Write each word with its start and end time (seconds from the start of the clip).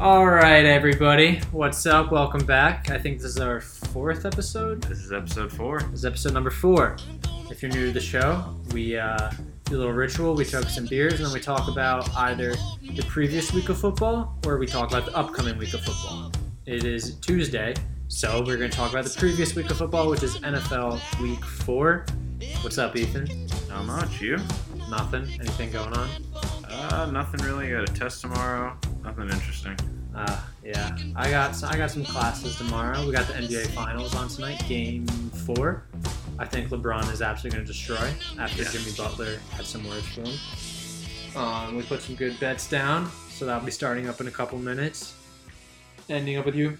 All 0.00 0.26
right, 0.26 0.64
everybody. 0.64 1.40
What's 1.52 1.84
up? 1.84 2.10
Welcome 2.10 2.46
back. 2.46 2.88
I 2.88 2.96
think 2.96 3.18
this 3.18 3.32
is 3.32 3.38
our 3.38 3.60
fourth 3.60 4.24
episode. 4.24 4.80
This 4.84 5.00
is 5.00 5.12
episode 5.12 5.52
four. 5.52 5.80
This 5.90 6.00
is 6.00 6.04
episode 6.06 6.32
number 6.32 6.48
four. 6.48 6.96
If 7.50 7.60
you're 7.60 7.70
new 7.70 7.88
to 7.88 7.92
the 7.92 8.00
show, 8.00 8.56
we 8.72 8.96
uh, 8.96 9.30
do 9.66 9.76
a 9.76 9.78
little 9.78 9.92
ritual. 9.92 10.34
We 10.34 10.46
chug 10.46 10.64
some 10.70 10.86
beers 10.86 11.16
and 11.16 11.26
then 11.26 11.34
we 11.34 11.40
talk 11.40 11.68
about 11.68 12.08
either 12.16 12.54
the 12.80 13.04
previous 13.08 13.52
week 13.52 13.68
of 13.68 13.78
football 13.78 14.38
or 14.46 14.56
we 14.56 14.66
talk 14.66 14.88
about 14.88 15.04
the 15.04 15.14
upcoming 15.14 15.58
week 15.58 15.74
of 15.74 15.82
football. 15.82 16.32
It 16.64 16.84
is 16.84 17.16
Tuesday, 17.16 17.74
so 18.08 18.42
we're 18.46 18.56
going 18.56 18.70
to 18.70 18.76
talk 18.76 18.92
about 18.92 19.04
the 19.04 19.18
previous 19.18 19.54
week 19.54 19.70
of 19.70 19.76
football, 19.76 20.08
which 20.08 20.22
is 20.22 20.38
NFL 20.38 21.20
Week 21.20 21.44
Four. 21.44 22.06
What's 22.62 22.78
up, 22.78 22.96
Ethan? 22.96 23.48
Not 23.68 23.84
much. 23.84 24.22
You? 24.22 24.38
Nothing. 24.88 25.24
Anything 25.24 25.70
going 25.70 25.92
on? 25.92 26.08
Uh, 26.64 27.10
nothing 27.12 27.44
really. 27.44 27.70
Got 27.70 27.86
a 27.86 27.92
test 27.92 28.22
tomorrow. 28.22 28.78
Nothing 29.02 29.30
interesting. 29.30 29.76
Uh, 30.14 30.40
yeah, 30.64 30.96
I 31.16 31.30
got 31.30 31.62
I 31.64 31.76
got 31.76 31.90
some 31.90 32.04
classes 32.04 32.56
tomorrow. 32.56 33.06
We 33.06 33.12
got 33.12 33.26
the 33.28 33.34
NBA 33.34 33.68
Finals 33.68 34.14
on 34.14 34.28
tonight, 34.28 34.62
Game 34.68 35.06
Four. 35.06 35.84
I 36.38 36.44
think 36.46 36.68
LeBron 36.70 37.10
is 37.12 37.22
absolutely 37.22 37.58
going 37.58 37.66
to 37.66 37.72
destroy 37.72 38.10
after 38.38 38.62
Yeah. 38.62 38.68
Jimmy 38.70 38.92
Butler 38.96 39.38
had 39.52 39.66
some 39.66 39.86
words 39.86 40.06
for 40.08 40.22
him. 40.22 41.36
Um, 41.36 41.76
we 41.76 41.82
put 41.82 42.02
some 42.02 42.16
good 42.16 42.38
bets 42.40 42.68
down, 42.68 43.10
so 43.30 43.46
that'll 43.46 43.64
be 43.64 43.70
starting 43.70 44.08
up 44.08 44.20
in 44.20 44.26
a 44.26 44.30
couple 44.32 44.58
minutes. 44.58 45.14
Ending 46.08 46.36
up 46.38 46.44
with 46.44 46.56
you, 46.56 46.76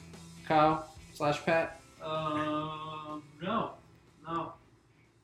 Kyle 0.47 0.89
slash 1.15 1.45
Pat. 1.45 1.81
Um, 2.03 3.23
no, 3.41 3.71
no. 4.27 4.33
All 4.33 4.57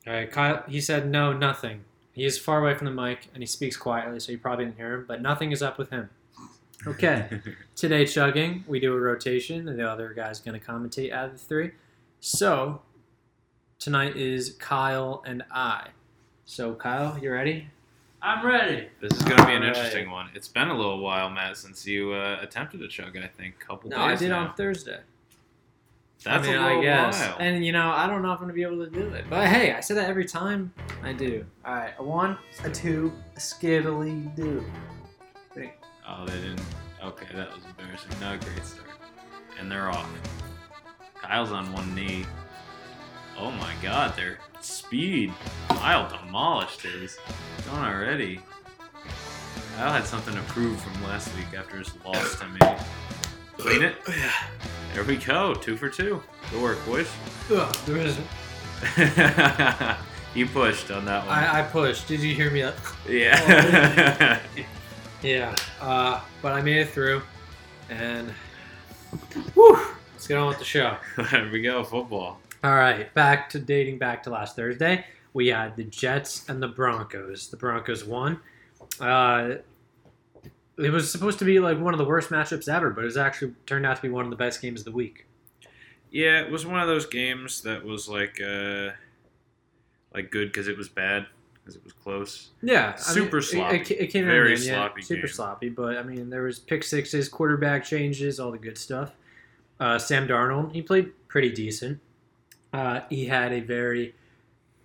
right, 0.05 0.31
Kyle. 0.31 0.63
He 0.67 0.79
said 0.79 1.09
no, 1.09 1.33
nothing. 1.33 1.83
He 2.13 2.25
is 2.25 2.39
far 2.39 2.61
away 2.61 2.73
from 2.73 2.85
the 2.85 2.91
mic 2.91 3.27
and 3.33 3.43
he 3.43 3.47
speaks 3.47 3.75
quietly, 3.77 4.19
so 4.19 4.31
you 4.31 4.37
probably 4.39 4.65
didn't 4.65 4.77
hear 4.77 4.93
him. 4.95 5.05
But 5.07 5.21
nothing 5.21 5.51
is 5.51 5.61
up 5.61 5.77
with 5.77 5.89
him. 5.89 6.09
Okay. 6.87 7.41
Today, 7.75 8.05
chugging, 8.05 8.63
we 8.67 8.79
do 8.79 8.93
a 8.93 8.99
rotation, 8.99 9.65
the 9.65 9.87
other 9.89 10.13
guy's 10.13 10.39
going 10.39 10.59
to 10.59 10.65
commentate 10.65 11.11
out 11.11 11.25
of 11.25 11.31
the 11.33 11.37
three. 11.37 11.71
So, 12.19 12.81
tonight 13.79 14.15
is 14.15 14.55
Kyle 14.59 15.21
and 15.25 15.43
I. 15.51 15.89
So, 16.45 16.73
Kyle, 16.73 17.17
you 17.21 17.31
ready? 17.31 17.67
I'm 18.21 18.43
ready. 18.45 18.87
this 18.99 19.13
is 19.13 19.21
gonna 19.23 19.45
be 19.45 19.51
an 19.53 19.57
Alright. 19.61 19.75
interesting 19.77 20.09
one. 20.09 20.29
It's 20.33 20.47
been 20.47 20.69
a 20.69 20.75
little 20.75 20.99
while, 20.99 21.29
Matt, 21.29 21.55
since 21.55 21.85
you 21.85 22.13
uh, 22.13 22.39
attempted 22.41 22.81
a 22.81 22.87
chug. 22.87 23.15
I 23.15 23.27
think 23.27 23.55
a 23.61 23.65
couple 23.65 23.91
No, 23.91 23.97
days 23.97 24.05
I 24.05 24.15
did 24.15 24.29
now. 24.29 24.47
on 24.47 24.55
Thursday. 24.55 24.99
That's 26.23 26.47
I 26.47 26.51
mean, 26.51 26.59
a 26.59 26.63
little 26.67 26.79
I 26.79 26.83
guess. 26.83 27.19
while. 27.27 27.37
And, 27.39 27.63
you 27.63 27.71
know, 27.71 27.91
I 27.91 28.07
don't 28.07 28.23
know 28.23 28.29
if 28.33 28.39
I'm 28.39 28.47
going 28.47 28.49
to 28.49 28.53
be 28.55 28.63
able 28.63 28.83
to 28.83 28.89
do 28.89 29.07
it. 29.13 29.25
But 29.29 29.47
hey, 29.47 29.73
I 29.73 29.81
say 29.81 29.93
that 29.93 30.09
every 30.09 30.25
time 30.25 30.73
I 31.03 31.13
do. 31.13 31.45
All 31.63 31.75
right, 31.75 31.93
a 31.99 32.03
one, 32.03 32.39
a 32.63 32.71
two, 32.71 33.13
a 33.35 33.39
skiddly 33.39 34.35
do. 34.35 34.65
Oh, 36.07 36.25
they 36.25 36.33
didn't. 36.33 36.61
Okay, 37.03 37.27
that 37.35 37.53
was 37.53 37.63
embarrassing. 37.65 38.11
Not 38.19 38.35
a 38.35 38.45
great 38.45 38.65
start. 38.65 38.89
And 39.59 39.71
they're 39.71 39.89
off. 39.89 40.09
Kyle's 41.21 41.51
on 41.51 41.71
one 41.73 41.93
knee. 41.95 42.25
Oh 43.39 43.51
my 43.51 43.73
God, 43.81 44.15
their 44.15 44.39
speed. 44.61 45.31
Kyle 45.69 46.09
demolished 46.09 46.81
his. 46.81 47.17
Going 47.69 47.83
already. 47.83 48.39
Kyle 49.75 49.93
had 49.93 50.05
something 50.05 50.33
to 50.33 50.41
prove 50.43 50.79
from 50.81 51.03
last 51.03 51.35
week 51.35 51.57
after 51.57 51.77
his 51.77 51.91
loss 52.03 52.39
to 52.39 52.47
me. 52.47 52.59
Clean 53.57 53.83
it. 53.83 53.95
Oh, 54.07 54.13
yeah. 54.17 54.33
There 54.93 55.03
we 55.03 55.17
go. 55.17 55.53
Two 55.53 55.77
for 55.77 55.89
two. 55.89 56.23
Good 56.51 56.61
work, 56.61 56.83
boys. 56.85 57.09
Ugh, 57.51 57.75
there 57.85 57.97
isn't. 57.97 58.27
you 60.35 60.47
pushed 60.47 60.89
on 60.91 61.05
that 61.05 61.25
one. 61.25 61.37
I, 61.37 61.59
I 61.59 61.63
pushed. 61.63 62.07
Did 62.07 62.21
you 62.21 62.33
hear 62.33 62.49
me? 62.49 62.61
yeah. 63.07 64.39
Oh, 64.57 64.63
Yeah, 65.23 65.55
uh, 65.81 66.21
but 66.43 66.53
I 66.53 66.61
made 66.61 66.77
it 66.77 66.89
through, 66.89 67.23
and 67.89 68.31
whew, 69.55 69.79
let's 70.13 70.27
get 70.27 70.37
on 70.37 70.47
with 70.47 70.59
the 70.59 70.65
show. 70.65 70.95
Here 71.29 71.49
we 71.51 71.61
go. 71.61 71.83
Football. 71.83 72.39
All 72.63 72.75
right, 72.75 73.11
back 73.15 73.49
to 73.51 73.59
dating 73.59 73.97
back 73.97 74.21
to 74.23 74.29
last 74.29 74.55
Thursday. 74.55 75.05
We 75.33 75.47
had 75.47 75.75
the 75.75 75.85
Jets 75.85 76.47
and 76.49 76.61
the 76.61 76.67
Broncos. 76.67 77.47
The 77.47 77.57
Broncos 77.57 78.05
won. 78.05 78.39
Uh, 78.99 79.55
it 80.77 80.89
was 80.91 81.11
supposed 81.11 81.39
to 81.39 81.45
be 81.45 81.59
like 81.59 81.79
one 81.79 81.95
of 81.95 81.97
the 81.97 82.05
worst 82.05 82.29
matchups 82.29 82.71
ever, 82.71 82.91
but 82.91 83.01
it 83.01 83.05
was 83.05 83.17
actually 83.17 83.53
turned 83.65 83.87
out 83.87 83.95
to 83.95 84.01
be 84.03 84.09
one 84.09 84.25
of 84.25 84.29
the 84.29 84.37
best 84.37 84.61
games 84.61 84.81
of 84.81 84.85
the 84.85 84.91
week. 84.91 85.25
Yeah, 86.11 86.41
it 86.41 86.51
was 86.51 86.65
one 86.65 86.79
of 86.79 86.87
those 86.87 87.07
games 87.07 87.61
that 87.61 87.83
was 87.83 88.07
like, 88.07 88.39
uh, 88.39 88.91
like 90.13 90.29
good 90.29 90.49
because 90.49 90.67
it 90.67 90.77
was 90.77 90.89
bad 90.89 91.25
because 91.67 91.75
it 91.75 91.83
was 91.83 91.93
close. 91.93 92.49
Yeah, 92.61 92.93
I 92.95 92.99
Super 92.99 93.37
mean, 93.37 93.41
sloppy. 93.43 93.75
It, 93.77 93.91
it 93.91 94.07
came 94.07 94.25
Very 94.25 94.53
in, 94.55 94.61
yeah, 94.61 94.75
sloppy 94.75 95.01
super 95.01 95.21
game. 95.23 95.33
sloppy. 95.33 95.69
But 95.69 95.97
I 95.97 96.03
mean, 96.03 96.29
there 96.29 96.43
was 96.43 96.59
pick 96.59 96.83
sixes, 96.83 97.27
quarterback 97.27 97.83
changes, 97.83 98.39
all 98.39 98.51
the 98.51 98.57
good 98.57 98.77
stuff. 98.77 99.11
Uh, 99.79 99.99
Sam 99.99 100.27
Darnold, 100.27 100.71
he 100.73 100.81
played 100.81 101.11
pretty 101.27 101.51
decent. 101.51 101.99
Uh, 102.71 103.01
he 103.09 103.25
had 103.25 103.51
a 103.51 103.59
very 103.59 104.15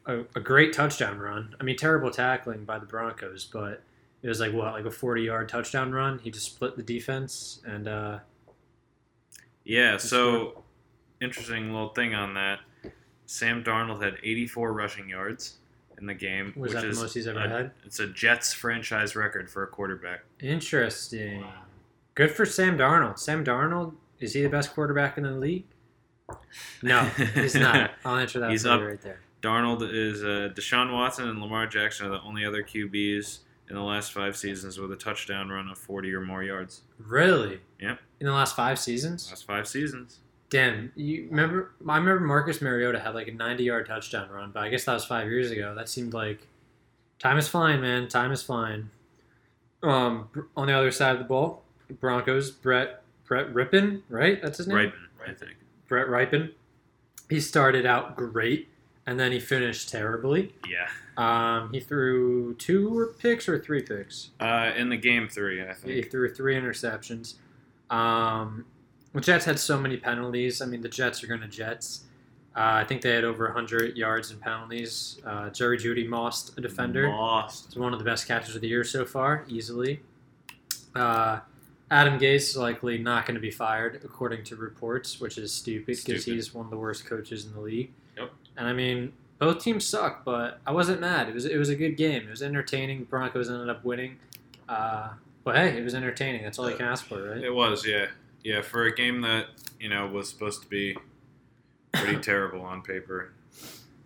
a, 0.06 0.20
a 0.34 0.40
great 0.40 0.72
touchdown 0.72 1.18
run. 1.18 1.54
I 1.60 1.64
mean, 1.64 1.76
terrible 1.76 2.10
tackling 2.10 2.64
by 2.64 2.78
the 2.78 2.86
Broncos, 2.86 3.44
but 3.44 3.82
it 4.22 4.28
was 4.28 4.40
like 4.40 4.52
what, 4.52 4.72
like 4.72 4.84
a 4.84 4.90
forty-yard 4.90 5.48
touchdown 5.48 5.92
run. 5.92 6.18
He 6.18 6.30
just 6.30 6.46
split 6.46 6.76
the 6.76 6.82
defense, 6.82 7.60
and 7.64 7.86
uh, 7.86 8.18
Yeah. 9.64 9.96
So 9.98 10.64
interesting 11.20 11.72
little 11.72 11.90
thing 11.90 12.14
on 12.14 12.34
that. 12.34 12.58
Sam 13.26 13.64
Darnold 13.64 14.02
had 14.02 14.18
84 14.22 14.72
rushing 14.74 15.08
yards 15.08 15.56
in 15.98 16.06
the 16.06 16.14
game, 16.14 16.52
was 16.56 16.72
which 16.72 16.80
that 16.82 16.88
is 16.88 16.96
the 16.98 17.02
most 17.04 17.14
he's 17.14 17.26
ever 17.26 17.38
a- 17.40 17.48
had? 17.48 17.70
it's 17.84 18.00
a 18.00 18.06
Jets 18.06 18.52
franchise 18.52 19.14
record 19.16 19.50
for 19.50 19.62
a 19.62 19.66
quarterback. 19.66 20.24
Interesting. 20.40 21.44
Good 22.14 22.30
for 22.30 22.44
Sam 22.46 22.76
Darnold. 22.76 23.18
Sam 23.18 23.44
Darnold 23.44 23.94
is 24.20 24.34
he 24.34 24.42
the 24.42 24.48
best 24.48 24.74
quarterback 24.74 25.16
in 25.18 25.24
the 25.24 25.30
league? 25.32 25.64
No, 26.82 27.00
he's 27.34 27.54
not. 27.54 27.90
I'll 28.04 28.16
answer 28.16 28.40
that 28.40 28.50
He's 28.50 28.62
for 28.62 28.68
you 28.68 28.74
up- 28.74 28.80
right 28.82 29.00
there. 29.02 29.20
Darnold 29.42 29.82
is 29.92 30.22
uh, 30.22 30.50
Deshaun 30.54 30.92
Watson 30.92 31.28
and 31.28 31.40
Lamar 31.40 31.66
Jackson 31.66 32.06
are 32.06 32.10
the 32.10 32.20
only 32.22 32.44
other 32.44 32.62
QBs 32.62 33.38
in 33.68 33.74
the 33.74 33.82
last 33.82 34.12
five 34.12 34.36
seasons 34.36 34.78
with 34.78 34.92
a 34.92 34.96
touchdown 34.96 35.48
run 35.48 35.68
of 35.68 35.78
40 35.78 36.14
or 36.14 36.20
more 36.20 36.44
yards. 36.44 36.82
Really? 36.98 37.60
Yep. 37.80 37.98
In 38.20 38.26
the 38.26 38.32
last 38.32 38.54
five 38.54 38.78
seasons? 38.78 39.28
Last 39.30 39.44
five 39.44 39.66
seasons. 39.66 40.20
Damn. 40.52 40.92
You 40.94 41.28
remember? 41.30 41.72
I 41.88 41.96
remember 41.96 42.20
Marcus 42.20 42.60
Mariota 42.60 43.00
had 43.00 43.14
like 43.14 43.26
a 43.26 43.32
90-yard 43.32 43.86
touchdown 43.86 44.28
run, 44.28 44.50
but 44.52 44.62
I 44.62 44.68
guess 44.68 44.84
that 44.84 44.92
was 44.92 45.04
five 45.06 45.28
years 45.28 45.50
ago. 45.50 45.74
That 45.74 45.88
seemed 45.88 46.12
like 46.12 46.46
time 47.18 47.38
is 47.38 47.48
flying, 47.48 47.80
man. 47.80 48.06
Time 48.06 48.30
is 48.32 48.42
flying. 48.42 48.90
Um, 49.82 50.28
on 50.54 50.66
the 50.66 50.74
other 50.74 50.90
side 50.90 51.12
of 51.12 51.18
the 51.20 51.24
ball, 51.24 51.62
Broncos. 52.00 52.50
Brett 52.50 53.02
Brett 53.24 53.54
Rypien, 53.54 54.02
right? 54.10 54.42
That's 54.42 54.58
his 54.58 54.68
name. 54.68 54.76
Right, 54.76 54.92
I 55.26 55.32
think. 55.32 55.52
Brett 55.88 56.06
Rypien. 56.06 56.52
He 57.30 57.40
started 57.40 57.86
out 57.86 58.14
great, 58.14 58.68
and 59.06 59.18
then 59.18 59.32
he 59.32 59.40
finished 59.40 59.88
terribly. 59.88 60.54
Yeah. 60.68 60.88
Um, 61.16 61.72
he 61.72 61.80
threw 61.80 62.54
two 62.56 63.14
picks 63.18 63.48
or 63.48 63.58
three 63.58 63.80
picks. 63.80 64.32
Uh, 64.38 64.72
in 64.76 64.90
the 64.90 64.98
game 64.98 65.30
three, 65.30 65.62
I 65.62 65.72
think. 65.72 65.94
He 65.94 66.02
threw 66.02 66.32
three 66.34 66.56
interceptions. 66.56 67.36
Um, 67.88 68.66
the 69.12 69.20
Jets 69.20 69.44
had 69.44 69.58
so 69.58 69.78
many 69.78 69.96
penalties. 69.96 70.60
I 70.60 70.66
mean, 70.66 70.80
the 70.80 70.88
Jets 70.88 71.22
are 71.22 71.26
going 71.26 71.40
to 71.40 71.48
Jets. 71.48 72.04
Uh, 72.54 72.60
I 72.60 72.84
think 72.84 73.00
they 73.00 73.14
had 73.14 73.24
over 73.24 73.44
100 73.44 73.96
yards 73.96 74.30
in 74.30 74.38
penalties. 74.38 75.18
Uh, 75.24 75.48
Jerry 75.50 75.78
Jeudy 75.78 76.06
mossed 76.06 76.56
a 76.58 76.60
defender. 76.60 77.08
Lost. 77.08 77.66
It's 77.66 77.76
one 77.76 77.92
of 77.92 77.98
the 77.98 78.04
best 78.04 78.28
catches 78.28 78.54
of 78.54 78.60
the 78.60 78.68
year 78.68 78.84
so 78.84 79.04
far, 79.06 79.44
easily. 79.48 80.00
Uh, 80.94 81.40
Adam 81.90 82.18
Gase 82.18 82.36
is 82.36 82.56
likely 82.56 82.98
not 82.98 83.26
going 83.26 83.34
to 83.34 83.40
be 83.40 83.50
fired, 83.50 84.00
according 84.04 84.44
to 84.44 84.56
reports, 84.56 85.20
which 85.20 85.38
is 85.38 85.52
stupid 85.52 85.98
because 86.04 86.24
he's 86.24 86.54
one 86.54 86.66
of 86.66 86.70
the 86.70 86.76
worst 86.76 87.06
coaches 87.06 87.46
in 87.46 87.52
the 87.54 87.60
league. 87.60 87.90
Yep. 88.18 88.30
And 88.56 88.68
I 88.68 88.72
mean, 88.72 89.12
both 89.38 89.62
teams 89.62 89.84
suck, 89.86 90.24
but 90.24 90.60
I 90.66 90.72
wasn't 90.72 91.00
mad. 91.00 91.28
It 91.28 91.34
was 91.34 91.44
it 91.46 91.56
was 91.56 91.68
a 91.68 91.76
good 91.76 91.96
game. 91.96 92.22
It 92.26 92.30
was 92.30 92.42
entertaining. 92.42 93.04
Broncos 93.04 93.50
ended 93.50 93.68
up 93.68 93.84
winning. 93.84 94.16
Uh, 94.68 95.10
but 95.44 95.56
hey, 95.56 95.76
it 95.76 95.82
was 95.82 95.94
entertaining. 95.94 96.42
That's 96.42 96.58
all 96.58 96.70
you 96.70 96.76
can 96.76 96.86
ask 96.86 97.04
for, 97.06 97.30
right? 97.30 97.42
It 97.42 97.54
was, 97.54 97.86
yeah. 97.86 98.06
Yeah, 98.44 98.62
for 98.62 98.84
a 98.84 98.94
game 98.94 99.20
that, 99.22 99.46
you 99.78 99.88
know, 99.88 100.06
was 100.06 100.28
supposed 100.28 100.62
to 100.62 100.68
be 100.68 100.96
pretty 101.92 102.16
terrible 102.20 102.62
on 102.62 102.82
paper. 102.82 103.32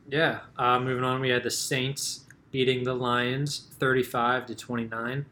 Yeah. 0.08 0.40
Uh, 0.56 0.78
moving 0.78 1.04
on, 1.04 1.20
we 1.20 1.30
had 1.30 1.42
the 1.42 1.50
Saints 1.50 2.24
beating 2.50 2.84
the 2.84 2.94
Lions 2.94 3.68
35 3.78 4.46
to 4.46 4.54
29. 4.54 5.26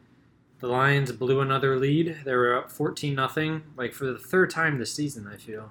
The 0.60 0.66
Lions 0.68 1.12
blew 1.12 1.40
another 1.40 1.78
lead. 1.78 2.18
They 2.24 2.34
were 2.34 2.56
up 2.56 2.70
14 2.70 3.14
nothing, 3.14 3.62
like 3.76 3.92
for 3.92 4.06
the 4.06 4.18
third 4.18 4.50
time 4.50 4.78
this 4.78 4.94
season, 4.94 5.28
I 5.32 5.36
feel. 5.36 5.70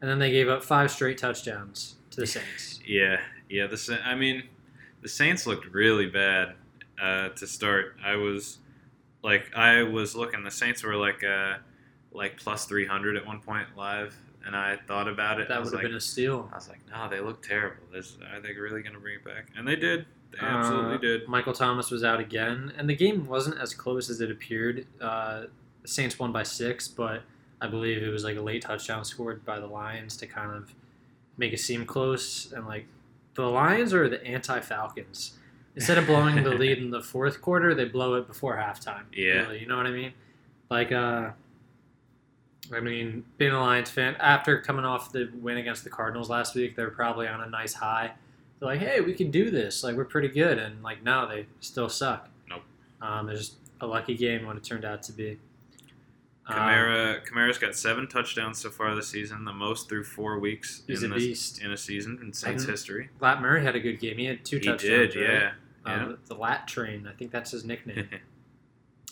And 0.00 0.08
then 0.08 0.18
they 0.18 0.30
gave 0.30 0.48
up 0.48 0.62
five 0.62 0.90
straight 0.90 1.18
touchdowns 1.18 1.96
to 2.10 2.20
the 2.20 2.26
Saints. 2.26 2.80
Yeah, 2.88 3.18
yeah. 3.50 3.66
The 3.66 4.00
I 4.02 4.14
mean, 4.14 4.44
the 5.02 5.10
Saints 5.10 5.46
looked 5.46 5.66
really 5.66 6.06
bad 6.06 6.54
uh, 6.98 7.28
to 7.30 7.46
start. 7.46 7.96
I 8.02 8.16
was 8.16 8.58
like, 9.22 9.54
I 9.54 9.82
was 9.82 10.16
looking. 10.16 10.42
The 10.42 10.50
Saints 10.50 10.82
were 10.82 10.96
like, 10.96 11.22
uh, 11.22 11.56
like 12.12 12.38
plus 12.38 12.64
three 12.66 12.86
hundred 12.86 13.16
at 13.16 13.26
one 13.26 13.40
point 13.40 13.66
live, 13.76 14.14
and 14.46 14.56
I 14.56 14.76
thought 14.86 15.08
about 15.08 15.40
it. 15.40 15.48
That 15.48 15.58
would 15.58 15.66
have 15.66 15.74
like, 15.74 15.82
been 15.82 15.94
a 15.94 16.00
steal. 16.00 16.48
I 16.52 16.56
was 16.56 16.68
like, 16.68 16.80
no, 16.90 17.08
they 17.08 17.20
look 17.20 17.42
terrible. 17.42 17.82
This, 17.92 18.16
are 18.32 18.40
they 18.40 18.52
really 18.54 18.82
going 18.82 18.94
to 18.94 19.00
bring 19.00 19.16
it 19.16 19.24
back? 19.24 19.46
And 19.56 19.66
they 19.66 19.76
did. 19.76 20.06
They 20.32 20.38
absolutely 20.40 20.94
Uh, 20.96 20.98
did. 20.98 21.28
Michael 21.28 21.52
Thomas 21.54 21.90
was 21.90 22.04
out 22.04 22.20
again, 22.20 22.72
and 22.76 22.88
the 22.88 22.96
game 22.96 23.26
wasn't 23.26 23.58
as 23.60 23.72
close 23.74 24.10
as 24.10 24.20
it 24.20 24.30
appeared. 24.30 24.86
Uh, 25.00 25.44
Saints 25.84 26.18
won 26.18 26.32
by 26.32 26.42
six, 26.42 26.86
but 26.86 27.22
I 27.60 27.66
believe 27.66 28.02
it 28.02 28.08
was 28.10 28.24
like 28.24 28.36
a 28.36 28.42
late 28.42 28.62
touchdown 28.62 29.04
scored 29.04 29.44
by 29.44 29.58
the 29.58 29.66
Lions 29.66 30.16
to 30.18 30.26
kind 30.26 30.50
of 30.54 30.72
make 31.38 31.52
it 31.52 31.60
seem 31.60 31.86
close. 31.86 32.52
And 32.52 32.66
like 32.66 32.86
the 33.34 33.46
Lions 33.46 33.94
are 33.94 34.08
the 34.08 34.22
anti 34.26 34.60
Falcons. 34.60 35.38
Instead 35.76 35.96
of 35.96 36.06
blowing 36.06 36.42
the 36.42 36.50
lead 36.62 36.78
in 36.78 36.90
the 36.90 37.00
fourth 37.00 37.40
quarter, 37.40 37.74
they 37.74 37.84
blow 37.86 38.14
it 38.14 38.26
before 38.26 38.56
halftime. 38.56 39.04
Yeah. 39.14 39.42
Really, 39.42 39.60
you 39.60 39.66
know 39.66 39.76
what 39.76 39.86
I 39.86 39.92
mean? 39.92 40.12
Like, 40.70 40.92
uh, 40.92 41.30
I 42.74 42.80
mean, 42.80 43.24
being 43.38 43.52
a 43.52 43.60
Lions 43.60 43.90
fan, 43.90 44.14
after 44.20 44.60
coming 44.60 44.84
off 44.84 45.10
the 45.12 45.30
win 45.40 45.56
against 45.58 45.84
the 45.84 45.90
Cardinals 45.90 46.28
last 46.28 46.54
week, 46.54 46.76
they're 46.76 46.90
probably 46.90 47.26
on 47.26 47.40
a 47.40 47.48
nice 47.48 47.72
high. 47.74 48.12
They're 48.58 48.68
like, 48.68 48.80
hey, 48.80 49.00
we 49.00 49.14
can 49.14 49.30
do 49.30 49.50
this. 49.50 49.82
Like, 49.84 49.96
we're 49.96 50.04
pretty 50.04 50.28
good. 50.28 50.58
And, 50.58 50.82
like, 50.82 51.02
no, 51.02 51.28
they 51.28 51.46
still 51.60 51.88
suck. 51.88 52.28
Nope. 52.50 52.62
Um, 53.00 53.28
it's 53.28 53.40
just 53.40 53.54
a 53.80 53.86
lucky 53.86 54.16
game 54.16 54.46
what 54.46 54.56
it 54.56 54.64
turned 54.64 54.84
out 54.84 55.02
to 55.04 55.12
be. 55.12 55.38
Um, 56.46 56.56
Kamara 56.56 57.26
Kamara's 57.26 57.58
got 57.58 57.74
seven 57.74 58.08
touchdowns 58.08 58.58
so 58.58 58.70
far 58.70 58.94
this 58.94 59.08
season, 59.08 59.44
the 59.44 59.52
most 59.52 59.88
through 59.88 60.04
four 60.04 60.38
weeks 60.38 60.82
He's 60.86 61.02
in 61.02 61.12
a 61.12 61.14
this, 61.18 61.58
in 61.58 61.70
a 61.72 61.76
season 61.76 62.18
in 62.22 62.32
Saints 62.32 62.64
history. 62.64 63.10
Lat 63.20 63.42
Murray 63.42 63.62
had 63.62 63.76
a 63.76 63.80
good 63.80 64.00
game. 64.00 64.16
He 64.16 64.24
had 64.24 64.44
two 64.46 64.56
He 64.58 64.64
touchdowns. 64.66 64.82
He 64.82 64.88
did, 64.88 65.16
right? 65.16 65.52
yeah. 65.84 65.92
Um, 65.94 66.10
Yeah. 66.10 66.16
the 66.26 66.34
Lat 66.34 66.66
Train, 66.66 67.06
I 67.06 67.12
think 67.12 67.30
that's 67.32 67.50
his 67.50 67.64
nickname. 67.64 68.08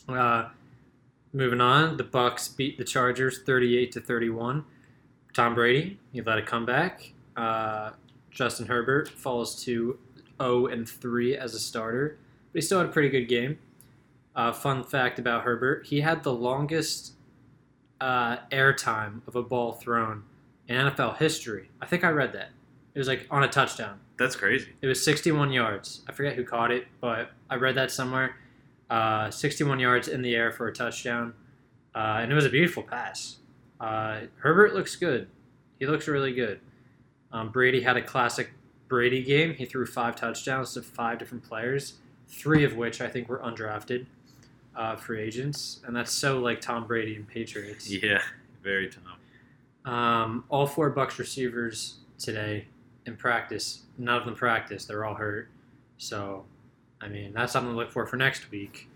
Uh, 0.09 0.49
moving 1.37 1.61
on, 1.61 1.99
the 1.99 2.05
Bucks 2.05 2.49
beat 2.49 2.79
the 2.79 2.85
Chargers 2.85 3.43
38 3.43 3.93
to 3.93 4.01
31. 4.01 4.65
Tom 5.35 5.55
Brady, 5.55 5.99
he 6.11 6.23
led 6.23 6.39
a 6.39 6.43
comeback. 6.43 7.13
Uh, 7.37 7.91
Justin 8.31 8.67
Herbert 8.67 9.09
falls 9.09 9.63
to 9.65 9.99
0 10.41 10.67
and 10.67 10.89
3 10.89 11.37
as 11.37 11.55
a 11.55 11.59
starter, 11.59 12.19
but 12.53 12.59
he 12.59 12.63
still 12.63 12.79
had 12.79 12.89
a 12.89 12.93
pretty 12.93 13.11
good 13.11 13.27
game. 13.27 13.59
Uh, 14.35 14.53
fun 14.53 14.83
fact 14.83 15.19
about 15.19 15.45
Herbert: 15.45 15.87
he 15.87 16.01
had 16.01 16.23
the 16.23 16.33
longest 16.33 17.13
uh, 18.01 18.39
air 18.51 18.73
time 18.73 19.23
of 19.27 19.37
a 19.37 19.43
ball 19.43 19.73
thrown 19.73 20.25
in 20.69 20.77
NFL 20.77 21.19
history. 21.19 21.71
I 21.81 21.87
think 21.87 22.05
I 22.05 22.11
read 22.11 22.33
that. 22.33 22.51
It 22.95 22.99
was 22.99 23.09
like 23.09 23.27
on 23.31 23.43
a 23.43 23.49
touchdown. 23.49 24.01
That's 24.19 24.37
crazy. 24.37 24.73
It 24.81 24.87
was 24.87 25.03
61 25.05 25.53
yards. 25.53 26.03
I 26.09 26.13
forget 26.13 26.35
who 26.35 26.45
caught 26.45 26.71
it, 26.71 26.87
but 27.01 27.31
I 27.51 27.57
read 27.57 27.75
that 27.75 27.91
somewhere. 27.91 28.37
Uh, 28.89 29.31
61 29.31 29.81
yards 29.81 30.09
in 30.09 30.23
the 30.23 30.35
air 30.35 30.53
for 30.53 30.69
a 30.69 30.73
touchdown, 30.73 31.35
uh, 31.95 32.19
and 32.21 32.31
it 32.31 32.35
was 32.35 32.45
a 32.45 32.51
beautiful 32.51 32.83
pass. 32.83 33.37
Uh, 33.81 34.21
Herbert 34.37 34.75
looks 34.75 34.95
good. 34.97 35.29
He 35.79 35.87
looks 35.87 36.07
really 36.09 36.33
good. 36.33 36.61
Um, 37.33 37.51
Brady 37.51 37.83
had 37.83 37.97
a 37.97 38.03
classic 38.03 38.53
Brady 38.89 39.23
game. 39.23 39.55
He 39.55 39.65
threw 39.65 39.87
five 39.87 40.15
touchdowns 40.17 40.73
to 40.75 40.83
five 40.83 41.19
different 41.19 41.45
players, 41.45 41.95
three 42.29 42.65
of 42.65 42.77
which 42.77 43.01
I 43.01 43.09
think 43.09 43.29
were 43.29 43.39
undrafted 43.39 44.07
uh, 44.77 44.97
free 44.97 45.21
agents, 45.21 45.81
and 45.87 45.97
that's 45.97 46.13
so 46.13 46.39
like 46.39 46.61
Tom 46.61 46.87
Brady 46.87 47.17
and 47.17 47.27
Patriots. 47.27 47.91
Yeah, 48.03 48.21
very 48.63 48.89
Tom. 48.91 49.93
Um, 49.93 50.45
all 50.49 50.67
four 50.67 50.91
Bucks 50.91 51.19
receivers 51.19 51.97
today 52.19 52.67
in 53.07 53.17
practice. 53.17 53.83
None 53.99 54.17
of 54.17 54.25
them 54.25 54.35
practice. 54.35 54.85
They're 54.85 55.05
all 55.05 55.15
hurt. 55.15 55.49
So, 55.99 56.45
I 57.01 57.09
mean, 57.09 57.33
that's 57.35 57.53
something 57.53 57.73
to 57.73 57.77
look 57.77 57.91
for 57.91 58.07
for 58.07 58.17
next 58.17 58.51
week. 58.51 58.89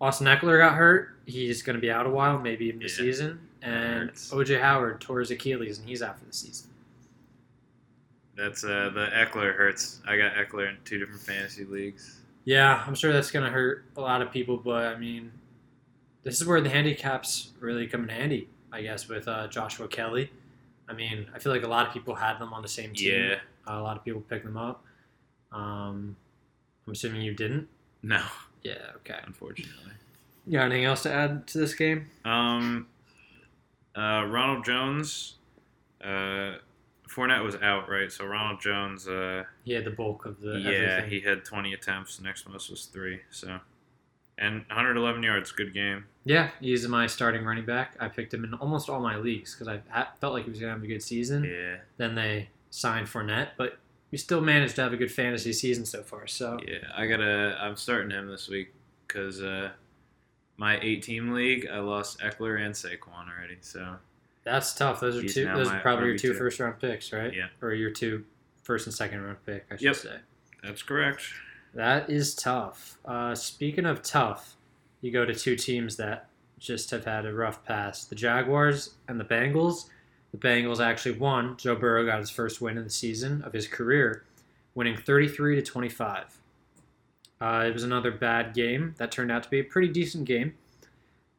Austin 0.00 0.26
Ekeler 0.26 0.58
got 0.58 0.74
hurt. 0.74 1.16
He's 1.26 1.62
going 1.62 1.74
to 1.76 1.80
be 1.80 1.90
out 1.90 2.06
a 2.06 2.10
while, 2.10 2.38
maybe 2.38 2.66
even 2.66 2.80
the 2.80 2.86
Yeah. 2.86 2.94
season. 2.94 3.48
And. 3.62 4.10
OJ 4.10 4.60
Howard 4.60 5.00
tore 5.00 5.20
his 5.20 5.30
Achilles, 5.30 5.78
and 5.78 5.88
he's 5.88 6.02
out 6.02 6.18
for 6.18 6.24
the 6.24 6.32
season. 6.32 6.68
That's 8.36 8.64
uh, 8.64 8.90
the 8.94 9.06
Ekeler 9.14 9.54
hurts. 9.54 10.00
I 10.06 10.16
got 10.16 10.32
Ekeler 10.34 10.70
in 10.70 10.78
two 10.84 10.98
different 10.98 11.20
fantasy 11.20 11.64
leagues. 11.64 12.20
Yeah, 12.44 12.82
I'm 12.86 12.94
sure 12.94 13.12
that's 13.12 13.30
going 13.30 13.44
to 13.44 13.50
hurt 13.50 13.84
a 13.96 14.00
lot 14.00 14.20
of 14.22 14.32
people, 14.32 14.56
but 14.56 14.86
I 14.86 14.98
mean, 14.98 15.30
this 16.22 16.40
is 16.40 16.46
where 16.46 16.60
the 16.60 16.70
handicaps 16.70 17.50
really 17.60 17.86
come 17.86 18.02
in 18.04 18.08
handy, 18.08 18.48
I 18.72 18.82
guess, 18.82 19.08
with 19.08 19.28
uh, 19.28 19.46
Joshua 19.48 19.86
Kelley. 19.86 20.32
I 20.88 20.94
mean, 20.94 21.26
I 21.34 21.38
feel 21.38 21.52
like 21.52 21.62
a 21.62 21.68
lot 21.68 21.86
of 21.86 21.92
people 21.92 22.14
had 22.16 22.38
them 22.38 22.52
on 22.52 22.62
the 22.62 22.68
same 22.68 22.92
team. 22.94 23.12
Yeah. 23.30 23.34
Uh, 23.68 23.78
a 23.78 23.82
lot 23.82 23.96
of 23.96 24.04
people 24.04 24.20
picked 24.22 24.44
them 24.44 24.56
up. 24.56 24.84
Um, 25.52 26.16
I'm 26.86 26.92
assuming 26.92 27.22
you 27.22 27.34
didn't. 27.34 27.68
No, 28.02 28.22
Yeah. 28.62 28.90
Okay. 28.96 29.18
unfortunately. 29.24 29.92
You 30.46 30.54
got 30.58 30.66
anything 30.66 30.84
else 30.84 31.02
to 31.04 31.12
add 31.12 31.46
to 31.48 31.58
this 31.58 31.74
game? 31.74 32.10
Um, 32.24 32.88
uh, 33.96 34.26
Ronald 34.28 34.64
Jones, 34.64 35.34
uh, 36.02 36.54
Fournette 37.08 37.44
was 37.44 37.54
out, 37.56 37.88
right? 37.88 38.10
So 38.10 38.24
Ronald 38.26 38.60
Jones, 38.60 39.06
uh, 39.06 39.44
He 39.64 39.72
had 39.72 39.84
the 39.84 39.90
bulk 39.90 40.24
of 40.26 40.40
the 40.40 40.58
yeah, 40.58 40.70
everything. 40.70 41.10
he 41.10 41.20
had 41.20 41.44
20 41.44 41.72
attempts. 41.74 42.20
Next 42.20 42.48
most 42.48 42.70
was 42.70 42.86
three. 42.86 43.20
So, 43.30 43.60
and 44.38 44.64
111 44.68 45.22
yards, 45.22 45.52
good 45.52 45.72
game. 45.74 46.06
yeah, 46.24 46.50
he's 46.60 46.88
my 46.88 47.06
starting 47.06 47.44
running 47.44 47.66
back. 47.66 47.94
I 48.00 48.08
picked 48.08 48.32
him 48.34 48.42
in 48.44 48.54
almost 48.54 48.88
all 48.88 49.00
my 49.00 49.16
leagues 49.16 49.54
because 49.54 49.68
I 49.68 49.80
ha- 49.90 50.12
felt 50.20 50.32
like 50.32 50.44
he 50.44 50.50
was 50.50 50.58
gonna 50.58 50.72
have 50.72 50.82
a 50.82 50.86
good 50.86 51.02
season. 51.02 51.44
Yeah, 51.44 51.76
Then 51.98 52.14
they 52.16 52.48
signed 52.70 53.06
Fournette, 53.06 53.50
but 53.58 53.78
we 54.12 54.18
still 54.18 54.40
managed 54.40 54.76
to 54.76 54.82
have 54.82 54.92
a 54.92 54.96
good 54.96 55.10
fantasy 55.10 55.52
season 55.52 55.84
so 55.84 56.02
far. 56.02 56.26
So 56.28 56.58
yeah. 56.68 56.78
I 56.94 57.06
gotta. 57.06 57.58
I'm 57.60 57.74
starting 57.76 58.10
him 58.10 58.28
this 58.28 58.48
week 58.48 58.72
because 59.08 59.42
uh, 59.42 59.70
my 60.58 60.78
eight-team 60.80 61.32
league, 61.32 61.66
I 61.72 61.78
lost 61.80 62.20
Ekeler 62.20 62.64
and 62.64 62.74
Saquon 62.74 63.28
already. 63.36 63.56
So 63.62 63.96
that's 64.44 64.74
tough. 64.74 65.00
Those 65.00 65.16
are 65.16 65.22
He's 65.22 65.34
two. 65.34 65.46
Those 65.46 65.68
are 65.68 65.80
probably 65.80 66.06
your 66.08 66.18
two 66.18 66.32
RB2. 66.34 66.38
first 66.38 66.60
round 66.60 66.78
picks, 66.78 67.12
right? 67.12 67.34
Yeah. 67.34 67.46
Or 67.60 67.72
your 67.72 67.90
two 67.90 68.24
first 68.62 68.86
and 68.86 68.94
second 68.94 69.22
round 69.22 69.38
pick, 69.44 69.64
I 69.70 69.74
should 69.74 69.82
Yep. 69.82 69.96
say. 69.96 70.16
that's 70.62 70.82
correct. 70.82 71.22
That 71.74 72.10
is 72.10 72.34
tough. 72.34 72.98
Uh, 73.04 73.34
speaking 73.34 73.86
of 73.86 74.02
tough, 74.02 74.56
you 75.00 75.10
go 75.10 75.24
to 75.24 75.34
two 75.34 75.56
teams 75.56 75.96
that 75.96 76.28
just 76.58 76.90
have 76.90 77.04
had 77.06 77.24
a 77.26 77.32
rough 77.32 77.64
pass 77.64 78.04
the 78.04 78.14
Jaguars 78.14 78.94
and 79.08 79.18
the 79.18 79.24
Bengals. 79.24 79.86
The 80.32 80.38
Bengals 80.38 80.80
actually 80.84 81.18
won. 81.18 81.56
Joe 81.58 81.76
Burrow 81.76 82.04
got 82.06 82.18
his 82.20 82.30
first 82.30 82.60
win 82.60 82.78
of 82.78 82.84
the 82.84 82.90
season 82.90 83.42
of 83.42 83.52
his 83.52 83.68
career, 83.68 84.24
winning 84.74 84.96
33 84.96 85.56
to 85.56 85.62
25. 85.62 86.38
Uh, 87.40 87.64
it 87.66 87.72
was 87.74 87.82
another 87.84 88.10
bad 88.10 88.54
game 88.54 88.94
that 88.98 89.10
turned 89.12 89.30
out 89.30 89.42
to 89.42 89.50
be 89.50 89.60
a 89.60 89.64
pretty 89.64 89.88
decent 89.88 90.24
game. 90.24 90.54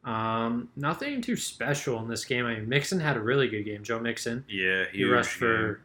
Um, 0.04 0.70
nothing 0.76 1.22
too 1.22 1.36
special 1.38 1.98
in 2.00 2.08
this 2.10 2.26
game. 2.26 2.46
I 2.46 2.56
mean, 2.56 2.68
Mixon 2.70 3.00
had 3.00 3.16
a 3.16 3.22
really 3.22 3.48
good 3.48 3.64
game. 3.64 3.84
Joe 3.84 4.00
Mixon. 4.00 4.44
Yeah, 4.50 4.84
He 4.92 5.06
rushed 5.06 5.40
game. 5.40 5.48
for 5.50 5.82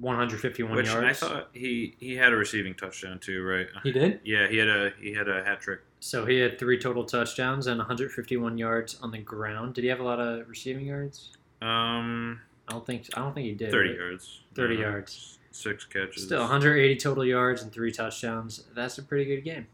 151 0.00 0.74
which 0.76 0.86
yards. 0.86 1.22
I 1.22 1.26
thought 1.26 1.48
he 1.52 1.94
he 2.00 2.16
had 2.16 2.32
a 2.32 2.36
receiving 2.36 2.74
touchdown 2.74 3.20
too, 3.20 3.44
right? 3.44 3.68
he 3.84 3.92
did. 3.92 4.20
Yeah, 4.24 4.48
he 4.48 4.56
had 4.58 4.68
a 4.68 4.90
he 5.00 5.12
had 5.14 5.28
a 5.28 5.44
hat 5.44 5.60
trick. 5.60 5.80
So 6.00 6.26
he 6.26 6.38
had 6.40 6.58
three 6.58 6.78
total 6.78 7.04
touchdowns 7.04 7.68
and 7.68 7.78
151 7.78 8.58
yards 8.58 8.98
on 9.00 9.12
the 9.12 9.18
ground. 9.18 9.74
Did 9.74 9.84
he 9.84 9.88
have 9.90 10.00
a 10.00 10.04
lot 10.04 10.18
of 10.18 10.48
receiving 10.48 10.86
yards? 10.86 11.30
Um, 11.64 12.40
I 12.68 12.72
don't 12.72 12.86
think. 12.86 13.08
I 13.16 13.20
don't 13.20 13.34
think 13.34 13.46
he 13.46 13.52
did. 13.54 13.70
thirty 13.70 13.94
yards. 13.94 14.40
30 14.54 14.76
Uh, 14.76 14.80
yards. 14.80 15.38
Six 15.50 15.84
catches. 15.84 16.24
Still 16.24 16.40
180 16.40 16.96
total 16.96 17.24
yards 17.24 17.62
and 17.62 17.72
three 17.72 17.92
touchdowns. 17.92 18.64
That's 18.74 18.98
a 18.98 19.02
pretty 19.02 19.24
good 19.24 19.42
game. 19.44 19.66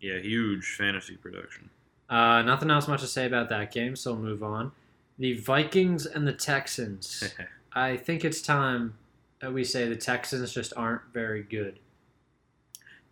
Yeah, 0.00 0.18
huge 0.18 0.64
fantasy 0.76 1.16
production. 1.16 1.70
Uh, 2.08 2.42
nothing 2.42 2.70
else 2.70 2.86
much 2.88 3.00
to 3.00 3.06
say 3.06 3.26
about 3.26 3.48
that 3.50 3.72
game, 3.72 3.96
so 3.96 4.12
we'll 4.12 4.22
move 4.22 4.42
on. 4.42 4.72
The 5.18 5.34
Vikings 5.34 6.04
and 6.06 6.26
the 6.26 6.32
Texans. 6.32 7.32
I 7.72 7.96
think 7.96 8.24
it's 8.24 8.42
time 8.42 8.94
that 9.40 9.52
we 9.54 9.64
say 9.64 9.88
the 9.88 9.96
Texans 9.96 10.52
just 10.52 10.72
aren't 10.76 11.02
very 11.14 11.42
good. 11.42 11.78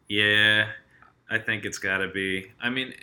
yeah, 0.08 0.68
I 1.30 1.38
think 1.38 1.64
it's 1.64 1.78
got 1.78 1.98
to 1.98 2.08
be. 2.08 2.50
I 2.60 2.70
mean, 2.70 2.94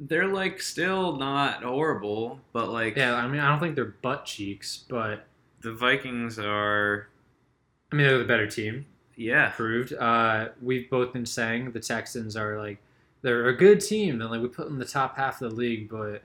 they're 0.00 0.28
like 0.28 0.60
still 0.62 1.16
not 1.16 1.62
horrible, 1.62 2.40
but 2.52 2.70
like 2.70 2.96
Yeah, 2.96 3.14
I 3.14 3.28
mean, 3.28 3.40
I 3.40 3.48
don't 3.50 3.60
think 3.60 3.74
they're 3.74 3.84
butt 3.84 4.24
cheeks, 4.24 4.84
but 4.88 5.26
the 5.60 5.72
Vikings 5.72 6.38
are. 6.38 7.08
I 7.92 7.96
mean, 7.96 8.06
they're 8.06 8.18
the 8.18 8.24
better 8.24 8.46
team. 8.46 8.86
Yeah, 9.16 9.50
proved. 9.50 9.92
Uh, 9.92 10.48
we've 10.62 10.88
both 10.88 11.12
been 11.12 11.26
saying 11.26 11.72
the 11.72 11.80
Texans 11.80 12.36
are 12.36 12.58
like 12.58 12.78
they're 13.22 13.48
a 13.48 13.56
good 13.56 13.80
team 13.80 14.20
and 14.20 14.30
like 14.30 14.40
we 14.40 14.48
put 14.48 14.64
them 14.64 14.74
in 14.74 14.78
the 14.78 14.86
top 14.86 15.16
half 15.16 15.42
of 15.42 15.50
the 15.50 15.56
league, 15.56 15.90
but 15.90 16.22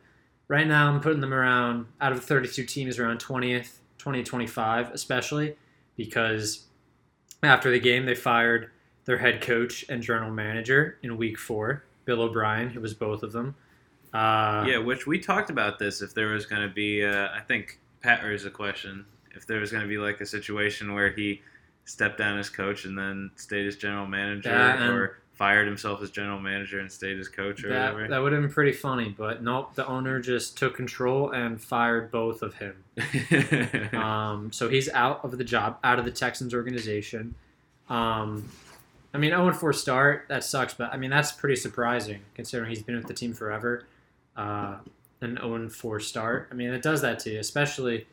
right 0.47 0.65
now 0.65 0.89
I'm 0.89 1.01
putting 1.01 1.19
them 1.19 1.33
around 1.33 1.87
out 1.99 2.13
of 2.13 2.23
32 2.23 2.63
teams 2.65 2.97
around 2.97 3.19
20th, 3.19 3.79
20 3.97 4.23
25, 4.23 4.91
especially 4.91 5.57
because 5.97 6.65
after 7.43 7.69
the 7.69 7.79
game 7.79 8.05
they 8.05 8.15
fired 8.15 8.71
their 9.03 9.17
head 9.17 9.41
coach 9.41 9.83
and 9.89 10.01
general 10.01 10.31
manager 10.31 10.97
in 11.03 11.17
week 11.17 11.37
four, 11.37 11.83
Bill 12.05 12.21
O'Brien, 12.21 12.69
who 12.69 12.79
was 12.79 12.93
both 12.93 13.23
of 13.23 13.33
them. 13.33 13.55
Uh, 14.15 14.65
yeah. 14.67 14.77
Which 14.77 15.05
we 15.07 15.19
talked 15.19 15.49
about 15.49 15.79
this. 15.79 16.01
If 16.01 16.13
there 16.13 16.27
was 16.27 16.45
going 16.45 16.61
to 16.61 16.73
be, 16.73 17.03
uh, 17.03 17.27
I 17.35 17.41
think 17.41 17.79
Pat 18.01 18.23
raised 18.23 18.45
a 18.45 18.49
question. 18.49 19.05
If 19.35 19.45
there 19.45 19.59
was 19.59 19.71
going 19.71 19.83
to 19.83 19.89
be 19.89 19.97
like 19.97 20.21
a 20.21 20.25
situation 20.25 20.93
where 20.93 21.11
he 21.11 21.41
stepped 21.83 22.17
down 22.17 22.37
as 22.39 22.49
coach 22.49 22.85
and 22.85 22.97
then 22.97 23.31
stayed 23.35 23.67
as 23.67 23.75
general 23.75 24.07
manager, 24.07 24.49
or 24.51 25.19
fired 25.33 25.67
himself 25.67 26.01
as 26.01 26.09
general 26.09 26.39
manager 26.39 26.79
and 26.79 26.89
stayed 26.89 27.19
as 27.19 27.27
coach, 27.27 27.63
or 27.63 27.69
That, 27.69 27.93
whatever. 27.93 28.09
that 28.09 28.19
would 28.19 28.31
have 28.31 28.41
been 28.41 28.51
pretty 28.51 28.71
funny, 28.71 29.13
but 29.15 29.43
nope, 29.43 29.75
the 29.75 29.85
owner 29.85 30.21
just 30.21 30.57
took 30.57 30.75
control 30.75 31.31
and 31.31 31.61
fired 31.61 32.09
both 32.11 32.41
of 32.41 32.55
him. 32.55 32.83
Um, 33.93 34.51
so 34.51 34.69
he's 34.69 34.89
out 34.89 35.23
of 35.23 35.37
the 35.37 35.43
job, 35.43 35.77
out 35.83 35.99
of 35.99 36.05
the 36.05 36.11
Texans 36.11 36.53
organization. 36.53 37.35
Um, 37.89 38.49
I 39.13 39.17
mean, 39.17 39.31
0 39.31 39.51
4 39.53 39.73
start, 39.73 40.25
that 40.29 40.43
sucks, 40.43 40.73
but 40.73 40.93
I 40.93 40.97
mean, 40.97 41.09
that's 41.09 41.31
pretty 41.33 41.55
surprising 41.57 42.21
considering 42.33 42.69
he's 42.69 42.83
been 42.83 42.95
with 42.95 43.07
the 43.07 43.13
team 43.13 43.33
forever. 43.33 43.85
Uh, 44.35 44.77
an 45.21 45.37
0 45.41 45.69
4 45.69 45.99
start. 45.99 46.49
I 46.51 46.55
mean, 46.55 46.71
it 46.71 46.81
does 46.81 47.01
that 47.01 47.19
to 47.19 47.31
you, 47.31 47.39
especially 47.39 48.05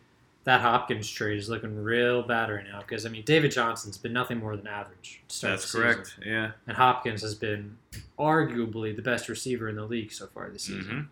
that 0.44 0.60
Hopkins 0.60 1.08
trade 1.08 1.38
is 1.38 1.48
looking 1.48 1.82
real 1.82 2.22
bad 2.22 2.48
right 2.50 2.64
now 2.64 2.80
because, 2.80 3.06
I 3.06 3.08
mean, 3.08 3.22
David 3.24 3.52
Johnson's 3.52 3.96
been 3.98 4.12
nothing 4.12 4.38
more 4.38 4.56
than 4.56 4.66
average. 4.66 5.22
That's 5.40 5.70
correct. 5.70 6.08
season. 6.16 6.22
Yeah. 6.26 6.50
And 6.66 6.76
Hopkins 6.76 7.22
has 7.22 7.34
been 7.34 7.76
arguably 8.18 8.94
the 8.94 9.02
best 9.02 9.28
receiver 9.28 9.68
in 9.68 9.76
the 9.76 9.84
league 9.84 10.12
so 10.12 10.26
far 10.28 10.48
this 10.50 10.64
season. 10.64 11.08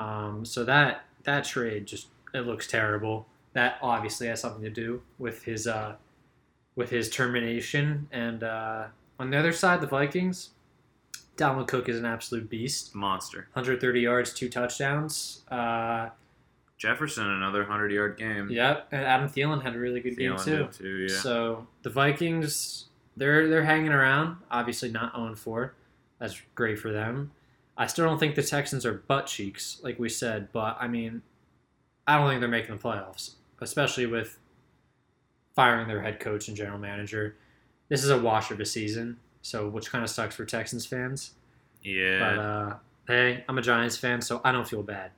Mhm. 0.00 0.04
Um, 0.04 0.44
so 0.44 0.64
that 0.64 1.04
that 1.24 1.44
trade 1.44 1.86
just 1.86 2.08
it 2.32 2.40
looks 2.40 2.66
terrible. 2.66 3.26
That 3.52 3.78
obviously 3.82 4.26
has 4.28 4.40
something 4.40 4.62
to 4.62 4.70
do 4.70 5.02
with 5.18 5.42
his 5.44 5.66
uh, 5.66 5.96
with 6.74 6.90
his 6.90 7.08
termination. 7.10 8.08
And 8.12 8.42
uh, 8.42 8.86
on 9.18 9.30
the 9.30 9.36
other 9.36 9.52
side, 9.52 9.80
the 9.80 9.86
Vikings, 9.86 10.50
Dalvin 11.36 11.66
Cook 11.66 11.88
is 11.88 11.98
an 11.98 12.04
absolute 12.04 12.48
beast. 12.48 12.94
Monster. 12.94 13.48
130 13.52 14.00
yards, 14.00 14.32
two 14.32 14.48
touchdowns. 14.48 15.42
Uh, 15.50 16.10
Jefferson, 16.78 17.26
another 17.28 17.64
hundred 17.64 17.92
yard 17.92 18.18
game. 18.18 18.50
yep, 18.50 18.88
and 18.92 19.02
Adam 19.04 19.28
Thielen 19.28 19.62
had 19.62 19.74
a 19.74 19.78
really 19.78 20.00
good 20.00 20.16
game 20.16 20.36
too. 20.36 20.68
too. 20.72 21.06
Yeah. 21.08 21.16
So 21.16 21.66
the 21.82 21.90
Vikings, 21.90 22.86
they're 23.16 23.48
they're 23.48 23.64
hanging 23.64 23.92
around. 23.92 24.36
Obviously 24.50 24.90
not 24.90 25.14
0 25.14 25.34
4. 25.34 25.74
That's 26.18 26.40
great 26.54 26.78
for 26.78 26.92
them. 26.92 27.32
I 27.76 27.86
still 27.86 28.04
don't 28.06 28.18
think 28.18 28.34
the 28.34 28.42
Texans 28.42 28.86
are 28.86 28.92
butt 28.94 29.26
cheeks, 29.26 29.80
like 29.82 29.98
we 29.98 30.08
said, 30.08 30.48
but 30.52 30.76
I 30.80 30.86
mean, 30.88 31.22
I 32.06 32.18
don't 32.18 32.28
think 32.28 32.40
they're 32.40 32.48
making 32.48 32.76
the 32.76 32.82
playoffs, 32.82 33.32
especially 33.60 34.06
with 34.06 34.38
firing 35.54 35.88
their 35.88 36.02
head 36.02 36.20
coach 36.20 36.48
and 36.48 36.56
general 36.56 36.78
manager. 36.78 37.36
This 37.88 38.04
is 38.04 38.10
a 38.10 38.18
wash 38.18 38.50
of 38.50 38.60
a 38.60 38.64
season, 38.64 39.18
so 39.44 39.68
which 39.68 39.90
kind 39.90 40.02
of 40.02 40.08
sucks 40.08 40.34
for 40.34 40.44
Texans 40.46 40.86
fans. 40.86 41.32
yeah. 41.82 42.18
But 42.18 42.38
uh, 42.40 42.76
hey, 43.06 43.44
I'm 43.46 43.58
a 43.58 43.62
Giants 43.62 43.96
fan, 43.98 44.22
so 44.22 44.40
I 44.42 44.50
don't 44.52 44.66
feel 44.66 44.82
bad. 44.82 45.10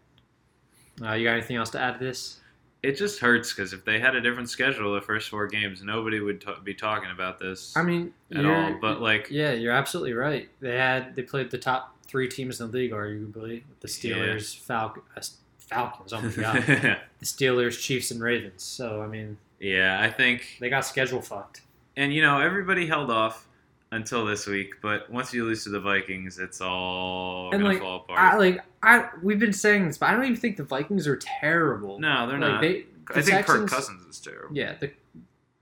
Uh, 1.01 1.13
you 1.13 1.25
got 1.25 1.35
anything 1.35 1.57
else 1.57 1.71
to 1.71 1.81
add 1.81 1.99
to 1.99 2.05
this? 2.05 2.41
it 2.83 2.97
just 2.97 3.19
hurts 3.19 3.53
because 3.53 3.73
if 3.73 3.85
they 3.85 3.99
had 3.99 4.15
a 4.15 4.21
different 4.21 4.49
schedule 4.49 4.95
the 4.95 5.01
first 5.01 5.29
four 5.31 5.47
games, 5.49 5.83
nobody 5.83 6.21
would 6.21 6.41
ta 6.41 6.57
be 6.63 6.73
talking 6.75 7.11
about 7.11 7.39
this 7.39 7.77
I 7.77 7.83
mean, 7.83 8.13
at 8.35 8.45
all. 8.45 8.77
But 8.81 9.01
like, 9.01 9.29
Yeah, 9.31 9.53
you're 9.53 9.73
absolutely 9.73 10.13
right. 10.13 10.49
They 10.61 10.77
had 10.77 11.17
they 11.17 11.23
played 11.23 11.51
the 11.51 11.59
top 11.59 11.97
three 12.07 12.29
teams 12.29 12.61
in 12.61 12.71
the 12.71 12.77
league, 12.77 12.93
arguably 12.93 13.63
with 13.69 13.81
the 13.81 14.09
Yeah. 14.09 14.17
Steelers, 14.17 14.57
Falcon, 14.57 15.03
uh, 15.17 15.23
Falcons. 15.59 16.13
Oh 16.13 16.21
my 16.21 16.29
god, 16.37 16.63
the 16.65 17.25
Steelers, 17.27 17.81
Chiefs, 17.81 18.11
and 18.13 18.23
Ravens. 18.23 18.63
So 18.63 19.03
I 19.03 19.07
mean, 19.09 19.37
yeah, 19.59 19.99
I 20.01 20.09
think, 20.11 20.59
they 20.61 20.69
got 20.69 20.85
schedule 20.85 21.23
fucked. 21.23 21.63
and 21.97 22.15
you 22.15 22.23
know, 22.23 22.41
everybody 22.41 22.87
held 22.87 23.11
off 23.11 23.49
until 23.93 24.25
this 24.27 24.47
week, 24.47 24.75
but 24.83 25.11
once 25.11 25.33
you 25.33 25.45
lose 25.45 25.65
to 25.65 25.71
the 25.71 25.81
Vikings, 25.81 26.39
it's 26.39 26.61
all 26.61 27.51
And, 27.53 27.63
gonna 27.63 27.75
like, 27.75 27.83
fall 27.83 27.97
apart. 27.97 28.19
I 28.19 28.37
like 28.37 28.65
I 28.83 29.09
we've 29.23 29.39
been 29.39 29.53
saying 29.53 29.87
this, 29.87 29.99
but 29.99 30.11
I 30.11 30.15
don't 30.15 30.25
even 30.25 30.37
think 30.37 30.57
the 30.57 30.65
Vikings 30.65 31.07
are 31.07 31.17
terrible. 31.17 31.99
no, 32.01 32.27
they're 32.27 32.39
like, 32.39 32.51
not. 32.51 32.61
They, 32.61 32.87
the 33.09 33.19
I 33.19 33.23
think 33.23 33.37
Texans, 33.37 33.59
Kirk 33.59 33.71
Cousins 33.71 34.07
is 34.07 34.21
terrible. 34.21 34.57
Yeah, 34.57 34.75
the 34.81 34.91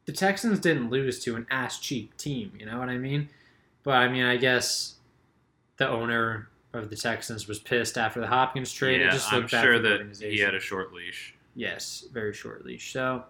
the 0.06 0.12
Texans 0.12 0.58
didn't 0.58 0.90
lose 0.90 1.22
to 1.24 1.36
an 1.36 1.46
ass 1.50 1.78
cheap 1.78 2.16
team. 2.16 2.52
You 2.58 2.66
know 2.66 2.78
what 2.78 2.88
I 2.88 2.98
mean? 2.98 3.28
But 3.82 3.96
I 3.96 4.08
mean, 4.08 4.24
I 4.24 4.36
guess 4.36 4.94
the 5.76 5.88
owner 5.88 6.48
of 6.72 6.90
the 6.90 6.96
Texans 6.96 7.46
was 7.46 7.58
pissed 7.58 7.96
after 7.98 8.20
the 8.20 8.26
Hopkins 8.26 8.72
trade. 8.72 9.00
it 9.00 9.04
yeah, 9.04 9.10
just 9.10 9.32
I'm 9.32 9.42
bad 9.42 9.62
sure 9.62 9.78
that 9.78 10.16
he 10.18 10.38
had 10.38 10.54
a 10.54 10.60
short 10.60 10.92
leash. 10.92 11.34
Yes, 11.54 12.04
very 12.12 12.32
short 12.32 12.64
leash. 12.64 12.92
So 12.92 13.24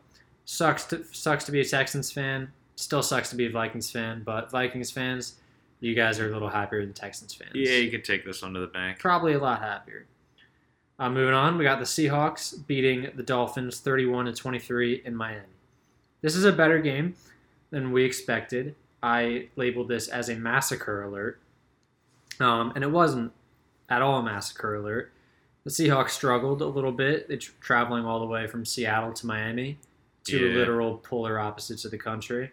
sucks 0.44 0.84
to 0.86 1.04
sucks 1.12 1.44
to 1.44 1.52
be 1.52 1.60
a 1.60 1.64
Texans 1.64 2.10
fan. 2.10 2.52
Still 2.76 3.02
sucks 3.02 3.30
to 3.30 3.36
be 3.36 3.46
a 3.46 3.50
Vikings 3.50 3.90
fan, 3.90 4.22
but 4.24 4.50
Vikings 4.50 4.90
fans, 4.90 5.34
you 5.80 5.94
guys 5.94 6.18
are 6.18 6.28
a 6.28 6.32
little 6.32 6.48
happier 6.48 6.80
than 6.84 6.92
Texans 6.92 7.32
fans. 7.34 7.52
Yeah, 7.54 7.76
you 7.76 7.90
could 7.90 8.04
take 8.04 8.24
this 8.24 8.42
one 8.42 8.52
to 8.54 8.60
the 8.60 8.66
bank. 8.66 8.98
probably 8.98 9.34
a 9.34 9.38
lot 9.38 9.60
happier. 9.60 10.06
Uh, 10.98 11.10
moving 11.10 11.34
on, 11.34 11.58
we 11.58 11.64
got 11.64 11.78
the 11.80 11.84
Seahawks 11.84 12.66
beating 12.66 13.10
the 13.14 13.22
Dolphins 13.22 13.80
31 13.80 14.26
to 14.26 14.32
23 14.32 15.02
in 15.04 15.14
Miami. 15.16 15.42
This 16.20 16.36
is 16.36 16.44
a 16.44 16.52
better 16.52 16.78
game 16.80 17.14
than 17.70 17.90
we 17.92 18.04
expected. 18.04 18.74
I 19.02 19.48
labeled 19.56 19.88
this 19.88 20.08
as 20.08 20.28
a 20.28 20.36
massacre 20.36 21.02
alert, 21.02 21.38
um, 22.40 22.72
and 22.74 22.82
it 22.84 22.90
wasn't 22.90 23.32
at 23.88 24.02
all 24.02 24.18
a 24.20 24.22
massacre 24.22 24.76
alert. 24.76 25.12
The 25.64 25.70
Seahawks 25.70 26.10
struggled 26.10 26.62
a 26.62 26.66
little 26.66 26.92
bit. 26.92 27.28
They're 27.28 27.38
traveling 27.60 28.04
all 28.04 28.20
the 28.20 28.26
way 28.26 28.46
from 28.46 28.64
Seattle 28.64 29.12
to 29.14 29.26
Miami, 29.26 29.78
two 30.24 30.38
Yeah. 30.48 30.54
literal 30.58 30.98
polar 30.98 31.38
opposites 31.38 31.84
of 31.84 31.90
the 31.90 31.98
country. 31.98 32.52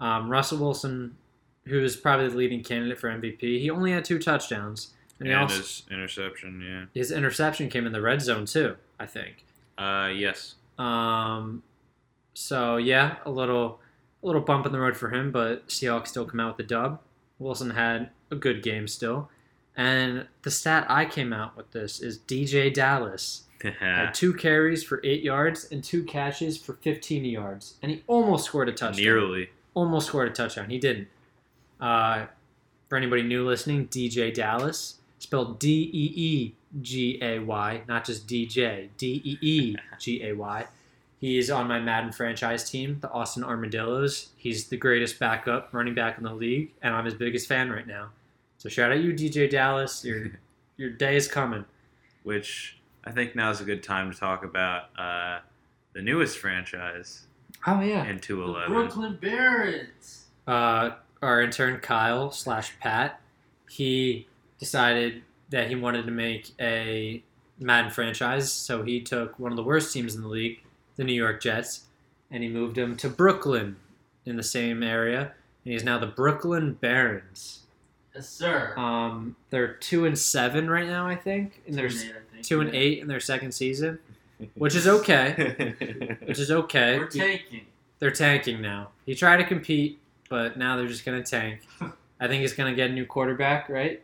Um, 0.00 0.28
Russell 0.30 0.58
Wilson, 0.58 1.16
who 1.66 1.82
is 1.82 1.96
probably 1.96 2.28
the 2.28 2.36
leading 2.36 2.62
candidate 2.62 2.98
for 2.98 3.08
MVP, 3.10 3.40
he 3.60 3.70
only 3.70 3.92
had 3.92 4.04
two 4.04 4.18
touchdowns. 4.18 4.92
And 5.18 5.28
And 5.28 5.36
also, 5.36 5.56
his 5.58 5.82
interception, 5.90 6.62
yeah. 6.66 6.84
his 6.98 7.12
interception 7.12 7.68
came 7.68 7.86
in 7.86 7.92
the 7.92 8.00
red 8.00 8.22
zone 8.22 8.46
too, 8.46 8.76
I 8.98 9.06
think. 9.06 9.44
Uh, 9.76 10.10
yes. 10.14 10.54
Um, 10.78 11.62
so 12.32 12.78
yeah, 12.78 13.16
a 13.26 13.30
little, 13.30 13.80
a 14.22 14.26
little 14.26 14.40
bump 14.40 14.64
in 14.64 14.72
the 14.72 14.80
road 14.80 14.96
for 14.96 15.10
him, 15.10 15.30
but 15.30 15.68
Seahawks 15.68 16.08
still 16.08 16.24
come 16.24 16.40
out 16.40 16.56
with 16.56 16.66
the 16.66 16.74
dub. 16.74 17.00
Wilson 17.38 17.70
had 17.70 18.10
a 18.30 18.36
good 18.36 18.62
game 18.62 18.86
still, 18.88 19.28
and 19.76 20.26
the 20.42 20.50
stat 20.50 20.86
I 20.88 21.04
came 21.04 21.32
out 21.32 21.56
with 21.56 21.70
this 21.72 22.00
is 22.00 22.18
DeeJay 22.18 22.72
Dallas 22.72 23.44
had 23.80 24.12
two 24.14 24.32
carries 24.34 24.82
for 24.82 25.00
eight 25.04 25.22
yards 25.22 25.68
and 25.70 25.82
two 25.84 26.04
catches 26.04 26.56
for 26.58 26.74
15 26.74 27.24
yards, 27.24 27.74
and 27.82 27.90
he 27.90 28.02
almost 28.06 28.46
scored 28.46 28.68
a 28.68 28.72
touchdown. 28.72 29.04
Nearly. 29.04 29.50
Almost 29.80 30.08
scored 30.08 30.28
a 30.28 30.30
touchdown. 30.30 30.68
He 30.68 30.78
didn't. 30.78 31.08
Uh, 31.80 32.26
for 32.90 32.98
anybody 32.98 33.22
new 33.22 33.46
listening, 33.46 33.88
DeeJay 33.88 34.34
Dallas, 34.34 34.96
spelled 35.18 35.58
D 35.58 35.90
E 35.90 36.12
E 36.14 36.54
G 36.82 37.18
A 37.22 37.38
Y, 37.38 37.80
not 37.88 38.04
just 38.04 38.28
DJ, 38.28 38.90
D 38.98 39.22
E 39.24 39.38
E 39.40 39.76
G 39.98 40.22
A 40.22 40.34
Y. 40.34 40.66
He's 41.18 41.50
on 41.50 41.66
my 41.66 41.80
Madden 41.80 42.12
franchise 42.12 42.68
team, 42.68 42.98
the 43.00 43.10
Austin 43.10 43.42
Armadillos. 43.42 44.28
He's 44.36 44.68
the 44.68 44.76
greatest 44.76 45.18
backup 45.18 45.72
running 45.72 45.94
back 45.94 46.18
in 46.18 46.24
the 46.24 46.34
league, 46.34 46.72
and 46.82 46.94
I'm 46.94 47.06
his 47.06 47.14
biggest 47.14 47.48
fan 47.48 47.70
right 47.70 47.86
now. 47.86 48.10
So 48.58 48.68
shout 48.68 48.92
out 48.92 48.98
you, 48.98 49.14
DeeJay 49.14 49.48
Dallas. 49.48 50.04
Your 50.04 50.32
your 50.76 50.90
day 50.90 51.16
is 51.16 51.26
coming. 51.26 51.64
Which 52.22 52.76
I 53.02 53.12
think 53.12 53.34
now 53.34 53.48
is 53.48 53.62
a 53.62 53.64
good 53.64 53.82
time 53.82 54.12
to 54.12 54.18
talk 54.18 54.44
about 54.44 54.90
uh, 54.98 55.38
the 55.94 56.02
newest 56.02 56.36
franchise 56.36 57.22
Oh 57.66 57.80
yeah. 57.80 58.04
in 58.06 58.16
The 58.16 58.22
211. 58.22 58.72
Brooklyn 58.72 59.18
Barons. 59.20 60.26
uh, 60.46 60.90
our 61.22 61.42
intern 61.42 61.78
Kyle 61.80 62.30
slash 62.30 62.72
Pat, 62.80 63.20
he 63.68 64.26
decided 64.58 65.22
that 65.50 65.68
he 65.68 65.74
wanted 65.74 66.06
to 66.06 66.10
make 66.12 66.50
a 66.60 67.22
Madden 67.58 67.90
franchise, 67.90 68.50
so 68.50 68.82
he 68.82 69.00
took 69.02 69.38
one 69.38 69.52
of 69.52 69.56
the 69.56 69.62
worst 69.62 69.92
teams 69.92 70.14
in 70.14 70.22
the 70.22 70.28
league, 70.28 70.62
the 70.96 71.04
New 71.04 71.12
York 71.12 71.42
Jets, 71.42 71.82
and 72.30 72.42
he 72.42 72.48
moved 72.48 72.76
them 72.76 72.96
to 72.96 73.08
Brooklyn 73.10 73.76
in 74.24 74.36
the 74.36 74.42
same 74.42 74.82
area, 74.82 75.32
and 75.64 75.72
he's 75.72 75.84
now 75.84 75.98
the 75.98 76.06
Brooklyn 76.06 76.74
Barons. 76.74 77.60
Yes, 78.14 78.28
sir. 78.28 78.74
Um, 78.78 79.36
they're 79.50 79.74
two 79.74 80.06
and 80.06 80.18
seven 80.18 80.70
right 80.70 80.86
now, 80.86 81.06
I 81.06 81.16
think, 81.16 81.60
and 81.66 81.74
Two 81.74 81.80
there's 81.80 82.00
and 82.00 82.10
eight, 82.10 82.16
I 82.16 82.32
think. 82.34 82.46
two 82.46 82.60
and 82.62 82.74
eight 82.74 82.98
in 83.00 83.08
their 83.08 83.20
second 83.20 83.52
season, 83.52 83.98
which 84.54 84.74
is 84.74 84.86
okay. 84.88 85.74
Which 86.24 86.38
is 86.38 86.50
okay. 86.50 86.98
We're 86.98 87.06
tanking. 87.08 87.66
They're 87.98 88.10
tanking 88.10 88.60
now. 88.62 88.90
He 89.06 89.14
tried 89.14 89.38
to 89.38 89.44
compete, 89.44 89.98
but 90.28 90.56
now 90.56 90.76
they're 90.76 90.86
just 90.88 91.04
gonna 91.04 91.22
tank. 91.22 91.60
I 92.20 92.28
think 92.28 92.40
he's 92.40 92.52
gonna 92.54 92.74
get 92.74 92.90
a 92.90 92.92
new 92.92 93.06
quarterback, 93.06 93.68
right? 93.68 94.02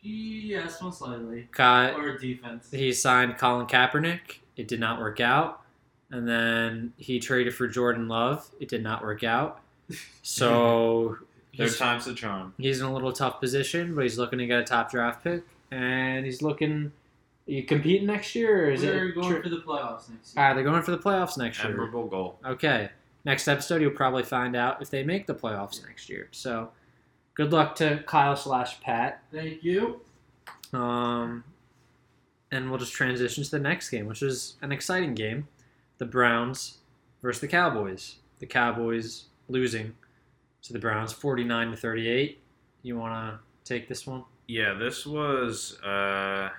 Yes, 0.00 0.82
most 0.82 1.00
likely. 1.00 1.48
Kai, 1.52 1.92
Or 1.92 2.18
defense. 2.18 2.68
he 2.70 2.92
signed 2.92 3.38
Colin 3.38 3.66
Kaepernick. 3.66 4.38
It 4.56 4.66
did 4.68 4.80
not 4.80 4.98
work 4.98 5.20
out, 5.20 5.62
and 6.10 6.26
then 6.28 6.92
he 6.96 7.20
traded 7.20 7.54
for 7.54 7.68
Jordan 7.68 8.08
Love. 8.08 8.48
It 8.60 8.68
did 8.68 8.82
not 8.82 9.02
work 9.02 9.24
out. 9.24 9.60
So 10.22 11.18
there's 11.56 11.72
he's, 11.72 11.78
time's 11.78 12.04
the 12.06 12.14
charm. 12.14 12.54
he's 12.56 12.80
in 12.80 12.86
a 12.86 12.92
little 12.92 13.12
tough 13.12 13.40
position, 13.40 13.94
but 13.94 14.02
he's 14.02 14.16
looking 14.16 14.38
to 14.38 14.46
get 14.46 14.60
a 14.60 14.64
top 14.64 14.90
draft 14.90 15.22
pick, 15.22 15.42
and 15.70 16.24
he's 16.24 16.40
looking. 16.42 16.92
You 17.46 17.64
competing 17.64 18.06
next 18.06 18.34
year, 18.34 18.66
or 18.66 18.70
is 18.70 18.82
We're 18.82 19.08
it? 19.08 19.14
going 19.14 19.34
tr- 19.36 19.42
for 19.42 19.48
the 19.48 19.62
playoffs 19.62 20.08
next 20.10 20.36
year. 20.36 20.44
Ah, 20.44 20.54
they're 20.54 20.64
going 20.64 20.82
for 20.82 20.92
the 20.92 20.98
playoffs 20.98 21.36
next 21.36 21.58
year. 21.62 21.72
Admirable 21.72 22.06
goal. 22.06 22.38
Okay. 22.44 22.90
Next 23.24 23.46
episode, 23.48 23.80
you'll 23.82 23.92
probably 23.92 24.24
find 24.24 24.56
out 24.56 24.82
if 24.82 24.90
they 24.90 25.02
make 25.04 25.26
the 25.26 25.34
playoffs 25.34 25.84
next 25.86 26.08
year. 26.08 26.28
So, 26.32 26.70
good 27.34 27.52
luck 27.52 27.76
to 27.76 28.02
Kyle 28.06 28.34
slash 28.36 28.80
Pat. 28.80 29.22
Thank 29.32 29.62
you. 29.62 30.00
Um, 30.72 31.44
and 32.50 32.68
we'll 32.68 32.78
just 32.78 32.92
transition 32.92 33.44
to 33.44 33.50
the 33.50 33.58
next 33.60 33.90
game, 33.90 34.06
which 34.06 34.22
is 34.22 34.56
an 34.62 34.72
exciting 34.72 35.14
game: 35.14 35.46
the 35.98 36.04
Browns 36.06 36.78
versus 37.22 37.40
the 37.40 37.48
Cowboys. 37.48 38.16
The 38.40 38.46
Cowboys 38.46 39.26
losing 39.48 39.94
to 40.62 40.72
the 40.72 40.78
Browns, 40.80 41.12
forty-nine 41.12 41.70
to 41.70 41.76
thirty-eight. 41.76 42.40
You 42.82 42.98
want 42.98 43.14
to 43.14 43.38
take 43.64 43.88
this 43.88 44.04
one? 44.06 44.24
Yeah, 44.48 44.74
this 44.74 45.06
was. 45.06 45.78
Uh, 45.80 46.50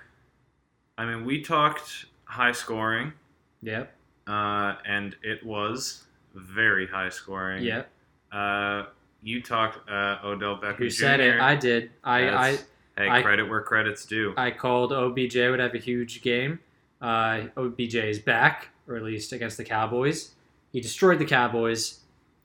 I 0.98 1.06
mean, 1.06 1.26
we 1.26 1.42
talked 1.42 2.06
high 2.26 2.52
scoring, 2.52 3.14
Yep. 3.62 3.94
uh, 4.28 4.76
and 4.86 5.16
it 5.24 5.44
was 5.46 6.04
very 6.36 6.88
high 6.88 7.10
scoring. 7.10 7.64
Yep. 7.64 7.90
Uh, 8.32 8.84
you 9.22 9.42
talked 9.42 9.90
uh, 9.90 10.18
Odell 10.24 10.58
Beckham 10.58 10.76
Who 10.76 10.90
Jr. 10.90 10.96
said 10.96 11.20
it? 11.20 11.40
I 11.40 11.56
did. 11.56 11.92
I. 12.04 12.30
I 12.30 12.58
Hey, 12.96 13.10
I- 13.10 13.24
credit 13.24 13.50
where 13.50 13.62
credit's 13.64 14.06
due. 14.06 14.36
I 14.38 14.52
called 14.52 14.92
OBJ 14.94 15.36
would 15.36 15.60
have 15.60 15.74
a 15.74 15.80
huge 15.80 16.22
game. 16.22 16.60
Uh, 17.02 17.46
OBJ 17.58 17.96
is 17.96 18.20
back, 18.20 18.68
or 18.88 18.96
at 18.96 19.02
least 19.02 19.34
against 19.34 19.58
the 19.58 19.64
Cowboys. 19.64 20.36
He 20.72 20.80
destroyed 20.80 21.18
the 21.18 21.26
Cowboys 21.26 22.02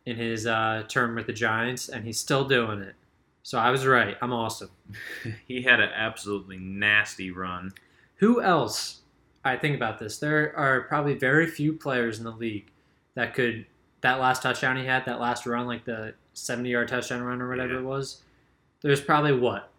in 0.06 0.16
his 0.16 0.46
uh, 0.46 0.84
term 0.88 1.14
with 1.16 1.26
the 1.26 1.34
Giants, 1.34 1.90
and 1.90 2.02
he's 2.02 2.18
still 2.18 2.48
doing 2.48 2.80
it. 2.80 2.94
So 3.42 3.58
I 3.58 3.68
was 3.70 3.84
right. 3.86 4.16
I'm 4.22 4.32
awesome. 4.32 4.70
he 5.46 5.60
had 5.60 5.80
an 5.80 5.90
absolutely 5.94 6.56
nasty 6.56 7.30
run. 7.30 7.72
Who 8.18 8.40
else? 8.42 9.00
I 9.44 9.56
think 9.56 9.76
about 9.76 9.98
this. 9.98 10.18
There 10.18 10.56
are 10.56 10.82
probably 10.82 11.14
very 11.14 11.46
few 11.46 11.72
players 11.72 12.18
in 12.18 12.24
the 12.24 12.30
league 12.32 12.70
that 13.14 13.34
could 13.34 13.66
that 14.00 14.20
last 14.20 14.42
touchdown 14.42 14.76
he 14.76 14.84
had, 14.84 15.04
that 15.06 15.20
last 15.20 15.44
run, 15.46 15.66
like 15.66 15.84
the 15.84 16.14
70 16.34 16.68
yard 16.70 16.88
touchdown 16.88 17.22
run 17.22 17.40
or 17.42 17.48
whatever 17.48 17.74
Yeah. 17.74 17.80
it 17.80 17.84
was. 17.84 18.22
There's 18.80 19.00
probably 19.00 19.32
what 19.32 19.70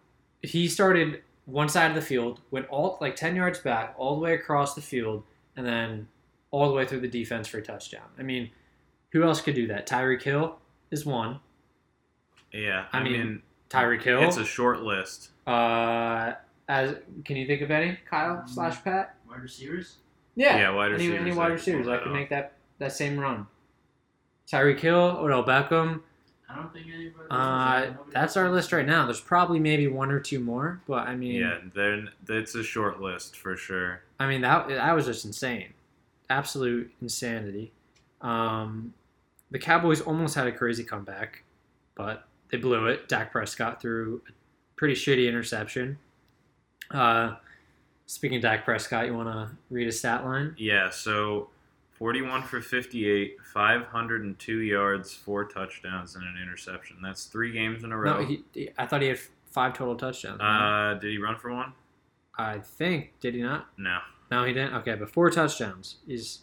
he 0.42 0.68
started 0.68 1.22
one 1.46 1.68
side 1.68 1.90
of 1.90 1.94
the 1.94 2.02
field, 2.02 2.40
went 2.50 2.66
all 2.68 2.98
like 3.00 3.16
10 3.16 3.34
yards 3.36 3.58
back, 3.58 3.94
all 3.96 4.14
the 4.16 4.20
way 4.20 4.34
across 4.34 4.74
the 4.74 4.82
field, 4.82 5.24
and 5.56 5.66
then 5.66 6.06
all 6.50 6.68
the 6.68 6.74
way 6.74 6.84
through 6.86 7.00
the 7.00 7.08
defense 7.08 7.48
for 7.48 7.58
a 7.58 7.62
touchdown. 7.62 8.04
I 8.18 8.22
mean, 8.22 8.50
who 9.12 9.22
else 9.22 9.40
could 9.40 9.54
do 9.54 9.66
that? 9.68 9.86
Tyreek 9.86 10.22
Hill 10.22 10.58
is 10.90 11.04
one. 11.06 11.40
Yeah, 12.52 12.86
I 12.92 12.98
I, 12.98 13.02
mean, 13.02 13.12
mean, 13.12 13.42
Tyreek 13.70 14.02
Hill. 14.02 14.22
it's 14.22 14.36
a 14.36 14.44
short 14.44 14.82
list. 14.82 15.30
uh, 15.46 16.32
as 16.70 16.94
can 17.24 17.36
you 17.36 17.46
think 17.46 17.62
of 17.62 17.70
any? 17.72 17.98
Kyle 18.08 18.46
slash 18.46 18.82
Pat. 18.84 19.16
Wide 19.28 19.42
receivers? 19.42 19.96
Yeah, 20.36 20.56
yeah, 20.56 20.70
wide 20.70 20.92
any, 20.92 21.08
receivers. 21.08 21.20
any 21.20 21.32
wide 21.32 21.52
receivers 21.52 21.86
pull 21.86 21.92
that 21.92 21.98
that 21.98 22.04
can 22.04 22.12
make 22.12 22.30
that 22.30 22.52
that 22.78 22.92
same 22.92 23.18
run. 23.18 23.46
Tyreek 24.50 24.78
Hill, 24.78 25.16
Odell 25.18 25.44
Beckham. 25.44 26.02
I 26.48 26.56
don't 26.56 26.72
think 26.72 26.86
anybody. 26.86 27.26
Uh, 27.28 27.80
nobody 27.80 28.10
that's 28.12 28.36
our 28.36 28.50
list 28.50 28.72
right 28.72 28.86
now. 28.86 29.04
There's 29.04 29.20
probably 29.20 29.58
maybe 29.58 29.88
one 29.88 30.12
or 30.12 30.20
two 30.20 30.38
more, 30.38 30.80
but 30.86 31.08
I 31.08 31.16
mean, 31.16 31.34
Yeah, 31.34 31.58
then 31.74 32.08
it's 32.28 32.54
a 32.54 32.62
short 32.62 33.00
list 33.00 33.36
for 33.36 33.56
sure. 33.56 34.02
I 34.20 34.28
mean 34.28 34.40
that 34.42 34.68
that 34.68 34.92
was 34.94 35.06
just 35.06 35.24
insane, 35.24 35.74
absolute 36.30 36.92
insanity. 37.02 37.72
Um, 38.20 38.94
the 39.50 39.58
Cowboys 39.58 40.00
almost 40.00 40.36
had 40.36 40.46
a 40.46 40.52
crazy 40.52 40.84
comeback, 40.84 41.42
but 41.96 42.28
they 42.50 42.58
blew 42.58 42.86
it. 42.86 43.08
Dak 43.08 43.32
Prescott 43.32 43.80
threw 43.82 44.22
a 44.28 44.32
pretty 44.76 44.94
shitty 44.94 45.28
interception. 45.28 45.98
Uh, 46.90 47.36
speaking 48.06 48.36
of 48.36 48.42
Dak 48.42 48.64
Prescott, 48.64 49.06
you 49.06 49.14
want 49.14 49.28
to 49.28 49.50
read 49.70 49.86
a 49.88 49.92
stat 49.92 50.24
line? 50.24 50.54
Yeah, 50.58 50.90
so 50.90 51.48
41 51.92 52.42
for 52.42 52.60
58, 52.60 53.36
502 53.52 54.58
yards, 54.60 55.12
four 55.14 55.44
touchdowns, 55.44 56.14
and 56.16 56.24
an 56.24 56.36
interception. 56.42 56.96
That's 57.02 57.24
three 57.24 57.52
games 57.52 57.84
in 57.84 57.92
a 57.92 57.96
row. 57.96 58.20
No, 58.20 58.26
he, 58.26 58.42
he- 58.54 58.70
I 58.78 58.86
thought 58.86 59.02
he 59.02 59.08
had 59.08 59.18
five 59.50 59.74
total 59.74 59.96
touchdowns. 59.96 60.40
uh, 60.40 60.98
did 61.00 61.10
he 61.10 61.18
run 61.18 61.36
for 61.36 61.52
one? 61.52 61.72
I 62.38 62.58
think 62.58 63.12
did 63.20 63.34
he 63.34 63.42
not? 63.42 63.66
No. 63.76 63.98
No, 64.30 64.44
he 64.44 64.52
didn't. 64.52 64.74
Okay, 64.76 64.94
but 64.94 65.10
four 65.10 65.28
touchdowns. 65.30 65.96
Is 66.08 66.40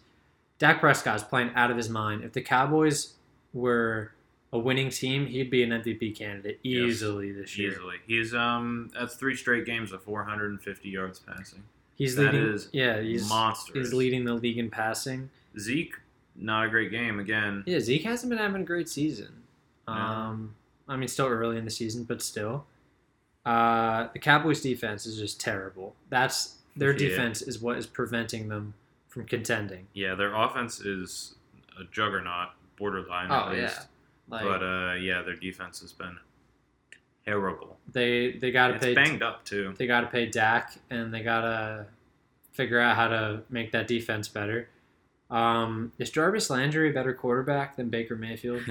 Dak 0.60 0.80
Prescott's 0.80 1.24
playing 1.24 1.52
out 1.56 1.72
of 1.72 1.78
his 1.78 1.90
mind. 1.90 2.24
If 2.24 2.34
the 2.34 2.42
Cowboys 2.42 3.14
were 3.54 4.12
a 4.54 4.58
winning 4.60 4.90
team, 4.90 5.26
he'd 5.28 5.50
be 5.50 5.62
an 5.64 5.72
MVP 5.72 6.16
candidate 6.18 6.60
Yes, 6.64 6.88
easily 6.90 7.32
this 7.32 7.58
year. 7.58 7.72
Easily. 7.74 7.96
He's 8.08 8.34
um 8.34 8.90
that's 8.94 9.16
three 9.16 9.36
straight 9.36 9.66
games 9.66 9.92
of 9.92 10.02
450 10.04 10.90
yards 10.90 11.20
passing. 11.20 11.64
He's 11.96 12.16
That 12.16 12.34
leading. 12.34 12.48
is 12.50 12.70
yeah, 12.72 13.00
he's 13.02 13.28
Monstrous. 13.28 13.88
he's 13.88 13.94
leading 13.94 14.24
the 14.26 14.34
league 14.36 14.58
in 14.58 14.70
passing. 14.70 15.30
Zeke, 15.60 15.96
not 16.36 16.66
a 16.66 16.70
great 16.70 16.92
game 16.92 17.20
again. 17.20 17.64
Yeah, 17.66 17.80
Zeke 17.80 18.04
hasn't 18.04 18.30
been 18.30 18.38
having 18.40 18.62
a 18.62 18.66
great 18.66 18.88
season. 18.88 19.44
Um, 19.88 20.54
I 20.88 20.96
mean, 20.98 21.08
still 21.08 21.28
early 21.28 21.58
in 21.58 21.66
the 21.66 21.72
season, 21.72 22.04
but 22.04 22.22
still. 22.22 22.66
Uh, 23.46 24.10
the 24.14 24.20
Cowboys' 24.20 24.62
defense 24.62 25.06
is 25.06 25.18
just 25.18 25.40
terrible. 25.40 25.96
That's 26.10 26.56
their 26.76 26.92
Yeah. 26.92 26.98
defense 27.10 27.42
is 27.42 27.60
what 27.60 27.78
is 27.78 27.88
preventing 27.88 28.50
them 28.50 28.74
from 29.08 29.26
contending. 29.26 29.88
Yeah, 29.94 30.16
their 30.16 30.36
offense 30.36 30.82
is 30.82 31.36
a 31.80 31.86
juggernaut, 31.86 32.50
borderline 32.78 33.32
at 33.32 33.48
Oh 33.48 33.52
yeah, 33.54 33.62
least. 33.64 33.88
Like 34.30 34.44
but 34.44 34.64
uh, 34.64 34.94
yeah, 34.96 35.22
their 35.22 35.36
defense 35.36 35.80
has 35.82 35.94
been 35.94 36.18
terrible. 37.26 37.78
they 37.92 38.34
they 38.34 38.52
got 38.52 38.70
to 38.70 38.80
pay 38.80 38.94
banged 38.94 39.24
up 39.24 39.44
too. 39.46 39.74
they 39.78 39.88
got 39.88 40.02
to 40.02 40.08
pay 40.08 40.26
Dak 40.26 40.78
and 40.90 41.14
they 41.14 41.22
got 41.22 41.42
to 41.42 41.86
figure 42.54 42.80
out 42.80 42.96
how 42.96 43.08
to 43.08 43.42
make 43.50 43.72
that 43.72 43.88
defense 43.88 44.28
better. 44.28 44.70
Um, 45.30 45.92
is 45.98 46.10
Jarvis 46.10 46.50
Landry 46.50 46.90
a 46.90 46.94
better 46.94 47.14
quarterback 47.14 47.76
than 47.76 47.90
Baker 47.90 48.16
Mayfield? 48.16 48.64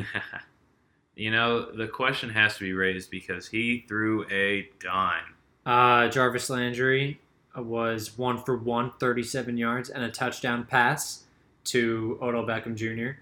you 1.14 1.30
know, 1.30 1.70
the 1.70 1.86
question 1.86 2.30
has 2.30 2.56
to 2.56 2.64
be 2.64 2.72
raised 2.72 3.10
because 3.10 3.48
he 3.48 3.84
threw 3.86 4.26
a 4.30 4.68
dime. 4.80 5.34
Uh, 5.64 6.08
Jarvis 6.08 6.48
Landry 6.48 7.20
was 7.56 8.16
one 8.16 8.38
for 8.38 8.56
one, 8.56 8.92
37 8.98 9.56
yards 9.56 9.88
and 9.88 10.02
a 10.04 10.10
touchdown 10.10 10.64
pass 10.64 11.24
to 11.64 12.18
Odell 12.22 12.44
Beckham 12.44 12.74
Jr. 12.74 13.20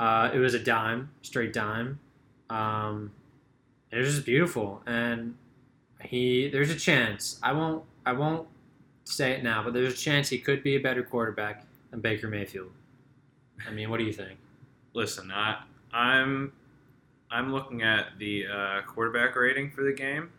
Uh, 0.00 0.30
it 0.32 0.38
was 0.38 0.54
a 0.54 0.58
dime, 0.58 1.10
straight 1.20 1.52
dime. 1.52 2.00
Um, 2.48 3.12
it 3.92 3.98
was 3.98 4.14
just 4.14 4.26
beautiful, 4.26 4.82
and 4.86 5.36
he 6.00 6.48
there's 6.48 6.70
a 6.70 6.76
chance. 6.76 7.38
I 7.42 7.52
won't 7.52 7.84
I 8.06 8.12
won't 8.12 8.48
say 9.04 9.32
it 9.32 9.44
now, 9.44 9.62
but 9.62 9.74
there's 9.74 9.92
a 9.92 9.96
chance 9.96 10.30
he 10.30 10.38
could 10.38 10.62
be 10.62 10.76
a 10.76 10.80
better 10.80 11.02
quarterback 11.02 11.66
than 11.90 12.00
Baker 12.00 12.28
Mayfield. 12.28 12.70
I 13.68 13.72
mean, 13.72 13.90
what 13.90 13.98
do 13.98 14.04
you 14.04 14.12
think? 14.12 14.38
Listen, 14.94 15.30
I, 15.30 15.62
I'm 15.92 16.52
I'm 17.30 17.52
looking 17.52 17.82
at 17.82 18.18
the 18.18 18.46
uh, 18.46 18.80
quarterback 18.86 19.36
rating 19.36 19.70
for 19.70 19.84
the 19.84 19.92
game. 19.92 20.30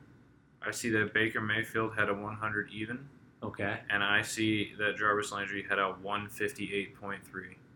I 0.65 0.71
see 0.71 0.89
that 0.89 1.13
Baker 1.13 1.39
Mayfield 1.39 1.95
had 1.95 2.09
a 2.09 2.13
100 2.13 2.69
even, 2.71 3.07
Okay, 3.43 3.79
and 3.89 4.03
I 4.03 4.21
see 4.21 4.73
that 4.77 4.97
Jarvis 4.97 5.31
Landry 5.31 5.65
had 5.67 5.79
a 5.79 5.95
158.3. 6.03 7.19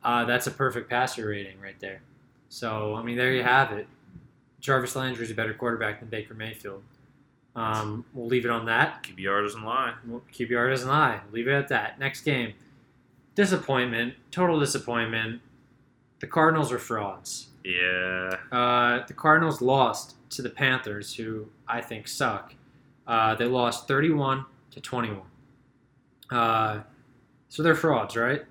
uh, 0.05 0.23
that's 0.23 0.47
a 0.47 0.51
perfect 0.51 0.89
passer 0.89 1.27
rating 1.27 1.59
right 1.59 1.79
there. 1.79 2.01
So 2.47 2.95
I 2.95 3.03
mean, 3.03 3.17
there 3.17 3.33
you 3.33 3.43
have 3.43 3.71
it. 3.71 3.87
Jarvis 4.61 4.95
Landry 4.95 5.25
is 5.25 5.31
a 5.31 5.35
better 5.35 5.53
quarterback 5.53 5.99
than 5.99 6.09
Baker 6.09 6.33
Mayfield. 6.33 6.83
Um, 7.55 8.05
we'll 8.13 8.27
leave 8.27 8.45
it 8.45 8.51
on 8.51 8.65
that. 8.65 9.03
QBR 9.03 9.43
doesn't 9.43 9.63
lie. 9.63 9.93
Your 10.37 10.69
doesn't 10.69 10.87
lie. 10.87 11.21
Leave 11.31 11.47
it 11.47 11.53
at 11.53 11.69
that. 11.69 11.99
Next 11.99 12.21
game. 12.21 12.53
Disappointment. 13.33 14.13
Total 14.31 14.59
disappointment. 14.59 15.41
The 16.19 16.27
Cardinals 16.27 16.71
are 16.71 16.79
frauds. 16.79 17.47
Yeah. 17.63 18.31
Uh, 18.51 19.05
the 19.07 19.13
Cardinals 19.13 19.61
lost 19.61 20.15
to 20.31 20.41
the 20.41 20.49
Panthers, 20.49 21.15
who 21.15 21.47
I 21.67 21.81
think 21.81 22.07
suck. 22.07 22.53
Uh, 23.07 23.35
they 23.35 23.45
lost 23.45 23.87
31 23.87 24.45
to 24.71 24.81
21. 24.81 25.21
Uh, 26.29 26.81
so 27.49 27.63
they're 27.63 27.75
frauds, 27.75 28.15
right? 28.15 28.43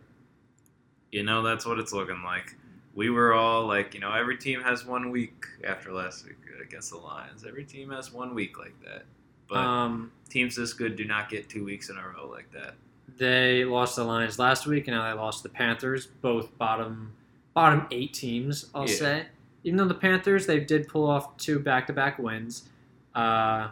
You 1.14 1.22
know, 1.22 1.42
that's 1.42 1.64
what 1.64 1.78
it's 1.78 1.92
looking 1.92 2.24
like. 2.24 2.56
We 2.96 3.08
were 3.08 3.34
all 3.34 3.66
like, 3.68 3.94
you 3.94 4.00
know, 4.00 4.12
every 4.12 4.36
team 4.36 4.60
has 4.62 4.84
one 4.84 5.10
week 5.10 5.44
after 5.62 5.92
last 5.92 6.24
week 6.26 6.34
against 6.60 6.90
the 6.90 6.96
Lions. 6.96 7.44
Every 7.46 7.62
team 7.64 7.90
has 7.92 8.12
one 8.12 8.34
week 8.34 8.58
like 8.58 8.74
that. 8.84 9.04
But 9.48 9.58
um, 9.58 10.10
teams 10.28 10.56
this 10.56 10.72
good 10.72 10.96
do 10.96 11.04
not 11.04 11.28
get 11.28 11.48
two 11.48 11.64
weeks 11.64 11.88
in 11.88 11.96
a 11.96 12.02
row 12.08 12.28
like 12.28 12.50
that. 12.50 12.74
they 13.16 13.64
lost 13.64 13.94
the 13.94 14.02
Lions 14.02 14.40
last 14.40 14.66
week, 14.66 14.88
and 14.88 14.96
now 14.96 15.08
they 15.08 15.16
lost 15.16 15.44
the 15.44 15.48
Panthers. 15.48 16.06
Both 16.06 16.56
bottom 16.58 17.12
bottom 17.52 17.86
eight 17.92 18.12
teams, 18.12 18.68
I'll 18.74 18.88
Yeah. 18.88 18.94
say. 18.96 19.26
Even 19.62 19.76
though 19.76 19.86
the 19.86 19.94
Panthers, 19.94 20.46
they 20.46 20.58
did 20.58 20.88
pull 20.88 21.08
off 21.08 21.36
two 21.36 21.60
back 21.60 21.86
to 21.86 21.92
back 21.92 22.18
wins. 22.18 22.68
Uh, 23.14 23.68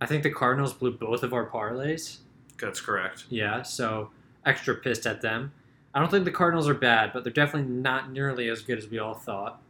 I 0.00 0.06
think 0.06 0.22
the 0.22 0.30
Cardinals 0.30 0.72
blew 0.72 0.92
both 0.92 1.24
of 1.24 1.32
our 1.32 1.50
parlays. 1.50 2.18
That's 2.60 2.80
correct. 2.80 3.24
Yeah, 3.28 3.62
so 3.62 4.10
extra 4.44 4.76
pissed 4.76 5.04
at 5.06 5.20
them. 5.20 5.52
I 5.96 5.98
don't 5.98 6.10
think 6.10 6.26
the 6.26 6.30
Cardinals 6.30 6.68
are 6.68 6.74
bad, 6.74 7.14
but 7.14 7.24
they're 7.24 7.32
definitely 7.32 7.72
not 7.72 8.12
nearly 8.12 8.50
as 8.50 8.60
good 8.60 8.76
as 8.76 8.86
we 8.86 8.98
all 8.98 9.14
thought. 9.14 9.62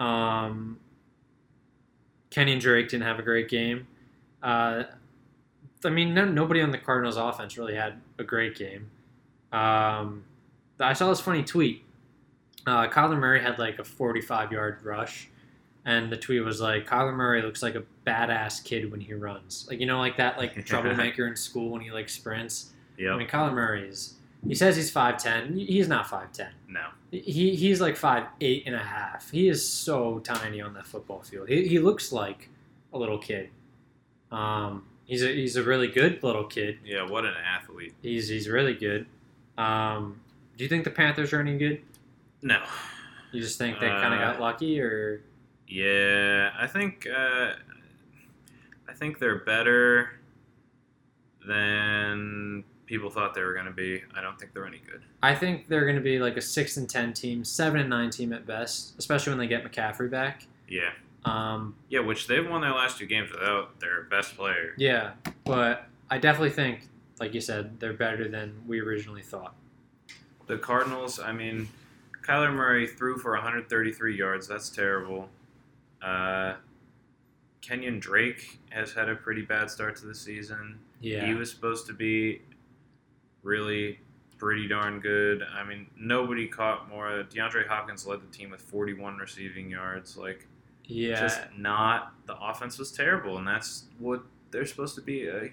Um, 0.00 0.78
Kenyan 2.30 2.58
Drake 2.58 2.88
didn't 2.88 3.04
have 3.04 3.18
a 3.18 3.22
great 3.22 3.50
game. 3.50 3.86
Uh, 4.42 4.84
I 5.84 5.90
mean, 5.90 6.14
no, 6.14 6.24
nobody 6.24 6.62
on 6.62 6.70
the 6.70 6.78
Cardinals 6.78 7.18
offense 7.18 7.58
really 7.58 7.74
had 7.74 8.00
a 8.18 8.24
great 8.24 8.56
game. 8.56 8.88
Um, 9.52 10.24
I 10.80 10.94
saw 10.94 11.10
this 11.10 11.20
funny 11.20 11.44
tweet. 11.44 11.84
Uh, 12.66 12.88
Kyler 12.88 13.18
Murray 13.18 13.42
had 13.42 13.58
like 13.58 13.78
a 13.78 13.84
45 13.84 14.50
yard 14.50 14.78
rush, 14.82 15.28
and 15.84 16.10
the 16.10 16.16
tweet 16.16 16.42
was 16.42 16.62
like, 16.62 16.86
Kyler 16.88 17.14
Murray 17.14 17.42
looks 17.42 17.62
like 17.62 17.74
a 17.74 17.82
badass 18.06 18.64
kid 18.64 18.90
when 18.90 19.02
he 19.02 19.12
runs. 19.12 19.66
Like, 19.68 19.78
you 19.78 19.84
know, 19.84 19.98
like 19.98 20.16
that, 20.16 20.38
like 20.38 20.64
troublemaker 20.64 21.26
in 21.26 21.36
school 21.36 21.68
when 21.68 21.82
he 21.82 21.90
like 21.90 22.08
sprints. 22.08 22.72
Yeah. 22.96 23.12
I 23.12 23.18
mean, 23.18 23.28
Kyler 23.28 23.52
Murray 23.52 23.86
is, 23.86 24.14
he 24.46 24.54
says 24.54 24.76
he's 24.76 24.92
5'10. 24.92 25.56
He's 25.66 25.88
not 25.88 26.06
5'10. 26.06 26.48
No. 26.68 26.86
He, 27.10 27.54
he's 27.54 27.80
like 27.80 27.96
five 27.96 28.24
eight 28.40 28.64
and 28.66 28.74
a 28.74 28.80
half. 28.80 29.30
He 29.30 29.48
is 29.48 29.68
so 29.68 30.18
tiny 30.18 30.60
on 30.60 30.74
that 30.74 30.84
football 30.86 31.22
field. 31.22 31.48
He, 31.48 31.68
he 31.68 31.78
looks 31.78 32.10
like 32.12 32.48
a 32.92 32.98
little 32.98 33.18
kid. 33.18 33.50
Um, 34.32 34.84
he's 35.04 35.22
a 35.22 35.28
he's 35.32 35.54
a 35.56 35.62
really 35.62 35.86
good 35.86 36.24
little 36.24 36.42
kid. 36.44 36.78
Yeah, 36.84 37.08
what 37.08 37.24
an 37.24 37.34
athlete. 37.34 37.94
He's 38.02 38.28
he's 38.28 38.48
really 38.48 38.74
good. 38.74 39.06
Um, 39.56 40.20
do 40.56 40.64
you 40.64 40.68
think 40.68 40.82
the 40.82 40.90
Panthers 40.90 41.32
are 41.32 41.38
any 41.40 41.56
good? 41.56 41.82
No. 42.42 42.60
You 43.30 43.40
just 43.40 43.58
think 43.58 43.78
they 43.78 43.86
kind 43.86 44.12
of 44.12 44.20
Uh, 44.20 44.32
got 44.32 44.40
lucky, 44.40 44.80
or 44.80 45.22
Yeah, 45.68 46.50
I 46.58 46.66
think 46.66 47.06
uh, 47.06 47.52
I 48.88 48.92
think 48.92 49.20
they're 49.20 49.38
better 49.44 50.18
than 51.46 52.64
people 52.86 53.10
thought 53.10 53.34
they 53.34 53.42
were 53.42 53.54
going 53.54 53.66
to 53.66 53.72
be. 53.72 54.02
I 54.16 54.20
don't 54.20 54.38
think 54.38 54.52
they're 54.52 54.66
any 54.66 54.80
good. 54.90 55.02
I 55.22 55.34
think 55.34 55.68
they're 55.68 55.84
going 55.84 55.96
to 55.96 56.02
be 56.02 56.18
like 56.18 56.36
a 56.36 56.40
six 56.42 56.76
and 56.76 56.88
ten 56.88 57.12
team, 57.12 57.44
seven 57.44 57.80
and 57.80 57.88
nine 57.90 58.10
team 58.10 58.32
at 58.32 58.46
best, 58.46 58.94
especially 58.98 59.30
when 59.32 59.38
they 59.38 59.46
get 59.46 59.64
McCaffrey 59.64 60.10
back. 60.10 60.46
Yeah. 60.68 60.90
Um, 61.24 61.74
Yeah, 61.88 62.00
which 62.00 62.26
they've 62.26 62.46
won 62.48 62.60
their 62.60 62.72
last 62.74 62.98
two 62.98 63.06
games 63.06 63.30
without 63.32 63.80
their 63.80 64.02
best 64.04 64.36
player. 64.36 64.74
yeah, 64.76 65.12
but 65.44 65.86
I 66.10 66.18
definitely 66.18 66.50
think, 66.50 66.88
like 67.18 67.32
you 67.32 67.40
said, 67.40 67.80
they're 67.80 67.94
better 67.94 68.28
than 68.28 68.54
we 68.66 68.80
originally 68.80 69.22
thought. 69.22 69.54
The 70.46 70.58
Cardinals, 70.58 71.18
I 71.18 71.32
mean, 71.32 71.68
Kyler 72.22 72.52
Murray 72.54 72.86
threw 72.86 73.16
for 73.16 73.32
133 73.32 74.16
yards. 74.18 74.46
That's 74.46 74.68
terrible. 74.68 75.30
Uh, 76.02 76.56
Kenyan 77.62 77.98
Drake 77.98 78.58
has 78.68 78.92
had 78.92 79.08
a 79.08 79.14
pretty 79.14 79.40
bad 79.42 79.70
start 79.70 79.96
to 79.96 80.06
the 80.06 80.14
season. 80.14 80.78
Yeah, 81.00 81.24
He 81.26 81.32
was 81.32 81.50
supposed 81.50 81.86
to 81.86 81.94
be 81.94 82.42
really 83.44 84.00
pretty 84.38 84.66
darn 84.66 85.00
good. 85.00 85.42
I 85.54 85.64
mean, 85.64 85.86
nobody 85.98 86.48
caught 86.48 86.88
more. 86.88 87.24
DeAndre 87.30 87.66
Hopkins 87.68 88.06
led 88.06 88.20
the 88.20 88.36
team 88.36 88.50
with 88.50 88.60
41 88.60 89.16
receiving 89.16 89.70
yards. 89.70 90.16
Like, 90.16 90.46
yeah. 90.84 91.20
just 91.20 91.40
not. 91.56 92.12
The 92.26 92.36
offense 92.36 92.78
was 92.78 92.90
terrible, 92.92 93.38
and 93.38 93.46
that's 93.46 93.84
what 93.98 94.22
they're 94.50 94.66
supposed 94.66 94.94
to 94.96 95.00
be 95.00 95.26
a, 95.28 95.52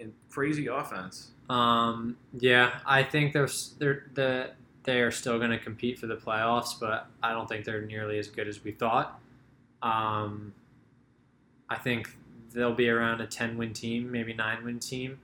a 0.00 0.08
crazy 0.30 0.66
offense. 0.66 1.30
Um, 1.48 2.16
yeah, 2.38 2.80
I 2.84 3.02
think 3.02 3.32
they're 3.32 3.48
they're 3.78 4.06
the 4.14 4.50
they 4.84 5.00
are 5.00 5.10
still 5.10 5.38
going 5.38 5.50
to 5.50 5.58
compete 5.58 5.98
for 5.98 6.06
the 6.06 6.16
playoffs, 6.16 6.78
but 6.78 7.06
I 7.22 7.32
don't 7.32 7.48
think 7.48 7.64
they're 7.64 7.82
nearly 7.82 8.18
as 8.18 8.28
good 8.28 8.48
as 8.48 8.62
we 8.62 8.72
thought. 8.72 9.20
Um, 9.82 10.54
I 11.68 11.76
think 11.76 12.10
they'll 12.52 12.74
be 12.74 12.88
around 12.88 13.20
a 13.20 13.26
ten 13.26 13.56
win 13.56 13.72
team, 13.72 14.10
maybe 14.10 14.34
nine 14.34 14.64
win 14.64 14.78
team. 14.78 15.18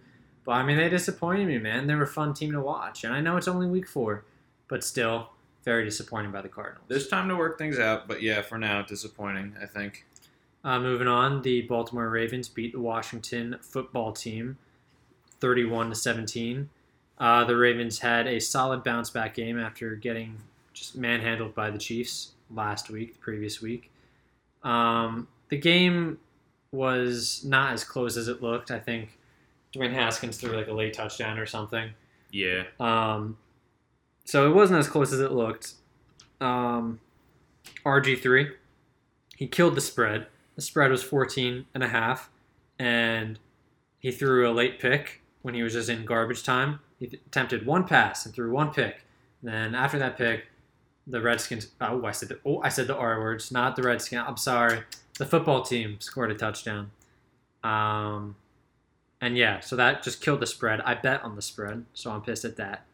But 0.44 0.52
I 0.52 0.62
mean, 0.64 0.76
they 0.76 0.88
disappointed 0.88 1.46
me, 1.46 1.58
man. 1.58 1.86
They 1.86 1.94
were 1.94 2.02
a 2.02 2.06
fun 2.06 2.34
team 2.34 2.52
to 2.52 2.60
watch, 2.60 3.04
and 3.04 3.12
I 3.12 3.20
know 3.20 3.36
it's 3.36 3.48
only 3.48 3.66
week 3.66 3.88
four, 3.88 4.24
but 4.68 4.84
still 4.84 5.30
very 5.64 5.84
disappointing 5.84 6.30
by 6.30 6.42
the 6.42 6.48
Cardinals. 6.48 6.84
There's 6.88 7.08
time 7.08 7.28
to 7.28 7.36
work 7.36 7.58
things 7.58 7.78
out, 7.78 8.06
but 8.06 8.22
yeah, 8.22 8.42
for 8.42 8.58
now, 8.58 8.82
disappointing. 8.82 9.54
I 9.60 9.66
think. 9.66 10.04
Uh, 10.62 10.78
moving 10.80 11.08
on, 11.08 11.42
the 11.42 11.62
Baltimore 11.62 12.08
Ravens 12.08 12.48
beat 12.48 12.72
the 12.72 12.80
Washington 12.80 13.56
football 13.60 14.12
team 14.12 14.56
31 15.40 15.90
to 15.90 15.94
17. 15.94 16.70
Uh, 17.18 17.44
the 17.44 17.56
Ravens 17.56 17.98
had 17.98 18.26
a 18.26 18.40
solid 18.40 18.82
bounce 18.82 19.10
back 19.10 19.34
game 19.34 19.58
after 19.58 19.94
getting 19.94 20.38
just 20.72 20.96
manhandled 20.96 21.54
by 21.54 21.70
the 21.70 21.78
Chiefs 21.78 22.32
last 22.50 22.90
week, 22.90 23.12
the 23.12 23.18
previous 23.18 23.60
week. 23.60 23.90
Um, 24.62 25.28
the 25.50 25.58
game 25.58 26.18
was 26.72 27.44
not 27.44 27.72
as 27.72 27.84
close 27.84 28.16
as 28.16 28.26
it 28.26 28.42
looked. 28.42 28.70
I 28.70 28.78
think 28.78 29.18
Dwayne 29.74 29.92
Haskins 29.92 30.36
threw 30.36 30.56
like 30.56 30.68
a 30.68 30.72
late 30.72 30.94
touchdown 30.94 31.38
or 31.38 31.46
something. 31.46 31.90
Yeah. 32.30 32.64
Um, 32.78 33.36
so 34.24 34.48
it 34.48 34.54
wasn't 34.54 34.78
as 34.78 34.88
close 34.88 35.12
as 35.12 35.20
it 35.20 35.32
looked. 35.32 35.74
Um, 36.40 37.00
RG3, 37.84 38.52
he 39.36 39.46
killed 39.46 39.74
the 39.74 39.80
spread. 39.80 40.26
The 40.56 40.62
spread 40.62 40.90
was 40.90 41.02
14 41.02 41.66
and 41.74 41.82
a 41.82 41.88
half, 41.88 42.30
and 42.78 43.38
he 43.98 44.10
threw 44.10 44.48
a 44.48 44.52
late 44.52 44.78
pick 44.78 45.22
when 45.42 45.54
he 45.54 45.62
was 45.62 45.72
just 45.72 45.88
in 45.88 46.04
garbage 46.04 46.42
time. 46.42 46.80
He 46.98 47.06
attempted 47.26 47.66
one 47.66 47.84
pass 47.84 48.24
and 48.24 48.34
threw 48.34 48.50
one 48.52 48.72
pick. 48.72 49.04
then 49.42 49.74
after 49.74 49.98
that 49.98 50.16
pick, 50.16 50.46
the 51.06 51.20
Redskins. 51.20 51.68
Oh, 51.80 52.04
I 52.04 52.12
said 52.12 52.30
the, 52.30 52.38
oh, 52.46 52.62
I 52.62 52.68
said 52.68 52.86
the 52.86 52.96
R 52.96 53.20
words, 53.20 53.50
not 53.52 53.76
the 53.76 53.82
Redskins. 53.82 54.24
I'm 54.26 54.36
sorry. 54.36 54.82
The 55.18 55.26
football 55.26 55.62
team 55.62 56.00
scored 56.00 56.30
a 56.30 56.34
touchdown. 56.34 56.90
Um, 57.62 58.36
and 59.24 59.36
yeah, 59.38 59.60
so 59.60 59.76
that 59.76 60.02
just 60.02 60.20
killed 60.20 60.40
the 60.40 60.46
spread. 60.46 60.80
I 60.82 60.94
bet 60.94 61.22
on 61.22 61.34
the 61.36 61.42
spread, 61.42 61.84
so 61.94 62.10
I'm 62.10 62.20
pissed 62.22 62.44
at 62.44 62.56
that. 62.56 62.84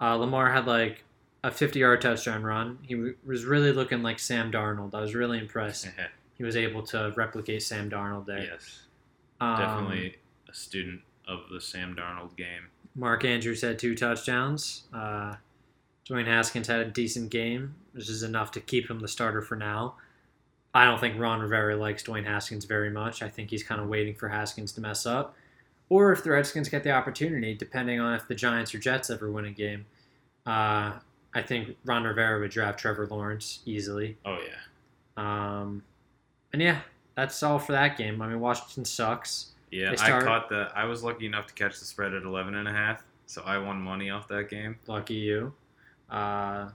Uh, 0.00 0.14
Lamar 0.14 0.52
had 0.52 0.66
like 0.66 1.04
a 1.42 1.50
50 1.50 1.78
yard 1.78 2.00
touchdown 2.00 2.42
run. 2.44 2.78
He 2.82 2.94
w- 2.94 3.16
was 3.26 3.44
really 3.44 3.72
looking 3.72 4.02
like 4.02 4.18
Sam 4.18 4.52
Darnold. 4.52 4.94
I 4.94 5.00
was 5.00 5.14
really 5.14 5.38
impressed. 5.38 5.88
He 6.38 6.44
was 6.44 6.54
able 6.54 6.82
to 6.88 7.14
replicate 7.16 7.62
Sam 7.62 7.88
Darnold 7.88 8.26
there. 8.26 8.44
yes. 8.44 8.82
Um, 9.40 9.58
Definitely 9.58 10.16
a 10.50 10.52
student 10.52 11.00
of 11.26 11.44
the 11.50 11.62
Sam 11.62 11.96
Darnold 11.96 12.36
game. 12.36 12.66
Mark 12.94 13.24
Andrews 13.24 13.62
had 13.62 13.78
two 13.78 13.94
touchdowns. 13.94 14.82
Uh, 14.92 15.36
Dwayne 16.06 16.26
Haskins 16.26 16.66
had 16.66 16.80
a 16.80 16.84
decent 16.90 17.30
game, 17.30 17.74
which 17.92 18.10
is 18.10 18.22
enough 18.22 18.50
to 18.50 18.60
keep 18.60 18.90
him 18.90 19.00
the 19.00 19.08
starter 19.08 19.40
for 19.40 19.56
now. 19.56 19.94
I 20.74 20.84
don't 20.84 21.00
think 21.00 21.18
Ron 21.18 21.40
Rivera 21.40 21.74
likes 21.74 22.02
Dwayne 22.02 22.26
Haskins 22.26 22.66
very 22.66 22.90
much. 22.90 23.22
I 23.22 23.30
think 23.30 23.48
he's 23.48 23.62
kind 23.62 23.80
of 23.80 23.88
waiting 23.88 24.14
for 24.14 24.28
Haskins 24.28 24.72
to 24.72 24.82
mess 24.82 25.06
up. 25.06 25.34
Or 25.88 26.12
if 26.12 26.24
the 26.24 26.30
Redskins 26.30 26.68
get 26.68 26.82
the 26.82 26.90
opportunity, 26.90 27.54
depending 27.54 28.00
on 28.00 28.14
if 28.14 28.26
the 28.26 28.34
Giants 28.34 28.74
or 28.74 28.78
Jets 28.78 29.08
ever 29.10 29.30
win 29.30 29.44
a 29.44 29.50
game. 29.50 29.86
Uh, 30.44 30.92
I 31.34 31.42
think 31.42 31.76
Ron 31.84 32.04
Rivera 32.04 32.40
would 32.40 32.50
draft 32.50 32.78
Trevor 32.78 33.06
Lawrence 33.06 33.60
easily. 33.66 34.16
Oh 34.24 34.38
yeah. 34.46 34.56
Um, 35.16 35.82
and 36.52 36.62
yeah, 36.62 36.80
that's 37.14 37.42
all 37.42 37.58
for 37.58 37.72
that 37.72 37.96
game. 37.96 38.20
I 38.22 38.28
mean, 38.28 38.40
Washington 38.40 38.84
sucks. 38.84 39.52
Yeah, 39.70 39.94
start- 39.94 40.22
I 40.22 40.26
caught 40.26 40.48
the. 40.48 40.70
I 40.74 40.84
was 40.84 41.02
lucky 41.02 41.26
enough 41.26 41.46
to 41.48 41.54
catch 41.54 41.78
the 41.78 41.84
spread 41.84 42.14
at 42.14 42.22
11 42.22 42.54
and 42.54 42.66
a 42.68 42.72
half, 42.72 43.04
so 43.26 43.42
I 43.44 43.58
won 43.58 43.80
money 43.80 44.10
off 44.10 44.28
that 44.28 44.48
game. 44.48 44.78
Lucky 44.86 45.14
you. 45.14 45.52
Uh, 46.08 46.70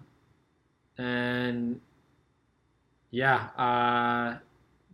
and 0.98 1.80
yeah, 3.10 3.48
uh, 3.58 4.38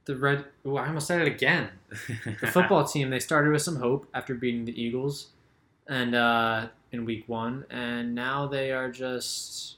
the 0.07 0.15
red. 0.15 0.45
Oh, 0.65 0.77
I 0.77 0.87
almost 0.87 1.05
said 1.07 1.21
it 1.21 1.27
again. 1.27 1.69
The 2.41 2.47
football 2.47 2.83
team 2.85 3.09
they 3.11 3.19
started 3.19 3.51
with 3.51 3.61
some 3.61 3.75
hope 3.77 4.07
after 4.13 4.33
beating 4.33 4.65
the 4.65 4.81
Eagles, 4.81 5.27
and 5.87 6.15
uh, 6.15 6.67
in 6.91 7.05
week 7.05 7.23
one, 7.27 7.65
and 7.69 8.15
now 8.15 8.47
they 8.47 8.71
are 8.71 8.89
just 8.91 9.75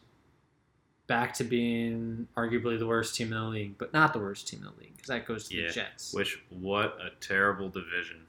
back 1.08 1.34
to 1.34 1.44
being 1.44 2.28
arguably 2.38 2.78
the 2.78 2.86
worst 2.88 3.16
team 3.16 3.28
in 3.34 3.40
the 3.40 3.44
league, 3.50 3.76
but 3.78 3.92
not 3.94 4.14
the 4.14 4.20
worst 4.20 4.48
team 4.48 4.60
in 4.60 4.66
the 4.66 4.82
league 4.82 4.96
because 4.96 5.08
that 5.10 5.26
goes 5.26 5.48
to 5.50 5.56
Yeah, 5.58 5.68
the 5.68 5.74
Jets. 5.74 6.14
Which 6.14 6.40
what 6.50 6.98
a 7.02 7.10
terrible 7.20 7.70
division. 7.70 8.22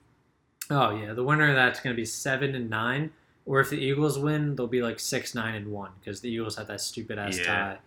Oh 0.70 0.90
yeah, 0.96 1.12
the 1.12 1.24
winner 1.24 1.48
of 1.50 1.54
that's 1.56 1.80
going 1.80 1.94
to 1.94 2.00
be 2.00 2.04
seven 2.06 2.54
and 2.54 2.68
nine. 2.70 3.12
Or 3.46 3.58
if 3.60 3.70
the 3.70 3.78
Eagles 3.78 4.18
win, 4.18 4.54
they'll 4.54 4.66
be 4.66 4.82
like 4.82 5.00
six, 5.00 5.34
nine, 5.34 5.54
and 5.54 5.72
one 5.72 5.90
because 5.98 6.20
the 6.20 6.28
Eagles 6.30 6.56
had 6.56 6.66
that 6.68 6.80
stupid 6.80 7.18
ass 7.18 7.38
Yeah. 7.38 7.44
tie. 7.44 7.78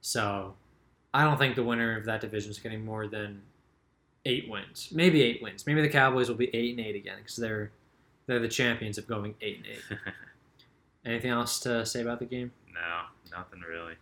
So 0.00 0.54
I 1.12 1.22
don't 1.24 1.38
think 1.38 1.54
the 1.54 1.62
winner 1.62 1.96
of 1.96 2.04
that 2.06 2.20
division 2.20 2.50
is 2.50 2.58
getting 2.58 2.84
more 2.84 3.06
than 3.06 3.42
eight 4.24 4.48
wins. 4.48 4.88
Maybe 4.92 5.22
eight 5.22 5.42
wins. 5.42 5.66
Maybe 5.66 5.80
the 5.80 5.88
Cowboys 5.88 6.28
will 6.28 6.36
be 6.36 6.54
eight 6.54 6.76
and 6.76 6.84
eight 6.84 6.96
again 6.96 7.18
because 7.18 7.36
they're 7.36 7.70
they're 8.26 8.40
the 8.40 8.48
champions 8.48 8.98
of 8.98 9.06
going 9.06 9.34
eight 9.40 9.58
and 9.58 9.66
eight. 9.66 9.98
Anything 11.04 11.30
else 11.30 11.60
to 11.60 11.84
say 11.84 12.00
about 12.00 12.18
the 12.18 12.24
game? 12.24 12.50
no, 12.72 13.36
nothing 13.36 13.60
really. 13.60 13.94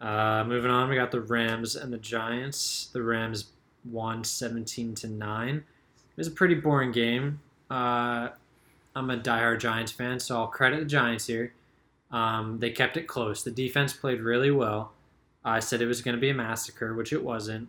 Uh, 0.00 0.44
moving 0.46 0.70
on, 0.70 0.88
we 0.88 0.96
got 0.96 1.10
the 1.10 1.20
Rams 1.20 1.76
and 1.76 1.92
the 1.92 1.98
Giants. 1.98 2.90
The 2.92 3.02
Rams 3.02 3.46
won 3.84 4.24
17 4.24 4.94
to 4.96 5.06
9. 5.06 5.56
It 5.56 5.62
was 6.16 6.26
a 6.26 6.32
pretty 6.32 6.54
boring 6.54 6.92
game. 6.92 7.40
Uh, 7.70 8.28
I'm 8.94 9.10
a 9.10 9.16
diehard 9.16 9.60
Giants 9.60 9.92
fan, 9.92 10.18
so 10.20 10.36
I'll 10.36 10.46
credit 10.46 10.80
the 10.80 10.86
Giants 10.86 11.26
here. 11.26 11.52
Um, 12.10 12.58
they 12.58 12.70
kept 12.70 12.96
it 12.96 13.06
close. 13.06 13.42
The 13.42 13.50
defense 13.50 13.92
played 13.92 14.20
really 14.20 14.50
well. 14.50 14.92
I 15.44 15.60
said 15.60 15.80
it 15.80 15.86
was 15.86 16.02
going 16.02 16.16
to 16.16 16.20
be 16.20 16.30
a 16.30 16.34
massacre, 16.34 16.94
which 16.94 17.12
it 17.12 17.22
wasn't. 17.22 17.68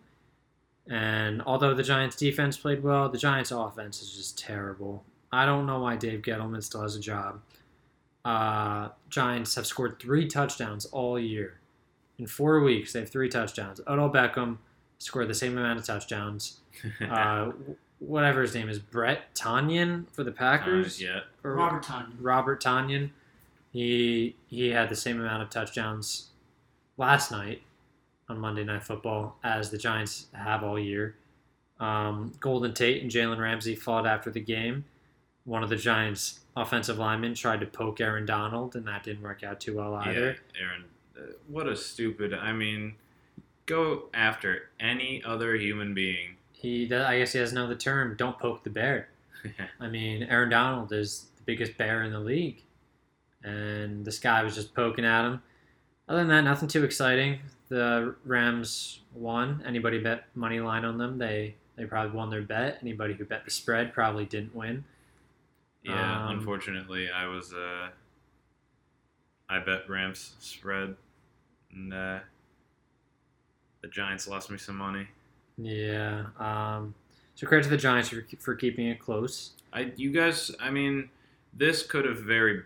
And 0.90 1.42
although 1.42 1.74
the 1.74 1.82
Giants' 1.82 2.16
defense 2.16 2.56
played 2.56 2.82
well, 2.82 3.08
the 3.08 3.18
Giants' 3.18 3.50
offense 3.50 4.00
is 4.00 4.16
just 4.16 4.38
terrible. 4.38 5.04
I 5.30 5.44
don't 5.44 5.66
know 5.66 5.80
why 5.80 5.96
Dave 5.96 6.22
Gettleman 6.22 6.62
still 6.62 6.82
has 6.82 6.96
a 6.96 7.00
job. 7.00 7.40
Uh, 8.24 8.88
Giants 9.10 9.54
have 9.54 9.66
scored 9.66 9.98
three 10.00 10.26
touchdowns 10.26 10.86
all 10.86 11.18
year. 11.18 11.60
In 12.18 12.26
four 12.26 12.60
weeks, 12.60 12.92
they 12.92 13.00
have 13.00 13.10
three 13.10 13.28
touchdowns. 13.28 13.80
Odell 13.86 14.10
Beckham 14.10 14.58
scored 14.98 15.28
the 15.28 15.34
same 15.34 15.56
amount 15.56 15.78
of 15.78 15.84
touchdowns. 15.84 16.60
Uh, 17.10 17.50
whatever 17.98 18.42
his 18.42 18.54
name 18.54 18.68
is, 18.68 18.78
Brett 18.78 19.34
Tonyan 19.34 20.08
for 20.12 20.22
the 20.22 20.30
Packers. 20.30 21.00
Uh, 21.00 21.04
yeah. 21.04 21.20
Or 21.42 21.54
Robert 21.54 21.82
Tonyan. 21.82 22.12
Robert 22.20 22.62
Tonyan. 22.62 23.10
He 23.72 24.36
he 24.46 24.68
had 24.68 24.88
the 24.88 24.94
same 24.94 25.20
amount 25.20 25.42
of 25.42 25.50
touchdowns 25.50 26.28
last 26.96 27.32
night 27.32 27.62
on 28.28 28.38
Monday 28.38 28.64
Night 28.64 28.82
Football 28.82 29.36
as 29.42 29.70
the 29.70 29.78
Giants 29.78 30.26
have 30.32 30.62
all 30.62 30.78
year. 30.78 31.16
Um, 31.80 32.32
Golden 32.40 32.74
Tate 32.74 33.02
and 33.02 33.10
Jalen 33.10 33.38
Ramsey 33.38 33.74
fought 33.74 34.06
after 34.06 34.30
the 34.30 34.40
game. 34.40 34.84
One 35.44 35.62
of 35.62 35.68
the 35.68 35.76
Giants' 35.76 36.40
offensive 36.56 36.98
linemen 36.98 37.34
tried 37.34 37.60
to 37.60 37.66
poke 37.66 38.00
Aaron 38.00 38.26
Donald, 38.26 38.76
and 38.76 38.86
that 38.86 39.02
didn't 39.04 39.22
work 39.22 39.42
out 39.42 39.60
too 39.60 39.76
well 39.76 39.94
either. 39.94 40.36
Yeah, 40.54 40.62
Aaron. 40.62 40.84
Uh, 41.16 41.32
what 41.46 41.66
a 41.66 41.76
stupid. 41.76 42.34
I 42.34 42.52
mean, 42.52 42.96
go 43.66 44.04
after 44.12 44.70
any 44.78 45.22
other 45.24 45.54
human 45.54 45.94
being. 45.94 46.36
He, 46.52 46.92
I 46.92 47.18
guess 47.18 47.32
he 47.32 47.38
doesn't 47.38 47.54
know 47.54 47.68
the 47.68 47.76
term. 47.76 48.16
Don't 48.16 48.38
poke 48.38 48.64
the 48.64 48.70
bear. 48.70 49.08
I 49.80 49.88
mean, 49.88 50.24
Aaron 50.24 50.50
Donald 50.50 50.92
is 50.92 51.28
the 51.36 51.42
biggest 51.44 51.78
bear 51.78 52.02
in 52.02 52.12
the 52.12 52.20
league, 52.20 52.62
and 53.44 54.04
this 54.04 54.18
guy 54.18 54.42
was 54.42 54.54
just 54.56 54.74
poking 54.74 55.04
at 55.04 55.24
him. 55.24 55.42
Other 56.08 56.20
than 56.20 56.28
that, 56.28 56.42
nothing 56.42 56.68
too 56.68 56.84
exciting. 56.84 57.40
The 57.68 58.14
Rams 58.24 59.00
won. 59.14 59.62
Anybody 59.66 59.98
bet 59.98 60.24
money 60.34 60.60
line 60.60 60.84
on 60.84 60.96
them? 60.98 61.18
They 61.18 61.54
they 61.76 61.84
probably 61.84 62.16
won 62.16 62.30
their 62.30 62.42
bet. 62.42 62.78
Anybody 62.82 63.14
who 63.14 63.24
bet 63.24 63.44
the 63.44 63.50
spread 63.50 63.92
probably 63.92 64.24
didn't 64.24 64.54
win. 64.54 64.84
Yeah, 65.82 66.26
Um, 66.26 66.38
unfortunately, 66.38 67.10
I 67.10 67.26
was 67.26 67.52
uh, 67.52 67.88
I 69.48 69.58
bet 69.60 69.88
Rams 69.88 70.34
spread, 70.40 70.96
and 71.72 71.92
uh, 71.92 72.18
the 73.82 73.88
Giants 73.88 74.26
lost 74.26 74.50
me 74.50 74.58
some 74.58 74.76
money. 74.76 75.06
Yeah. 75.56 76.26
Um, 76.38 76.94
so 77.34 77.46
credit 77.46 77.64
to 77.64 77.70
the 77.70 77.76
Giants 77.76 78.08
for, 78.08 78.24
for 78.38 78.54
keeping 78.54 78.88
it 78.88 78.98
close. 78.98 79.52
I, 79.72 79.92
you 79.96 80.10
guys, 80.10 80.50
I 80.60 80.70
mean, 80.70 81.10
this 81.52 81.82
could 81.82 82.04
have 82.04 82.18
very, 82.18 82.62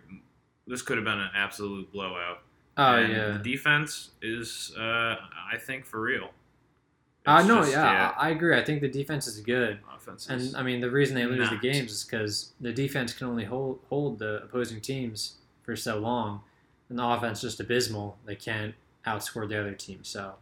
this 0.67 0.83
could 0.83 0.97
have 0.97 1.05
been 1.05 1.21
an 1.21 1.31
absolute 1.35 1.93
blowout. 1.93 2.43
Oh 2.77 2.95
And 2.97 3.13
yeah. 3.13 3.29
the 3.33 3.39
defense 3.39 4.11
is, 4.23 4.73
uh, 4.79 5.17
I 5.53 5.59
think, 5.59 5.85
for 5.85 6.01
real. 6.01 6.31
Uh, 7.25 7.37
It's 7.39 7.49
no, 7.49 7.59
just, 7.61 7.73
yeah, 7.73 8.13
I 8.17 8.29
I 8.29 8.31
agree. 8.31 8.57
I 8.59 8.65
think 8.65 8.81
the 8.81 8.89
defense 8.89 9.27
is 9.27 9.41
good. 9.41 9.79
offense 9.95 10.29
And 10.29 10.57
I 10.57 10.63
mean, 10.63 10.81
the 10.81 10.91
reason 10.91 11.15
they 11.15 11.27
lose 11.27 11.51
the 11.51 11.57
games 11.57 11.93
is 11.93 12.05
because 12.05 12.53
the 12.61 12.73
defense 12.73 13.13
can 13.13 13.29
only 13.29 13.45
hold 13.45 13.81
hold 13.89 14.19
the 14.19 14.43
opposing 14.43 14.81
teams 14.81 15.37
for 15.63 15.77
so 15.77 15.99
long, 15.99 16.41
and 16.89 16.99
the 16.99 17.05
offense 17.07 17.39
is 17.45 17.53
just 17.53 17.61
abysmal. 17.61 18.19
They 18.25 18.35
can't 18.35 18.75
outscore 19.07 19.49
the 19.49 19.61
other 19.61 19.75
team. 19.75 20.01
So 20.03 20.35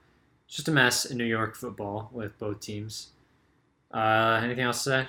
it's 0.46 0.56
just 0.56 0.68
a 0.68 0.72
mess 0.72 1.04
in 1.04 1.18
New 1.18 1.24
York 1.24 1.54
football 1.56 2.08
with 2.12 2.38
both 2.38 2.60
teams. 2.60 3.08
Uh, 3.92 4.40
anything 4.42 4.64
else 4.64 4.84
to 4.84 4.90
say? 4.90 5.08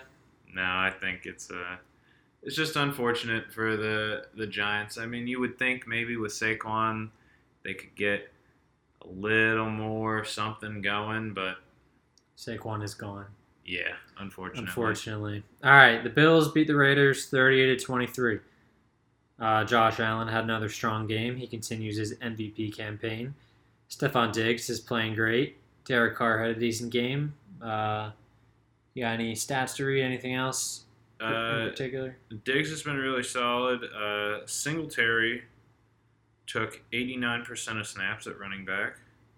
No, 0.53 0.63
I 0.63 0.91
think 0.99 1.25
it's 1.25 1.49
uh 1.49 1.77
it's 2.43 2.55
just 2.55 2.75
unfortunate 2.75 3.51
for 3.51 3.77
the 3.77 4.25
the 4.35 4.47
Giants. 4.47 4.97
I 4.97 5.05
mean, 5.05 5.27
you 5.27 5.39
would 5.39 5.59
think 5.59 5.87
maybe 5.87 6.17
with 6.17 6.31
Saquon 6.31 7.09
they 7.63 7.73
could 7.73 7.95
get 7.95 8.31
a 9.03 9.07
little 9.07 9.69
more 9.69 10.23
something 10.25 10.81
going, 10.81 11.33
but 11.33 11.57
Saquon 12.37 12.83
is 12.83 12.93
gone, 12.93 13.27
yeah, 13.65 13.93
unfortunately. 14.17 14.67
unfortunately. 14.67 15.43
All 15.63 15.71
right, 15.71 16.03
the 16.03 16.09
Bills 16.09 16.51
beat 16.51 16.67
the 16.67 16.75
Raiders 16.75 17.27
thirty-eight 17.27 17.79
to 17.79 17.85
twenty-three. 17.85 18.39
Uh, 19.39 19.63
Josh 19.63 19.99
Allen 19.99 20.27
had 20.27 20.43
another 20.43 20.69
strong 20.69 21.07
game. 21.07 21.35
He 21.35 21.47
continues 21.47 21.97
his 21.97 22.15
MVP 22.17 22.75
campaign. 22.75 23.33
Stefon 23.89 24.31
Diggs 24.31 24.69
is 24.69 24.79
playing 24.79 25.15
great. 25.15 25.57
Derek 25.83 26.15
Carr 26.15 26.39
had 26.39 26.55
a 26.55 26.59
decent 26.59 26.91
game. 26.91 27.33
Uh, 27.61 28.11
you 28.93 29.03
got 29.03 29.13
any 29.13 29.33
stats 29.33 29.75
to 29.75 29.85
read? 29.85 30.03
Anything 30.03 30.35
else 30.35 30.83
in 31.21 31.27
Uh, 31.27 31.69
particular? 31.69 32.17
Diggs 32.43 32.69
has 32.69 32.81
been 32.83 32.97
really 32.97 33.23
solid. 33.23 33.83
Uh, 33.83 34.45
Singletary 34.47 35.43
took 36.47 36.81
89% 36.91 37.79
of 37.79 37.87
snaps 37.87 38.27
at 38.27 38.37
running 38.39 38.65
back, 38.65 38.97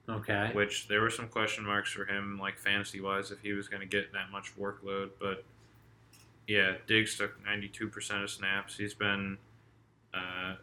Okay. 0.10 0.50
which 0.54 0.88
there 0.88 1.02
were 1.02 1.10
some 1.10 1.28
question 1.28 1.64
marks 1.66 1.92
for 1.92 2.06
him, 2.06 2.40
like 2.40 2.58
fantasy 2.58 3.00
wise, 3.02 3.30
if 3.32 3.40
he 3.42 3.54
was 3.54 3.68
going 3.68 3.82
to 3.82 3.88
get 3.88 4.12
that 4.14 4.32
much 4.32 4.56
workload. 4.58 5.12
But 5.20 5.44
yeah, 6.48 6.76
Diggs 6.88 7.18
took 7.18 7.40
92% 7.46 8.24
of 8.24 8.30
snaps. 8.30 8.78
He's 8.78 8.94
been. 8.94 9.38
Uh, 10.14 10.56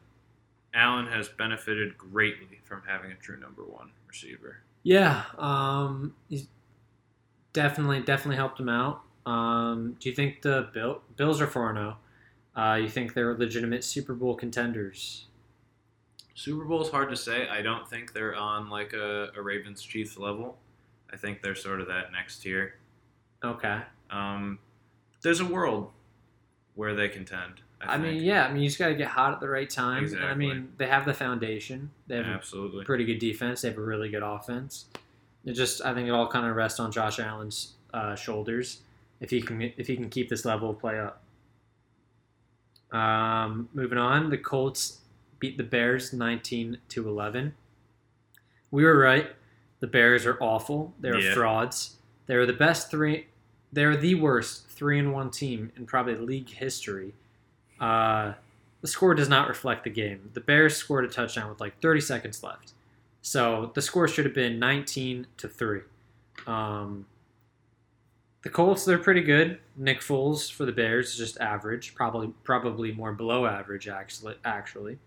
Allen 0.74 1.06
has 1.08 1.28
benefited 1.28 1.98
greatly 1.98 2.60
from 2.64 2.82
having 2.86 3.10
a 3.10 3.16
true 3.16 3.36
number 3.38 3.62
one 3.64 3.90
receiver. 4.08 4.58
Yeah. 4.84 5.24
Um, 5.36 6.14
he's 6.28 6.46
definitely 7.52 8.00
definitely 8.00 8.36
helped 8.36 8.60
him 8.60 8.68
out. 8.68 9.02
Um, 9.26 9.96
do 10.00 10.08
you 10.08 10.14
think 10.14 10.42
the 10.42 10.68
Bill, 10.72 11.02
Bills 11.16 11.40
are 11.40 11.46
four 11.46 11.72
zero? 11.74 11.96
Uh, 12.56 12.74
you 12.74 12.88
think 12.88 13.14
they're 13.14 13.36
legitimate 13.36 13.84
Super 13.84 14.14
Bowl 14.14 14.34
contenders? 14.34 15.26
Super 16.34 16.64
Bowl 16.64 16.82
is 16.82 16.88
hard 16.88 17.10
to 17.10 17.16
say. 17.16 17.48
I 17.48 17.62
don't 17.62 17.88
think 17.88 18.12
they're 18.12 18.34
on 18.34 18.70
like 18.70 18.92
a, 18.92 19.30
a 19.36 19.42
Ravens 19.42 19.82
Chiefs 19.82 20.18
level. 20.18 20.56
I 21.12 21.16
think 21.16 21.42
they're 21.42 21.54
sort 21.54 21.80
of 21.80 21.88
that 21.88 22.12
next 22.12 22.38
tier. 22.40 22.74
Okay. 23.44 23.80
Um, 24.10 24.58
there's 25.22 25.40
a 25.40 25.44
world 25.44 25.90
where 26.74 26.94
they 26.94 27.08
contend. 27.08 27.60
I, 27.80 27.94
I, 27.94 27.98
mean, 27.98 28.22
yeah. 28.22 28.46
I 28.46 28.52
mean, 28.52 28.62
you 28.62 28.68
just 28.68 28.78
got 28.78 28.88
to 28.88 28.94
get 28.94 29.08
hot 29.08 29.32
at 29.34 29.40
the 29.40 29.48
right 29.48 29.68
time. 29.68 30.04
And 30.04 30.24
I 30.24 30.34
mean, 30.34 30.72
they 30.76 30.86
have 30.86 31.04
the 31.04 31.14
foundation. 31.14 31.90
They 32.06 32.16
have 32.16 32.26
a 32.26 32.30
absolutely. 32.30 32.84
pretty 32.84 33.04
good 33.04 33.18
defense. 33.18 33.62
They 33.62 33.68
have 33.68 33.78
a 33.78 33.82
really 33.82 34.08
good 34.08 34.22
offense. 34.22 34.86
It 35.44 35.52
just, 35.52 35.82
I 35.82 35.94
think, 35.94 36.08
it 36.08 36.10
all 36.10 36.28
kind 36.28 36.46
of 36.46 36.56
rests 36.56 36.80
on 36.80 36.92
Josh 36.92 37.18
Allen's 37.18 37.74
uh, 37.94 38.14
shoulders 38.14 38.80
if 39.20 39.30
he 39.30 39.40
can 39.42 39.60
if 39.62 39.86
he 39.86 39.96
can 39.96 40.08
keep 40.08 40.28
this 40.28 40.44
level 40.44 40.70
of 40.70 40.78
play 40.78 40.98
up. 40.98 41.22
Um, 42.92 43.68
moving 43.72 43.98
on, 43.98 44.30
the 44.30 44.38
Colts 44.38 44.98
beat 45.38 45.56
the 45.56 45.62
Bears 45.64 46.12
nineteen 46.12 46.78
to 46.88 47.08
eleven. 47.08 47.54
We 48.70 48.84
were 48.84 48.98
right. 48.98 49.30
The 49.80 49.86
Bears 49.86 50.26
are 50.26 50.36
awful. 50.40 50.92
They're 51.00 51.18
Yeah. 51.18 51.34
frauds. 51.34 51.96
They're 52.26 52.46
the 52.46 52.52
best 52.52 52.90
three. 52.90 53.26
They're 53.72 53.96
the 53.96 54.14
worst 54.16 54.68
three 54.68 54.98
and 54.98 55.12
one 55.12 55.30
team 55.30 55.72
in 55.76 55.86
probably 55.86 56.16
league 56.16 56.48
history. 56.48 57.14
Uh, 57.80 58.34
the 58.80 58.88
score 58.88 59.14
does 59.14 59.28
not 59.28 59.48
reflect 59.48 59.84
the 59.84 59.90
game. 59.90 60.30
The 60.34 60.40
Bears 60.40 60.76
scored 60.76 61.04
a 61.04 61.08
touchdown 61.08 61.48
with 61.48 61.60
like 61.60 61.80
30 61.80 62.00
seconds 62.00 62.42
left. 62.42 62.72
So 63.22 63.70
the 63.74 63.82
score 63.82 64.08
should 64.08 64.24
have 64.24 64.34
been 64.34 64.58
19 64.58 65.26
to 65.38 65.48
3. 65.48 65.82
Um, 66.46 67.06
the 68.42 68.48
Colts, 68.48 68.84
they're 68.84 68.98
pretty 68.98 69.22
good. 69.22 69.58
Nick 69.76 70.00
Foles 70.00 70.50
for 70.50 70.64
the 70.64 70.72
Bears 70.72 71.10
is 71.10 71.16
just 71.16 71.38
average, 71.40 71.94
probably 71.94 72.32
probably 72.42 72.92
more 72.92 73.12
below 73.12 73.46
average 73.46 73.88
actually. 73.88 74.36
Actually, 74.44 74.98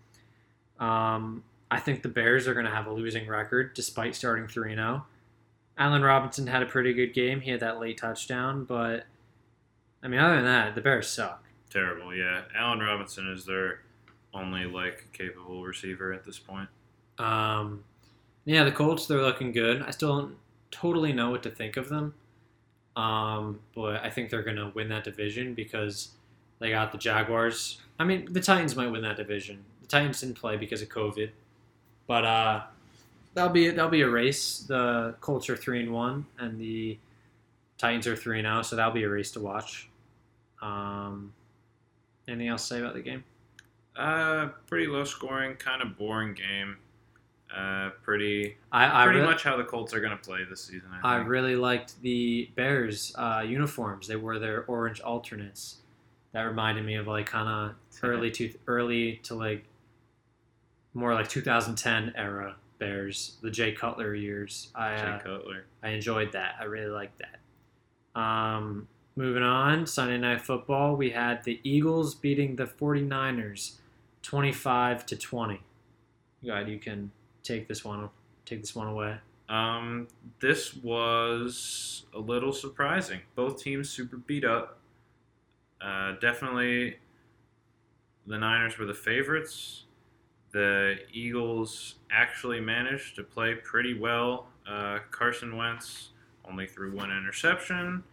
um, 0.80 1.44
I 1.72 1.80
think 1.80 2.04
the 2.04 2.10
Bears 2.10 2.48
are 2.48 2.54
going 2.54 2.66
to 2.66 2.72
have 2.72 2.86
a 2.86 2.94
losing 2.94 3.28
record 3.28 3.74
despite 3.74 4.16
starting 4.16 4.48
3 4.48 4.76
0. 4.76 5.06
Allen 5.78 6.04
Robinson 6.04 6.46
had 6.46 6.62
a 6.62 6.68
pretty 6.68 6.94
good 6.94 7.14
game. 7.14 7.42
He 7.42 7.50
had 7.50 7.62
that 7.62 7.80
late 7.80 7.98
touchdown, 7.98 8.66
but 8.66 9.06
I 10.04 10.08
mean, 10.08 10.20
other 10.20 10.36
than 10.36 10.46
that, 10.46 10.76
the 10.76 10.82
Bears 10.82 11.08
suck. 11.08 11.44
Terrible. 11.72 12.14
Yeah, 12.14 12.44
Allen 12.56 12.80
Robinson 12.80 13.28
is 13.32 13.46
their 13.46 13.80
only 14.34 14.66
like 14.66 15.08
capable 15.14 15.64
receiver 15.64 16.14
at 16.14 16.24
this 16.24 16.38
point. 16.38 16.70
Um, 17.18 17.84
yeah, 18.46 18.64
the 18.64 18.72
Colts, 18.72 19.08
they're 19.08 19.22
looking 19.22 19.52
good. 19.52 19.82
I 19.82 19.92
still 19.92 20.20
don't 20.20 20.36
totally 20.70 21.14
know 21.14 21.32
what 21.32 21.42
to 21.44 21.50
think 21.50 21.78
of 21.78 21.90
them. 21.90 22.14
Um, 22.96 23.60
but 23.76 24.04
I 24.04 24.10
think 24.10 24.30
they're 24.30 24.44
going 24.44 24.58
to 24.58 24.72
win 24.76 24.90
that 24.90 25.04
division 25.04 25.54
because 25.54 26.10
they 26.60 26.70
got 26.70 26.92
the 26.92 26.98
Jaguars. 26.98 27.80
I 28.00 28.04
mean, 28.04 28.32
the 28.32 28.42
Titans 28.42 28.76
might 28.76 28.88
win 28.88 29.02
that 29.02 29.18
division. 29.18 29.64
The 29.82 29.88
Titans 29.88 30.22
didn't 30.22 30.36
play 30.36 30.58
because 30.58 30.82
of 30.82 30.90
COVID. 30.90 31.30
But 32.08 32.26
uh, 32.26 32.62
that'll 33.34 33.52
be 33.52 33.70
that'll 33.70 33.90
be 33.90 34.02
a 34.02 34.10
race. 34.10 34.60
The 34.60 35.16
Colts 35.22 35.50
are 35.50 35.56
3 35.56 35.82
and 35.82 35.94
1 35.94 36.26
and 36.40 36.60
the 36.60 36.98
Titans 37.78 38.08
are 38.08 38.16
3 38.16 38.42
now, 38.42 38.62
so 38.62 38.76
that'll 38.76 38.94
be 38.94 39.04
a 39.04 39.10
race 39.10 39.32
to 39.32 39.40
watch. 39.40 39.90
Um, 40.62 41.34
anything 42.28 42.48
else 42.48 42.68
to 42.68 42.76
say 42.76 42.80
about 42.82 42.94
the 42.94 43.02
game? 43.02 43.24
Uh, 43.96 44.50
pretty 44.68 44.88
low 44.88 45.04
scoring, 45.04 45.56
kind 45.56 45.82
of 45.82 45.98
boring 45.98 46.34
game. 46.34 46.78
Uh, 47.56 47.92
pretty 48.02 48.58
I, 48.72 49.04
I 49.04 49.06
pretty 49.06 49.20
re- 49.20 49.26
much 49.26 49.44
how 49.44 49.58
the 49.58 49.64
Colts 49.64 49.94
are 49.94 50.00
going 50.00 50.18
to 50.18 50.24
play 50.24 50.40
this 50.50 50.64
season. 50.64 50.90
I 51.04 51.16
I 51.16 51.18
really 51.18 51.56
liked 51.56 52.02
the 52.02 52.50
Bears 52.56 53.14
uh, 53.16 53.44
uniforms. 53.46 54.08
They 54.08 54.16
wore 54.16 54.40
their 54.40 54.66
orange 54.66 55.02
alternates. 55.02 55.78
That 56.32 56.42
reminded 56.42 56.84
me 56.84 56.96
of 56.96 57.08
like 57.08 57.28
kind 57.28 57.48
of 57.48 57.76
early 58.02 58.32
to 58.32 58.54
early 58.66 59.18
to 59.24 59.36
like 59.36 59.66
more 60.96 61.14
like 61.14 61.30
2010 61.30 62.14
era 62.16 62.56
Bears, 62.80 63.38
the 63.42 63.52
Jay 63.52 63.72
Cutler 63.72 64.16
years. 64.16 64.70
I 64.74 64.96
Jay 64.96 65.04
uh, 65.04 65.20
Cutler. 65.20 65.66
I 65.84 65.90
enjoyed 65.90 66.32
that. 66.32 66.56
I 66.60 66.64
really 66.66 66.92
liked 66.92 67.20
that. 67.20 68.20
Um, 68.20 68.88
moving 69.16 69.44
on, 69.44 69.86
Sunday 69.86 70.18
Night 70.18 70.42
Football, 70.42 70.96
we 70.96 71.12
had 71.12 71.44
the 71.44 71.60
Eagles 71.64 72.16
beating 72.16 72.56
the 72.56 72.66
49ers 72.66 73.74
25 74.22 75.06
to 75.06 75.16
20. 75.16 75.62
God, 76.46 76.68
you 76.68 76.80
can 76.80 77.12
take 77.44 77.68
this 77.68 77.84
one 77.84 78.10
take 78.46 78.62
this 78.62 78.76
one 78.76 78.88
away. 78.88 79.18
Um, 79.50 80.08
this 80.40 80.74
was 80.76 82.06
a 82.14 82.20
little 82.20 82.54
surprising. 82.54 83.20
Both 83.36 83.62
teams 83.62 83.90
super 83.90 84.18
beat 84.18 84.46
up. 84.46 84.80
Uh, 85.82 86.14
definitely, 86.20 86.98
the 88.26 88.38
Niners 88.38 88.78
were 88.78 88.86
the 88.86 88.94
favorites. 88.94 89.84
The 90.52 90.98
Eagles 91.12 91.96
actually 92.12 92.62
managed 92.62 93.16
to 93.18 93.24
play 93.24 93.56
pretty 93.56 93.98
well. 93.98 94.48
Uh, 94.68 95.00
Carson 95.12 95.58
Wentz 95.58 96.10
only 96.50 96.68
threw 96.68 96.96
one 96.96 97.12
interception. 97.12 98.04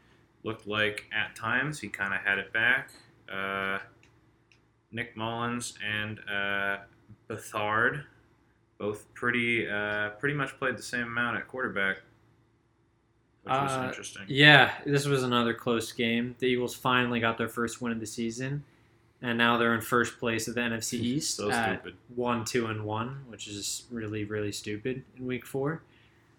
Looked 0.42 0.66
like 0.66 1.04
at 1.12 1.36
times 1.36 1.80
he 1.80 1.88
kind 1.88 2.14
of 2.14 2.20
had 2.20 2.38
it 2.38 2.52
back. 2.52 2.90
Uh, 3.30 3.78
Nick 4.90 5.16
Mullens 5.16 5.74
and 5.86 6.18
uh, 6.28 6.78
Beathard 7.28 8.04
both 8.80 9.12
pretty 9.14 9.68
uh, 9.68 10.08
pretty 10.18 10.34
much 10.34 10.58
played 10.58 10.76
the 10.76 10.82
same 10.82 11.02
amount 11.02 11.36
at 11.36 11.46
quarterback, 11.46 11.98
which 13.44 13.52
was 13.52 13.70
Uh, 13.72 13.84
interesting. 13.88 14.22
Yeah, 14.26 14.72
this 14.86 15.06
was 15.06 15.22
another 15.22 15.54
close 15.54 15.92
game. 15.92 16.34
The 16.38 16.46
Eagles 16.46 16.74
finally 16.74 17.20
got 17.20 17.38
their 17.38 17.48
first 17.48 17.80
win 17.82 17.92
of 17.92 18.00
the 18.00 18.06
season, 18.06 18.64
and 19.22 19.36
now 19.38 19.58
they're 19.58 19.74
in 19.74 19.82
first 19.82 20.18
place 20.18 20.48
of 20.48 20.54
the 20.54 20.62
NFC 20.62 20.94
East 21.00 21.36
So 21.36 21.50
at 21.50 21.74
stupid. 21.80 21.94
one, 22.16 22.44
two, 22.44 22.66
and 22.66 22.84
one, 22.84 23.24
which 23.28 23.46
is 23.46 23.84
really, 23.90 24.24
really 24.24 24.50
stupid 24.50 25.04
in 25.16 25.26
Week 25.26 25.44
Four. 25.46 25.82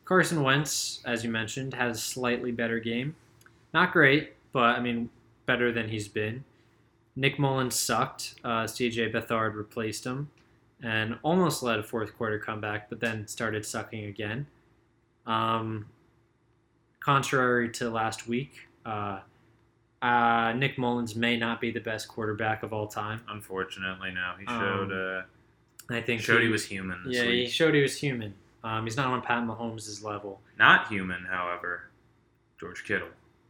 Carson 0.04 0.42
Wentz, 0.44 1.00
as 1.06 1.24
you 1.24 1.30
mentioned, 1.30 1.76
has 1.76 1.98
a 1.98 2.02
slightly 2.02 2.52
better 2.52 2.80
game. 2.80 3.16
Not 3.74 3.94
great, 3.94 4.34
but 4.52 4.76
I 4.76 4.80
mean 4.82 5.10
better 5.46 5.72
than 5.72 5.90
he's 5.90 6.08
been. 6.08 6.44
Nick 7.16 7.38
Mullens 7.38 7.76
sucked. 7.76 8.36
Uh, 8.44 8.64
CJ 8.64 9.14
Beathard 9.14 9.54
replaced 9.54 10.06
him 10.06 10.30
and 10.84 11.18
almost 11.24 11.62
led 11.64 11.80
a 11.80 11.84
fourth 11.84 12.16
quarter 12.18 12.40
comeback, 12.40 12.90
but 12.90 13.00
then 13.00 13.28
started 13.28 13.66
sucking 13.66 14.06
again. 14.06 14.48
Um, 15.26 15.86
contrary 17.00 17.70
to 17.74 17.90
last 17.90 18.28
week, 18.28 18.68
uh, 18.86 19.20
uh, 20.02 20.54
Nick 20.54 20.78
Mullens 20.78 21.16
may 21.16 21.38
not 21.38 21.62
be 21.62 21.72
the 21.72 21.80
best 21.80 22.08
quarterback 22.08 22.64
of 22.64 22.74
all 22.74 22.88
time. 22.88 23.22
Unfortunately, 23.30 24.12
no. 24.12 24.34
He 24.40 24.46
Um, 24.48 24.60
showed 24.60 24.92
uh, 24.92 25.94
I 25.94 26.02
think 26.02 26.22
showed 26.22 26.42
he 26.42 26.48
was 26.48 26.66
human 26.66 27.04
this 27.06 27.18
yeah, 27.18 27.24
he 27.24 27.48
showed 27.48 27.74
he 27.76 27.82
was 27.82 27.98
human. 27.98 28.34
Um, 28.64 28.86
he's 28.86 28.98
not 28.98 29.08
on 29.08 29.22
Pat 29.22 29.44
Mahomes' 29.44 30.04
level. 30.04 30.42
Not 30.58 30.88
human, 30.88 31.26
however. 31.26 31.90
George 32.60 32.84
Kittle. 32.84 33.08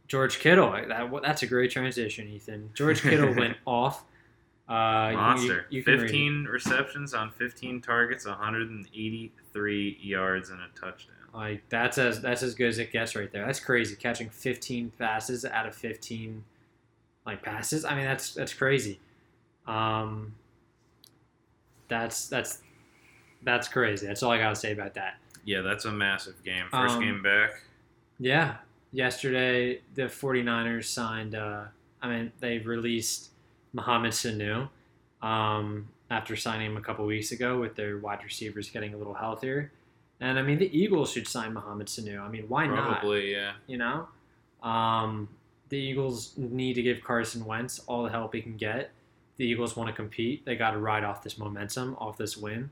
George 0.08 0.38
Kittle, 0.38 0.72
that, 0.72 1.10
that's 1.22 1.42
a 1.42 1.46
great 1.46 1.70
transition, 1.70 2.28
Ethan. 2.28 2.70
George 2.74 3.02
Kittle 3.02 3.34
went 3.36 3.56
off. 3.66 4.04
Uh, 4.72 5.12
Monster. 5.12 5.66
You, 5.68 5.78
you 5.78 5.82
can 5.84 5.92
read 5.94 6.00
15 6.10 6.44
receptions 6.44 7.12
on 7.14 7.30
15 7.30 7.80
targets, 7.82 8.24
183 8.26 9.98
yards 10.00 10.50
and 10.50 10.60
a 10.60 10.68
touchdown. 10.80 11.16
Like 11.34 11.62
that's 11.68 11.98
as 11.98 12.20
that's 12.20 12.42
as 12.42 12.54
good 12.54 12.68
as 12.68 12.78
it 12.78 12.92
gets 12.92 13.14
right 13.16 13.30
there. 13.32 13.44
That's 13.46 13.60
crazy. 13.60 13.96
Catching 13.96 14.28
15 14.30 14.92
passes 14.98 15.44
out 15.44 15.66
of 15.66 15.74
15 15.74 16.44
like 17.26 17.42
passes. 17.42 17.84
I 17.84 17.94
mean 17.94 18.04
that's 18.04 18.34
that's 18.34 18.52
crazy. 18.52 19.00
Um 19.66 20.34
that's 21.88 22.28
that's 22.28 22.60
that's 23.42 23.66
crazy. 23.68 24.06
That's 24.06 24.22
all 24.22 24.30
I 24.30 24.38
got 24.38 24.50
to 24.50 24.56
say 24.56 24.72
about 24.72 24.94
that. 24.94 25.14
Yeah, 25.44 25.62
that's 25.62 25.84
a 25.86 25.90
massive 25.92 26.42
game. 26.44 26.64
First 26.70 26.96
Um, 26.96 27.00
game 27.02 27.22
back. 27.22 27.62
Yeah. 28.18 28.56
Yesterday 28.92 29.80
the 29.94 30.02
49ers 30.02 30.84
signed 30.84 31.34
uh 31.34 31.64
I 32.02 32.08
mean 32.08 32.32
they 32.40 32.58
released 32.58 33.30
Mohamed 33.72 34.12
Sanu 34.12 34.68
um 35.22 35.88
after 36.10 36.36
signing 36.36 36.66
him 36.66 36.76
a 36.76 36.80
couple 36.80 37.06
weeks 37.06 37.32
ago 37.32 37.58
with 37.60 37.74
their 37.74 37.98
wide 37.98 38.22
receivers 38.22 38.68
getting 38.68 38.92
a 38.92 38.96
little 38.96 39.14
healthier. 39.14 39.72
And 40.20 40.38
I 40.38 40.42
mean 40.42 40.58
the 40.58 40.76
Eagles 40.76 41.12
should 41.12 41.26
sign 41.26 41.52
Mohamed 41.54 41.86
Sanu. 41.86 42.20
I 42.20 42.28
mean 42.28 42.44
why 42.48 42.66
not? 42.66 43.00
Probably, 43.00 43.32
yeah. 43.32 43.52
you 43.66 43.78
know. 43.78 44.08
Um, 44.62 45.28
the 45.68 45.78
Eagles 45.78 46.34
need 46.36 46.74
to 46.74 46.82
give 46.82 47.02
Carson 47.02 47.44
Wentz 47.46 47.80
all 47.86 48.02
the 48.02 48.10
help 48.10 48.34
he 48.34 48.42
can 48.42 48.56
get. 48.56 48.90
The 49.38 49.46
Eagles 49.46 49.74
want 49.74 49.88
to 49.88 49.94
compete. 49.94 50.44
They 50.44 50.54
got 50.54 50.72
to 50.72 50.78
ride 50.78 51.02
off 51.02 51.22
this 51.22 51.38
momentum, 51.38 51.96
off 51.98 52.18
this 52.18 52.36
win. 52.36 52.68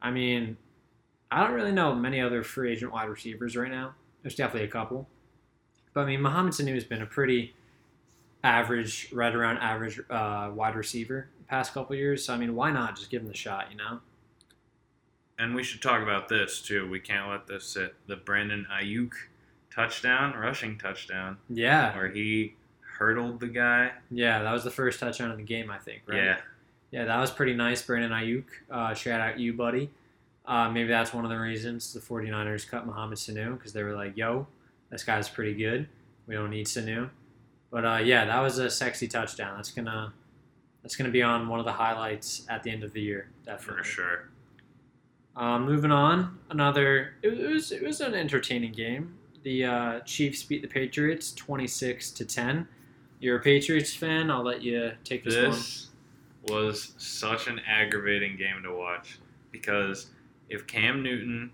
I 0.00 0.12
mean, 0.12 0.56
I 1.30 1.42
don't 1.42 1.54
really 1.54 1.72
know 1.72 1.94
many 1.94 2.20
other 2.20 2.44
free 2.44 2.70
agent 2.72 2.92
wide 2.92 3.08
receivers 3.08 3.56
right 3.56 3.70
now. 3.70 3.94
There's 4.22 4.36
definitely 4.36 4.68
a 4.68 4.70
couple. 4.70 5.08
But 5.92 6.02
I 6.02 6.06
mean, 6.06 6.22
Mohamed 6.22 6.52
Sanu 6.52 6.74
has 6.74 6.84
been 6.84 7.02
a 7.02 7.06
pretty 7.06 7.54
average, 8.46 9.08
right 9.12 9.34
around 9.34 9.58
average 9.58 10.00
uh, 10.08 10.50
wide 10.54 10.76
receiver 10.76 11.28
the 11.38 11.44
past 11.44 11.74
couple 11.74 11.96
years. 11.96 12.24
So 12.24 12.32
I 12.32 12.36
mean, 12.38 12.54
why 12.54 12.70
not 12.70 12.96
just 12.96 13.10
give 13.10 13.22
him 13.22 13.28
the 13.28 13.34
shot? 13.36 13.66
You 13.70 13.76
know? 13.76 14.00
And 15.38 15.54
we 15.54 15.62
should 15.62 15.82
talk 15.82 16.02
about 16.02 16.28
this, 16.28 16.62
too. 16.62 16.88
We 16.88 16.98
can't 16.98 17.28
let 17.28 17.46
this 17.46 17.64
sit. 17.66 17.94
The 18.06 18.16
Brandon 18.16 18.66
Aiyuk 18.72 19.12
touchdown, 19.74 20.32
rushing 20.34 20.78
touchdown, 20.78 21.36
Yeah, 21.50 21.94
where 21.94 22.08
he 22.08 22.54
hurdled 22.98 23.40
the 23.40 23.48
guy. 23.48 23.92
yeah. 24.10 24.42
That 24.42 24.52
was 24.52 24.64
the 24.64 24.70
first 24.70 24.98
touchdown 24.98 25.30
of 25.30 25.36
the 25.36 25.42
game, 25.42 25.70
I 25.70 25.76
think. 25.78 26.02
Right? 26.06 26.16
Yeah. 26.24 26.40
Yeah, 26.90 27.04
that 27.04 27.18
was 27.20 27.30
pretty 27.30 27.52
nice, 27.54 27.82
Brandon 27.82 28.12
Aiyuk. 28.12 28.44
Uh, 28.70 28.94
shout 28.94 29.20
out 29.20 29.38
you, 29.38 29.52
buddy. 29.52 29.90
Uh, 30.46 30.70
maybe 30.70 30.88
that's 30.88 31.12
one 31.12 31.24
of 31.24 31.30
the 31.30 31.38
reasons 31.38 31.92
the 31.92 32.00
49ers 32.00 32.66
cut 32.66 32.86
Mohamed 32.86 33.18
Sanu 33.18 33.58
because 33.58 33.72
they 33.74 33.82
were 33.82 33.94
like, 33.94 34.16
yo, 34.16 34.46
this 34.90 35.02
guy's 35.04 35.28
pretty 35.28 35.52
good. 35.52 35.86
We 36.26 36.34
don't 36.36 36.48
need 36.50 36.66
Sanu. 36.66 37.10
But 37.70 37.84
uh, 37.84 38.00
yeah, 38.02 38.24
that 38.24 38.40
was 38.40 38.58
a 38.58 38.70
sexy 38.70 39.08
touchdown. 39.08 39.56
That's 39.56 39.70
gonna 39.70 40.12
that's 40.82 40.96
gonna 40.96 41.10
be 41.10 41.22
on 41.22 41.48
one 41.48 41.58
of 41.58 41.66
the 41.66 41.72
highlights 41.72 42.46
at 42.48 42.62
the 42.62 42.70
end 42.70 42.84
of 42.84 42.92
the 42.92 43.00
year, 43.00 43.28
definitely. 43.44 43.82
For 43.82 43.88
sure. 43.88 44.28
Um, 45.36 45.66
moving 45.66 45.90
on, 45.90 46.38
another 46.50 47.14
it 47.22 47.50
was 47.50 47.72
it 47.72 47.82
was 47.82 48.00
an 48.00 48.14
entertaining 48.14 48.72
game. 48.72 49.18
The 49.42 49.64
uh, 49.64 50.00
Chiefs 50.00 50.42
beat 50.42 50.62
the 50.62 50.68
Patriots 50.68 51.32
26 51.32 52.10
to 52.12 52.24
10. 52.24 52.66
You're 53.20 53.36
a 53.36 53.42
Patriots 53.42 53.94
fan. 53.94 54.30
I'll 54.30 54.42
let 54.42 54.62
you 54.62 54.92
take 55.04 55.24
this, 55.24 55.36
one. 55.36 55.50
This 55.52 55.88
was 56.48 56.94
such 56.98 57.46
an 57.46 57.60
aggravating 57.66 58.36
game 58.36 58.62
to 58.62 58.74
watch 58.74 59.18
because 59.52 60.06
if 60.48 60.66
Cam 60.66 61.02
Newton 61.02 61.50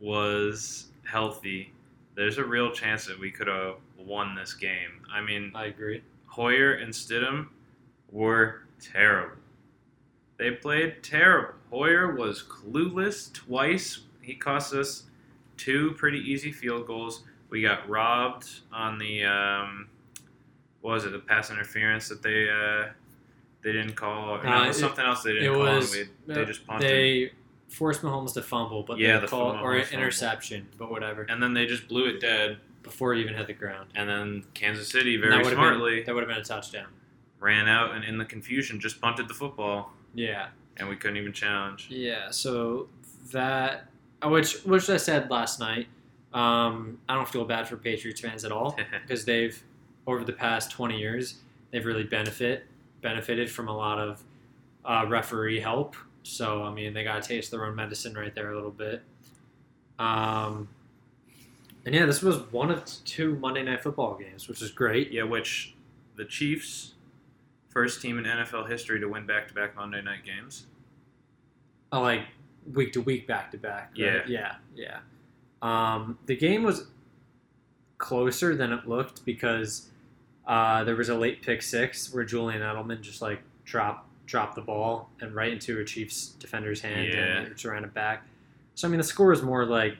was 0.00 0.88
healthy, 1.04 1.72
there's 2.14 2.38
a 2.38 2.44
real 2.44 2.70
chance 2.70 3.06
that 3.06 3.18
we 3.18 3.30
could 3.30 3.46
have 3.46 3.76
won 4.06 4.34
this 4.34 4.54
game. 4.54 5.02
I 5.12 5.20
mean, 5.20 5.52
I 5.54 5.66
agree. 5.66 6.02
Hoyer 6.26 6.72
and 6.74 6.92
Stidham 6.92 7.48
were 8.10 8.62
terrible. 8.80 9.36
They 10.38 10.52
played 10.52 11.02
terrible. 11.02 11.54
Hoyer 11.70 12.14
was 12.14 12.42
clueless 12.42 13.32
twice. 13.32 14.00
He 14.22 14.34
cost 14.34 14.72
us 14.74 15.04
two 15.56 15.92
pretty 15.92 16.18
easy 16.18 16.50
field 16.52 16.86
goals. 16.86 17.24
We 17.50 17.62
got 17.62 17.88
robbed 17.88 18.48
on 18.72 18.98
the 18.98 19.24
um, 19.24 19.88
what 20.80 20.92
was 20.92 21.04
it? 21.04 21.10
The 21.12 21.18
pass 21.18 21.50
interference 21.50 22.08
that 22.08 22.22
they 22.22 22.48
uh, 22.48 22.90
they 23.62 23.72
didn't 23.72 23.94
call. 23.96 24.42
No, 24.42 24.50
Uh, 24.50 24.64
it 24.64 24.68
was 24.68 24.76
it- 24.76 24.80
something 24.80 25.04
else 25.04 25.22
they 25.24 25.32
didn't 25.34 25.52
it 25.52 25.54
call. 25.54 25.62
was 25.76 25.92
we, 25.92 26.08
they 26.34 26.44
just 26.44 26.66
punted. 26.66 26.88
They 26.88 27.32
forced 27.68 28.02
Mahomes 28.02 28.32
to 28.34 28.42
fumble, 28.42 28.82
but 28.82 28.98
Yeah, 28.98 29.16
they 29.16 29.22
the 29.22 29.26
called 29.28 29.56
or 29.56 29.78
fumble. 29.80 29.92
interception, 29.98 30.68
but 30.78 30.90
whatever. 30.90 31.22
and 31.28 31.42
then 31.42 31.52
they 31.54 31.66
just 31.66 31.86
blew 31.88 32.06
it 32.06 32.20
dead. 32.20 32.58
Before 32.82 33.12
it 33.14 33.20
even 33.20 33.34
hit 33.34 33.46
the 33.46 33.52
ground. 33.52 33.90
And 33.94 34.08
then 34.08 34.44
Kansas 34.54 34.88
City 34.88 35.14
And 35.14 35.22
very 35.22 35.32
that 35.34 35.44
would've 35.44 35.56
smartly 35.56 35.96
Been, 35.96 36.06
that 36.06 36.14
would 36.14 36.22
have 36.22 36.28
been 36.28 36.40
a 36.40 36.44
touchdown. 36.44 36.86
ran 37.38 37.68
out 37.68 37.94
and 37.94 38.04
in 38.04 38.16
the 38.18 38.24
confusion 38.24 38.80
just 38.80 39.00
punted 39.00 39.28
the 39.28 39.34
football, 39.34 39.92
Yeah. 40.14 40.48
and 40.78 40.88
we 40.88 40.96
couldn't 40.96 41.16
even 41.18 41.32
challenge. 41.32 41.88
Yeah. 41.90 42.30
So 42.30 42.88
that, 43.32 43.86
which 44.24 44.62
which 44.64 44.88
I 44.90 44.96
said 44.96 45.30
last 45.30 45.60
night, 45.60 45.88
um, 46.32 46.98
I 47.08 47.14
don't 47.14 47.28
feel 47.28 47.44
bad 47.44 47.68
for 47.68 47.76
Patriots 47.76 48.20
fans 48.20 48.44
at 48.44 48.52
all 48.52 48.78
because 49.02 49.24
they've 49.24 49.62
over 50.06 50.24
the 50.24 50.32
past 50.32 50.70
twenty 50.70 50.98
years 50.98 51.36
they've 51.70 51.84
really 51.86 52.04
benefit 52.04 52.64
benefited 53.02 53.50
from 53.50 53.68
a 53.68 53.76
lot 53.76 53.98
of 53.98 54.22
uh, 54.84 55.04
referee 55.08 55.60
help. 55.60 55.96
So 56.22 56.62
I 56.62 56.70
mean 56.72 56.92
they 56.94 57.04
got 57.04 57.22
to 57.22 57.28
taste 57.28 57.50
their 57.50 57.64
own 57.66 57.74
medicine 57.76 58.14
right 58.14 58.34
there 58.34 58.50
a 58.52 58.54
little 58.54 58.70
bit. 58.70 59.02
Um, 59.98 60.68
and 61.86 61.94
yeah, 61.94 62.06
this 62.06 62.22
was 62.22 62.38
one 62.52 62.70
of 62.70 62.84
two 63.04 63.36
Monday 63.36 63.62
Night 63.62 63.82
Football 63.82 64.16
games, 64.18 64.48
which 64.48 64.62
is 64.62 64.70
great. 64.70 65.10
Yeah, 65.12 65.22
which 65.24 65.74
the 66.16 66.24
Chiefs, 66.24 66.94
first 67.68 68.02
team 68.02 68.18
in 68.18 68.24
NFL 68.24 68.68
history 68.68 69.00
to 69.00 69.06
win 69.08 69.26
back-to-back 69.26 69.76
Monday 69.76 70.02
night 70.02 70.24
games. 70.24 70.66
Oh, 71.92 72.00
like 72.02 72.22
week 72.74 72.92
to 72.92 73.00
week, 73.00 73.26
back 73.26 73.50
to 73.52 73.58
back. 73.58 73.92
right? 73.98 74.28
yeah, 74.28 74.54
yeah. 74.76 74.98
Um, 75.62 76.18
the 76.26 76.36
game 76.36 76.62
was 76.62 76.86
closer 77.98 78.54
than 78.56 78.72
it 78.72 78.88
looked 78.88 79.24
because 79.24 79.88
uh, 80.46 80.84
there 80.84 80.96
was 80.96 81.08
a 81.08 81.14
late 81.16 81.42
pick 81.42 81.62
six 81.62 82.12
where 82.12 82.24
Julian 82.24 82.60
Edelman 82.62 83.00
just 83.00 83.20
like 83.22 83.40
dropped 83.64 84.06
dropped 84.26 84.54
the 84.54 84.60
ball 84.62 85.10
and 85.20 85.34
right 85.34 85.52
into 85.52 85.80
a 85.80 85.84
Chiefs 85.84 86.28
defender's 86.38 86.80
hand 86.80 87.08
Yeah. 87.12 87.38
and 87.38 87.46
it 87.84 87.92
back. 87.92 88.24
So 88.76 88.86
I 88.86 88.90
mean, 88.90 88.98
the 88.98 89.04
score 89.04 89.28
was 89.28 89.42
more 89.42 89.64
like 89.66 89.96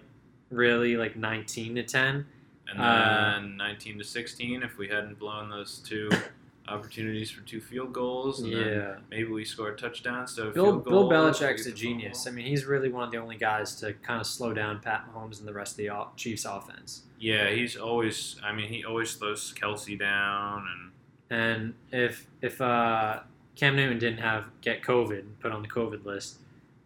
really 0.51 0.97
like 0.97 1.17
nineteen 1.17 1.75
to 1.77 1.83
ten. 1.83 2.27
And 2.69 2.79
then 2.79 2.87
Uh, 2.87 3.41
19 3.65 3.99
to 3.99 4.05
16 4.05 4.63
if 4.63 4.79
we 4.79 4.87
hadn't 4.87 5.19
blown 5.19 5.51
those 5.51 5.79
two 5.81 6.09
opportunities 6.69 7.29
for 7.29 7.41
two 7.41 7.61
field 7.61 7.93
goals. 7.93 8.41
And 8.41 8.53
then 8.53 8.67
Yeah. 8.73 8.97
maybe 9.11 9.25
we 9.29 9.45
scored 9.45 9.77
touchdowns. 9.77 10.31
So 10.33 10.51
Bill, 10.53 10.79
Bill 10.79 11.09
Belichick's 11.11 11.67
a 11.67 11.73
genius. 11.73 12.29
I 12.29 12.31
mean, 12.31 12.47
he's 12.47 12.65
really 12.67 12.89
one 12.89 13.03
of 13.03 13.11
the 13.11 13.17
only 13.19 13.37
guys 13.37 13.75
to 13.81 13.95
kind 13.95 14.21
of 14.21 14.27
slow 14.29 14.53
down 14.55 14.79
Pat 14.79 15.05
Mahomes 15.13 15.41
and 15.41 15.49
the 15.49 15.53
rest 15.53 15.73
of 15.73 15.77
the 15.79 15.91
Chiefs 16.17 16.45
offense. 16.45 17.03
Yeah, 17.19 17.51
he's 17.51 17.77
always. 17.77 18.37
I 18.45 18.53
mean, 18.53 18.69
he 18.69 18.85
always 18.85 19.11
slows 19.11 19.53
Kelce 19.53 19.99
down, 19.99 20.67
and 20.71 20.91
And 21.37 21.75
if 21.91 22.27
if 22.41 22.61
uh, 22.61 23.21
Cam 23.57 23.75
Newton 23.75 23.99
didn't 23.99 24.21
have 24.21 24.47
get 24.61 24.83
COVID, 24.83 25.25
put 25.41 25.51
on 25.51 25.63
the 25.63 25.69
COVID 25.69 26.05
list, 26.05 26.39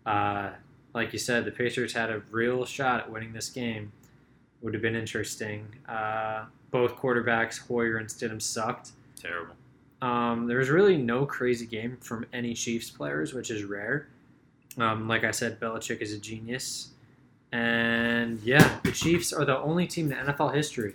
uh, 0.06 0.50
like 0.94 1.12
you 1.12 1.18
said, 1.18 1.44
the 1.44 1.50
Patriots 1.50 1.92
had 1.92 2.08
a 2.10 2.22
real 2.30 2.64
shot 2.64 3.00
at 3.00 3.10
winning 3.10 3.32
this 3.32 3.50
game. 3.50 3.92
Would 4.62 4.72
have 4.72 4.82
been 4.82 4.96
interesting. 4.96 5.66
Uh, 5.88 6.44
both 6.70 6.96
quarterbacks, 6.96 7.66
Hoyer 7.66 7.98
and 7.98 8.08
Stidham, 8.08 8.40
sucked. 8.40 8.92
terrible. 9.20 9.54
Um, 10.00 10.46
there 10.46 10.58
was 10.58 10.70
really 10.70 10.96
no 10.96 11.26
crazy 11.26 11.66
game 11.66 11.96
from 12.00 12.26
any 12.32 12.54
Chiefs 12.54 12.90
players, 12.90 13.34
which 13.34 13.50
is 13.50 13.64
rare. 13.64 14.08
Um, 14.78 15.08
like 15.08 15.24
I 15.24 15.30
said, 15.30 15.60
Belichick 15.60 16.00
is 16.00 16.12
a 16.12 16.18
genius. 16.18 16.90
And 17.52 18.40
yeah, 18.42 18.78
the 18.82 18.92
Chiefs 18.92 19.32
are 19.32 19.44
the 19.44 19.58
only 19.58 19.86
team 19.86 20.10
in 20.12 20.18
NFL 20.18 20.54
history 20.54 20.94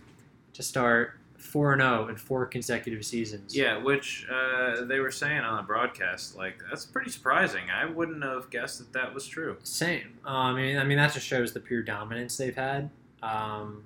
to 0.53 0.63
start 0.63 1.18
4 1.39 1.73
and 1.73 1.81
0 1.81 2.07
in 2.09 2.15
four 2.15 2.45
consecutive 2.45 3.05
seasons. 3.05 3.55
Yeah, 3.55 3.77
which 3.77 4.27
uh, 4.31 4.85
they 4.85 4.99
were 4.99 5.11
saying 5.11 5.39
on 5.39 5.57
the 5.57 5.63
broadcast, 5.63 6.35
like 6.35 6.61
that's 6.69 6.85
pretty 6.85 7.09
surprising. 7.09 7.69
I 7.69 7.85
wouldn't 7.85 8.23
have 8.23 8.49
guessed 8.49 8.79
that 8.79 8.93
that 8.93 9.13
was 9.13 9.25
true. 9.25 9.57
Same. 9.63 10.19
Uh, 10.25 10.29
I 10.29 10.53
mean, 10.53 10.77
I 10.77 10.83
mean 10.83 10.97
that 10.97 11.13
just 11.13 11.25
shows 11.25 11.53
the 11.53 11.59
pure 11.59 11.81
dominance 11.81 12.37
they've 12.37 12.55
had. 12.55 12.89
Um, 13.23 13.83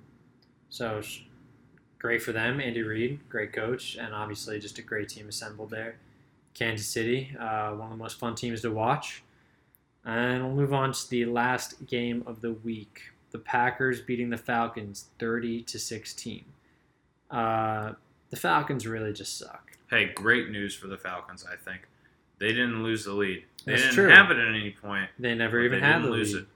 so 0.70 1.02
sh- 1.02 1.22
great 2.00 2.22
for 2.22 2.32
them, 2.32 2.60
Andy 2.60 2.82
Reid, 2.82 3.20
great 3.30 3.54
coach, 3.54 3.96
and 3.96 4.14
obviously 4.14 4.60
just 4.60 4.80
a 4.80 4.82
great 4.82 5.10
team 5.10 5.30
assembled 5.30 5.70
there. 5.70 5.98
Kansas 6.54 6.88
City, 6.88 7.36
uh, 7.40 7.72
one 7.72 7.92
of 7.92 7.98
the 7.98 8.04
most 8.04 8.20
fun 8.20 8.36
teams 8.36 8.62
to 8.62 8.72
watch. 8.72 9.24
And 10.06 10.44
we'll 10.44 10.56
move 10.56 10.74
on 10.74 10.92
to 10.92 11.10
the 11.10 11.26
last 11.26 11.86
game 11.86 12.24
of 12.28 12.42
the 12.42 12.54
week. 12.54 13.02
The 13.32 13.40
Packers 13.40 14.02
beating 14.02 14.30
the 14.30 14.38
Falcons 14.38 15.08
30 15.18 15.64
to 15.64 15.80
16. 15.80 16.44
Uh, 17.34 17.94
the 18.30 18.36
Falcons 18.38 18.86
really 18.88 19.14
just 19.14 19.38
suck. 19.38 19.72
Hey, 19.90 20.12
great 20.14 20.50
news 20.50 20.74
for 20.76 20.88
the 20.88 20.98
Falcons. 20.98 21.46
I 21.52 21.56
think 21.56 21.88
they 22.40 22.48
didn't 22.50 22.84
lose 22.84 23.06
the 23.06 23.14
lead. 23.14 23.44
They 23.66 23.74
That's 23.74 23.84
didn't 23.84 23.96
true. 23.96 24.10
have 24.10 24.32
it 24.32 24.38
at 24.38 24.48
any 24.48 24.72
point. 24.72 25.10
They 25.20 25.36
never 25.36 25.62
even 25.62 25.82
they 25.82 25.86
had 25.88 26.04
the 26.04 26.10
lose 26.10 26.34
lead. 26.34 26.44
it. 26.44 26.48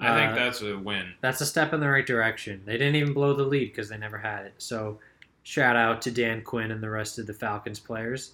I 0.00 0.16
think 0.18 0.32
Uh, 0.32 0.34
that's 0.44 0.60
a 0.62 0.76
win. 0.76 1.14
That's 1.20 1.40
a 1.40 1.46
step 1.46 1.72
in 1.72 1.80
the 1.80 1.88
right 1.88 2.06
direction. 2.06 2.62
They 2.66 2.72
didn't 2.78 2.96
even 2.96 3.12
blow 3.12 3.32
the 3.32 3.44
lead 3.44 3.70
because 3.70 3.88
they 3.88 3.96
never 3.96 4.18
had 4.18 4.44
it. 4.46 4.54
So, 4.58 4.98
shout 5.44 5.76
out 5.76 6.02
to 6.02 6.10
Dan 6.10 6.42
Quinn 6.42 6.70
and 6.72 6.82
the 6.82 6.90
rest 6.90 7.18
of 7.18 7.26
the 7.26 7.32
Falcons 7.34 7.78
players. 7.80 8.32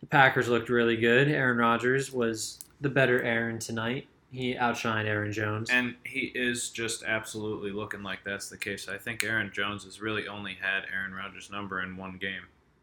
The 0.00 0.06
Packers 0.06 0.48
looked 0.48 0.68
really 0.68 0.96
good. 0.96 1.28
Aaron 1.28 1.56
Rodgers 1.58 2.12
was 2.12 2.60
the 2.80 2.88
better 2.90 3.22
Aaron 3.22 3.58
tonight. 3.58 4.06
He 4.30 4.54
outshined 4.54 5.06
Aaron 5.06 5.32
Jones. 5.32 5.70
And 5.70 5.94
he 6.04 6.32
is 6.34 6.70
just 6.70 7.02
absolutely 7.02 7.70
looking 7.70 8.02
like 8.02 8.24
that's 8.24 8.50
the 8.50 8.58
case. 8.58 8.88
I 8.88 8.98
think 8.98 9.24
Aaron 9.24 9.50
Jones 9.52 9.84
has 9.84 10.00
really 10.00 10.28
only 10.28 10.54
had 10.60 10.82
Aaron 10.92 11.14
Rodgers' 11.14 11.50
number 11.50 11.82
in 11.82 11.96
one 11.96 12.18
game. 12.18 12.42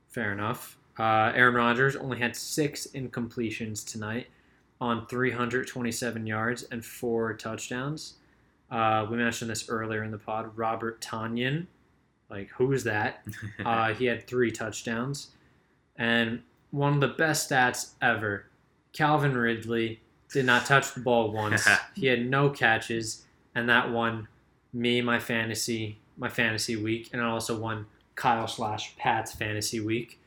Fair 0.10 0.32
enough. 0.32 0.78
Uh, 0.98 1.32
Aaron 1.36 1.56
Rodgers 1.56 1.96
only 1.96 2.18
had 2.18 2.36
six 2.36 2.88
incompletions 2.88 3.86
tonight 3.86 4.28
on 4.82 5.06
327 5.08 6.26
yards 6.26 6.64
and 6.64 6.84
four 6.84 7.34
touchdowns. 7.34 8.16
Uh, 8.72 9.06
we 9.10 9.18
mentioned 9.18 9.52
this 9.52 9.70
earlier 9.70 10.04
in 10.04 10.12
the 10.12 10.18
pod. 10.18 10.52
Robert 10.56 11.00
Tonyan, 11.02 11.68
like 12.30 12.50
who 12.50 12.72
is 12.72 12.84
that? 12.86 13.24
Uh, 13.66 13.94
he 13.94 14.06
had 14.06 14.28
three 14.28 14.52
touchdowns, 14.52 15.30
and 15.98 16.42
one 16.72 16.94
of 16.94 17.00
the 17.02 17.08
best 17.08 17.50
stats 17.50 17.92
ever. 18.02 18.46
Calvin 18.94 19.36
Ridley 19.36 20.00
did 20.32 20.46
not 20.46 20.66
touch 20.66 20.94
the 20.94 21.00
ball 21.00 21.32
once. 21.44 21.68
he 21.96 22.08
had 22.08 22.26
no 22.30 22.50
catches, 22.50 23.26
and 23.54 23.70
that 23.70 23.92
won 23.92 24.28
me 24.74 25.02
my 25.02 25.20
fantasy 25.20 26.00
my 26.18 26.30
fantasy 26.30 26.76
week, 26.78 27.10
and 27.12 27.22
it 27.22 27.26
also 27.26 27.58
won 27.60 27.86
Kyle 28.16 28.48
slash 28.48 28.96
Pat's 28.98 29.34
fantasy 29.34 29.80
week. 29.82 30.20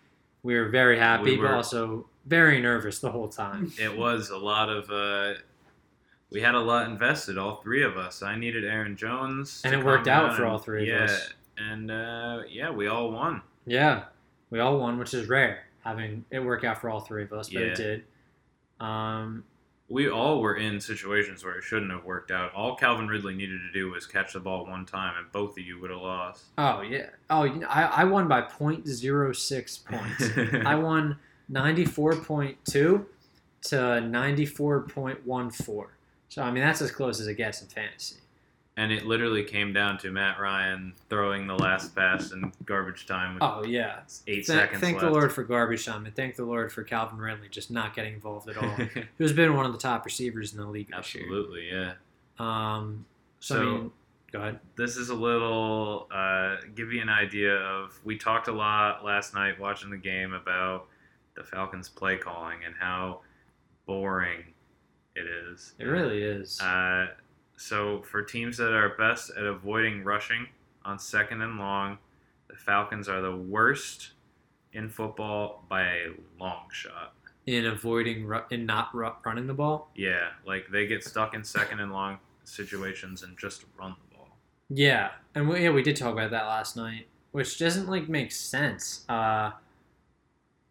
We 0.43 0.55
were 0.55 0.69
very 0.69 0.99
happy, 0.99 1.37
We 1.37 1.43
but 1.43 1.51
also 1.53 2.07
very 2.27 2.61
nervous 2.61 2.99
the 2.99 3.11
whole 3.11 3.29
time. 3.29 3.73
it 3.81 3.97
was 3.97 4.29
a 4.31 4.37
lot 4.37 4.69
of. 4.69 4.91
Uh, 4.91 5.41
we 6.31 6.43
had 6.43 6.55
a 6.55 6.61
lot 6.61 6.87
invested, 6.91 7.39
all 7.39 7.57
three 7.63 7.83
of 7.83 7.97
us. 7.97 8.23
I 8.23 8.37
needed 8.37 8.63
Aaron 8.65 8.97
Jones, 8.97 9.63
And 9.65 9.75
it 9.75 9.83
worked 9.83 10.09
out 10.09 10.37
for 10.37 10.45
all 10.45 10.59
three 10.59 10.83
of 10.83 10.89
yeah, 10.89 11.05
us. 11.05 11.33
and 11.57 11.91
uh, 11.91 12.41
yeah, 12.51 12.71
we 12.71 12.87
all 12.87 13.11
won. 13.11 13.41
Yeah, 13.65 14.05
we 14.51 14.61
all 14.61 14.79
won, 14.79 14.99
which 14.99 15.15
is 15.15 15.27
rare 15.27 15.65
having 15.85 16.27
it 16.31 16.41
work 16.41 16.65
out 16.65 16.79
for 16.83 16.91
all 16.91 17.01
three 17.01 17.23
of 17.23 17.33
us, 17.33 17.49
but 17.49 17.61
Yeah. 17.63 17.67
it 17.69 17.77
did. 17.77 18.05
Um, 18.79 19.45
We 19.91 20.11
all 20.11 20.43
were 20.43 20.57
in 20.57 20.81
situations 20.81 21.43
where 21.45 21.57
it 21.57 21.65
shouldn't 21.65 21.91
have 21.91 22.05
worked 22.05 22.31
out. 22.31 22.53
All 22.55 22.77
Calvin 22.77 23.09
Ridley 23.09 23.35
needed 23.35 23.61
to 23.61 23.73
do 23.73 23.91
was 23.91 24.07
catch 24.07 24.35
the 24.35 24.41
ball 24.41 24.67
one 24.67 24.85
time, 24.85 25.15
and 25.17 25.33
both 25.33 25.53
of 25.53 25.59
you 25.65 25.81
would 25.81 25.91
have 25.91 26.01
lost. 26.01 26.45
oh 26.59 26.83
yeah, 26.83 27.07
oh 27.31 27.45
you 27.45 27.61
know, 27.61 27.67
I, 27.69 27.83
I 27.85 28.05
won 28.05 28.29
by 28.29 28.43
0.06 28.43 29.85
points. 29.87 30.67
I 30.67 30.75
won 30.75 31.17
94.2 31.51 32.57
to 32.65 33.07
94.14. 33.77 35.87
So 36.29 36.43
I 36.43 36.51
mean 36.51 36.63
that's 36.63 36.83
as 36.83 36.91
close 36.91 37.21
as 37.21 37.27
it 37.27 37.35
gets 37.35 37.63
in 37.63 37.69
fantasy. 37.69 38.17
And 38.79 38.93
it 38.93 39.05
literally 39.05 39.43
came 39.43 39.73
down 39.73 39.99
to 39.99 40.11
Matt 40.11 40.39
Ryan 40.39 40.95
throwing 41.11 41.47
the 41.47 41.55
last 41.57 41.95
pass 41.97 42.31
in 42.33 42.53
garbage 42.65 43.07
time 43.07 43.35
with 43.35 43.43
Oh 43.43 43.65
yeah. 43.65 44.01
eight 44.29 44.35
Th- 44.37 44.47
seconds 44.47 44.81
thank 44.81 44.95
left. 45.03 45.07
the 45.07 45.11
Lord 45.13 45.33
for 45.33 45.43
garbage 45.43 45.85
time, 45.85 46.07
and 46.07 46.15
thank 46.15 46.37
the 46.37 46.45
Lord 46.45 46.73
for 46.73 46.83
Calvin 46.85 47.19
Ridley 47.19 47.49
just 47.49 47.71
not 47.71 47.95
getting 47.95 48.15
involved 48.15 48.49
at 48.49 48.57
all. 48.57 48.69
Who's 49.19 49.33
been 49.33 49.55
one 49.57 49.67
of 49.67 49.73
the 49.73 49.79
top 49.79 50.05
receivers 50.05 50.53
in 50.55 50.59
the 50.61 50.67
league 50.67 50.89
this 50.97 51.15
year. 51.15 51.25
Absolutely, 51.25 51.69
yeah. 51.71 51.93
Um, 52.39 53.05
so, 53.41 53.55
So- 53.55 53.61
I 53.61 53.65
mean, 53.65 53.91
go 54.33 54.39
ahead. 54.41 54.61
This 54.77 54.97
is 54.97 55.09
a 55.09 55.15
little 55.15 56.07
uh, 56.13 56.57
give 56.75 56.93
you 56.93 57.03
an 57.03 57.09
idea 57.09 57.57
of. 57.57 57.99
We 58.05 58.17
talked 58.17 58.47
a 58.49 58.53
lot 58.53 59.05
last 59.05 59.35
night 59.35 59.59
watching 59.59 59.91
the 59.91 59.97
game 59.97 60.33
about 60.35 60.87
the 61.35 61.43
Falcons' 61.45 61.89
play 61.89 62.17
calling 62.17 62.59
and 62.65 62.75
how 62.79 63.21
boring 63.87 64.45
it 65.17 65.27
is. 65.27 65.75
It 65.79 65.85
really 65.87 66.23
is. 66.23 66.61
Uh, 66.61 67.07
so 67.59 68.03
for 68.03 68.23
teams 68.23 68.57
that 68.57 68.73
are 68.73 68.91
best 68.97 69.31
at 69.37 69.45
avoiding 69.45 70.05
rushing 70.05 70.47
on 70.85 70.99
second 70.99 71.43
and 71.43 71.59
long, 71.59 71.99
the 72.49 72.57
Falcons 72.57 73.09
are 73.09 73.21
the 73.21 73.37
worst 73.37 74.13
in 74.73 74.89
football 74.89 75.65
by 75.69 75.83
a 75.83 76.07
long 76.41 76.67
shot. 76.73 77.13
in 77.47 77.65
avoiding 77.67 78.27
ru- 78.27 78.45
in 78.51 78.65
not 78.67 78.95
ru- 78.95 79.13
running 79.25 79.47
the 79.47 79.55
ball. 79.55 79.91
Yeah, 79.95 80.29
like 80.47 80.69
they 80.71 80.87
get 80.87 81.03
stuck 81.03 81.35
in 81.35 81.43
second 81.45 81.81
and 81.81 81.93
long 81.93 82.19
situations 82.45 83.23
and 83.23 83.39
just 83.39 83.65
run 83.79 83.95
the 84.11 84.17
ball. 84.17 84.29
Yeah, 84.69 85.11
and 85.35 85.49
we, 85.49 85.63
yeah, 85.65 85.71
we 85.71 85.83
did 85.83 85.97
talk 85.97 86.13
about 86.13 86.31
that 86.31 86.45
last 86.47 86.77
night, 86.77 87.07
which 87.33 87.59
doesn't 87.59 87.89
like 87.89 88.09
make 88.09 88.33
sense. 88.33 89.05
Uh, 89.09 89.53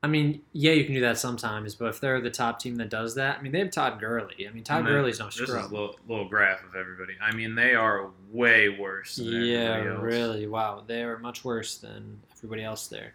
I 0.04 0.08
mean, 0.08 0.42
yeah, 0.54 0.74
you 0.74 0.86
can 0.86 0.94
do 0.94 1.02
that 1.02 1.18
sometimes, 1.18 1.74
but 1.74 1.86
if 1.88 2.00
they're 2.00 2.22
the 2.22 2.30
top 2.30 2.60
team 2.60 2.76
that 2.76 2.90
does 2.90 3.16
that, 3.16 3.40
I 3.40 3.42
mean, 3.42 3.52
they 3.52 3.60
have 3.60 3.72
Todd 3.72 4.00
Gurley. 4.00 4.48
I 4.48 4.52
mean, 4.54 4.64
Todd 4.64 4.80
And 4.80 4.88
then 4.88 4.94
Gurley's 4.94 5.20
no 5.20 5.26
This 5.26 5.36
is 5.38 5.42
a 5.42 5.46
scrub. 5.48 5.72
little, 5.72 6.00
little 6.08 6.30
graph 6.30 6.64
of 6.64 6.76
everybody. 6.76 7.14
I 7.22 7.34
mean, 7.36 7.56
they 7.56 7.74
are 7.74 8.10
way 8.32 8.70
worse 8.70 9.16
than 9.16 9.26
Yeah, 9.28 9.58
everybody 9.58 9.90
else. 9.90 10.04
really. 10.04 10.48
Wow, 10.48 10.84
they 10.86 11.02
are 11.04 11.18
much 11.18 11.44
worse 11.44 11.78
than 11.78 12.20
everybody 12.38 12.64
else 12.64 12.88
there. 12.88 13.14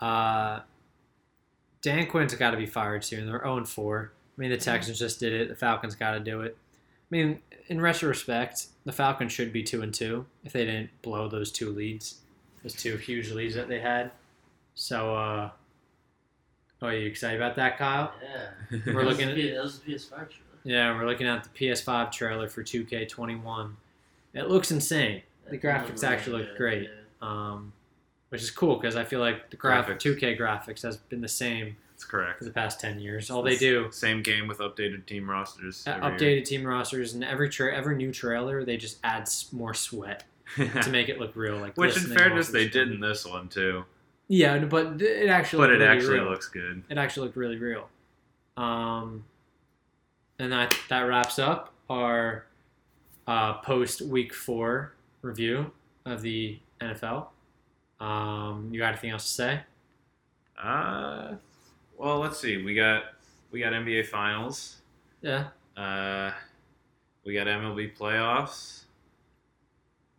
Uh, 0.00 0.60
Dan 1.82 2.06
Quinn's 2.06 2.34
got 2.34 2.50
to 2.50 2.56
be 2.56 2.66
fired 2.66 3.04
soon. 3.04 3.26
They're 3.26 3.40
0 3.42 3.64
4. 3.64 4.12
I 4.36 4.40
mean, 4.40 4.50
the 4.50 4.56
Texans 4.56 4.98
just 4.98 5.20
did 5.20 5.32
it. 5.32 5.48
The 5.48 5.54
Falcons 5.54 5.94
got 5.94 6.12
to 6.12 6.20
do 6.20 6.40
it. 6.40 6.56
I 6.58 7.06
mean, 7.10 7.40
in 7.68 7.80
retrospect, 7.80 8.66
the 8.84 8.92
Falcons 8.92 9.32
should 9.32 9.52
be 9.52 9.62
2 9.62 9.82
and 9.82 9.94
2 9.94 10.26
if 10.44 10.52
they 10.52 10.64
didn't 10.64 10.90
blow 11.02 11.28
those 11.28 11.52
two 11.52 11.70
leads, 11.70 12.20
those 12.62 12.74
two 12.74 12.96
huge 12.96 13.30
leads 13.30 13.54
that 13.54 13.68
they 13.68 13.80
had. 13.80 14.10
So, 14.74 15.14
uh, 15.14 15.50
oh, 16.82 16.86
are 16.86 16.94
you 16.94 17.06
excited 17.06 17.40
about 17.40 17.56
that, 17.56 17.78
Kyle? 17.78 18.12
Yeah. 18.22 18.78
We're 18.86 19.04
looking 19.04 19.28
That 19.28 19.38
at 19.38 19.62
was 19.62 19.80
the 19.80 19.92
PS5 19.94 20.08
trailer. 20.10 20.30
yeah, 20.64 20.94
we're 20.96 21.06
looking 21.06 21.26
at 21.26 21.42
the 21.44 21.50
PS5 21.50 22.12
trailer 22.12 22.48
for 22.48 22.62
2K21. 22.62 23.72
It 24.34 24.48
looks 24.48 24.70
insane. 24.70 25.22
The 25.48 25.56
That 25.58 25.62
graphics 25.62 25.88
looked 25.88 26.04
actually 26.04 26.32
really 26.32 26.42
look 26.44 26.52
good, 26.52 26.58
great. 26.58 26.82
yeah. 27.22 27.28
um, 27.28 27.72
which 28.28 28.42
is 28.42 28.50
cool 28.50 28.76
because 28.76 28.94
I 28.94 29.04
feel 29.04 29.18
like 29.20 29.50
the 29.50 29.56
graphic 29.56 29.98
Graphics. 29.98 30.20
2K 30.20 30.38
graphics 30.38 30.82
has 30.82 30.96
been 30.98 31.20
the 31.20 31.26
same 31.28 31.76
That's 31.94 32.04
correct. 32.04 32.38
for 32.38 32.44
the 32.44 32.52
past 32.52 32.78
10 32.80 33.00
years. 33.00 33.28
All 33.30 33.42
they 33.42 33.56
do, 33.56 33.88
Same 33.90 34.22
game 34.22 34.46
with 34.46 34.58
updated 34.58 35.06
team 35.06 35.28
rosters. 35.28 35.84
uh, 35.88 35.98
every 36.00 36.10
updated 36.18 36.44
team 36.44 36.64
rosters, 36.64 37.14
and 37.14 37.24
every 37.24 37.48
tra- 37.48 37.74
every 37.74 37.96
new 37.96 38.12
trailer, 38.12 38.64
they 38.64 38.76
just 38.76 38.98
add 39.02 39.28
more 39.50 39.74
sweat 39.74 40.22
to 40.56 40.90
make 40.90 41.08
it 41.08 41.18
look 41.18 41.34
real. 41.34 41.56
Like 41.56 41.76
Which, 41.76 41.96
in 41.96 42.04
fairness, 42.14 42.48
they 42.48 42.68
did 42.68 42.92
in 42.92 43.00
this 43.00 43.26
one 43.26 43.48
too. 43.48 43.84
Yeah, 44.32 44.58
but 44.64 45.02
it 45.02 45.28
actually 45.28 45.58
But 45.66 45.70
it 45.70 45.72
really 45.80 45.86
actually 45.86 46.20
real. 46.20 46.30
looks 46.30 46.46
good. 46.48 46.84
it 46.88 46.96
actually 46.98 47.26
looked 47.26 47.36
really 47.36 47.58
real. 47.58 47.88
Um, 48.56 49.24
and 50.38 50.52
that 50.52 50.72
that 50.88 51.00
wraps 51.02 51.38
up 51.40 51.72
our 51.90 52.46
uh, 53.26 53.54
post 53.54 54.02
week 54.02 54.32
four 54.32 54.94
review 55.22 55.72
of 56.06 56.22
the 56.22 56.60
NFL. 56.80 57.26
Um, 57.98 58.68
you 58.72 58.78
got 58.78 58.90
anything 58.90 59.10
else 59.10 59.24
to 59.24 59.30
say? 59.30 59.60
Uh, 60.62 61.34
well, 61.98 62.20
let's 62.20 62.38
see. 62.38 62.62
We 62.62 62.74
got 62.76 63.02
we 63.50 63.58
got 63.58 63.72
NBA 63.72 64.06
finals. 64.06 64.76
Yeah. 65.22 65.48
Uh, 65.76 66.30
we 67.24 67.34
got 67.34 67.48
MLB 67.48 67.96
playoffs. 67.96 68.84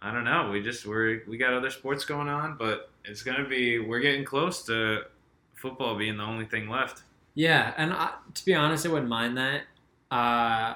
I 0.02 0.12
don't 0.12 0.24
know. 0.24 0.50
We 0.52 0.62
just 0.62 0.86
we're 0.86 1.22
we 1.28 1.38
got 1.38 1.54
other 1.54 1.70
sports 1.70 2.06
going 2.06 2.28
on, 2.28 2.58
but 2.58 2.90
it's 3.06 3.22
gonna 3.24 3.48
be 3.48 3.80
we're 3.80 4.00
getting 4.00 4.26
close 4.26 4.64
to 4.66 5.04
football 5.56 5.96
being 5.98 6.18
the 6.18 6.24
only 6.24 6.46
thing 6.46 6.70
left. 6.70 7.04
Yeah, 7.36 7.74
and 7.78 7.94
I, 7.94 8.12
to 8.34 8.46
be 8.46 8.54
honest, 8.56 8.86
I 8.86 8.90
wouldn't 8.90 9.10
mind 9.10 9.38
that. 9.38 9.62
Uh, 10.10 10.76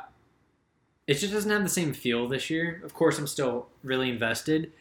it 1.07 1.15
just 1.15 1.33
doesn't 1.33 1.51
have 1.51 1.63
the 1.63 1.69
same 1.69 1.93
feel 1.93 2.27
this 2.27 2.49
year. 2.49 2.81
Of 2.83 2.93
course, 2.93 3.19
I'm 3.19 3.27
still 3.27 3.67
really 3.83 4.09
invested, 4.09 4.71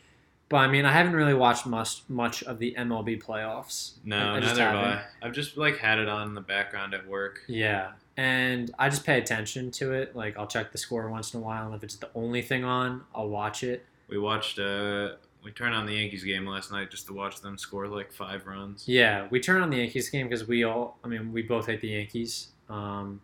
but 0.48 0.58
I 0.58 0.68
mean, 0.68 0.84
I 0.84 0.92
haven't 0.92 1.14
really 1.14 1.34
watched 1.34 1.66
much 1.66 2.02
much 2.08 2.42
of 2.44 2.58
the 2.58 2.74
MLB 2.78 3.22
playoffs. 3.22 3.92
No, 4.04 4.16
I- 4.18 4.36
I 4.36 4.40
neither 4.40 4.62
have. 4.62 4.76
I. 4.76 5.04
I've 5.26 5.32
just 5.32 5.56
like 5.56 5.78
had 5.78 5.98
it 5.98 6.08
on 6.08 6.28
in 6.28 6.34
the 6.34 6.40
background 6.40 6.94
at 6.94 7.06
work. 7.06 7.42
Yeah, 7.48 7.92
and 8.16 8.70
I 8.78 8.88
just 8.88 9.04
pay 9.04 9.18
attention 9.18 9.70
to 9.72 9.92
it. 9.92 10.14
Like, 10.14 10.36
I'll 10.38 10.46
check 10.46 10.70
the 10.72 10.78
score 10.78 11.08
once 11.08 11.34
in 11.34 11.40
a 11.40 11.42
while, 11.42 11.66
and 11.66 11.74
if 11.74 11.82
it's 11.82 11.96
the 11.96 12.10
only 12.14 12.42
thing 12.42 12.62
on, 12.64 13.04
I'll 13.14 13.28
watch 13.28 13.64
it. 13.64 13.84
We 14.08 14.18
watched. 14.18 14.58
Uh, 14.58 15.12
we 15.44 15.50
turned 15.50 15.74
on 15.74 15.84
the 15.84 15.92
Yankees 15.92 16.24
game 16.24 16.46
last 16.46 16.72
night 16.72 16.90
just 16.90 17.06
to 17.06 17.12
watch 17.12 17.40
them 17.42 17.58
score 17.58 17.86
like 17.86 18.10
five 18.10 18.46
runs. 18.46 18.88
Yeah, 18.88 19.28
we 19.30 19.40
turned 19.40 19.62
on 19.62 19.70
the 19.70 19.76
Yankees 19.76 20.08
game 20.08 20.26
because 20.26 20.48
we 20.48 20.64
all, 20.64 20.98
I 21.04 21.08
mean, 21.08 21.32
we 21.32 21.42
both 21.42 21.66
hate 21.66 21.82
the 21.82 21.88
Yankees. 21.88 22.48
Um, 22.70 23.20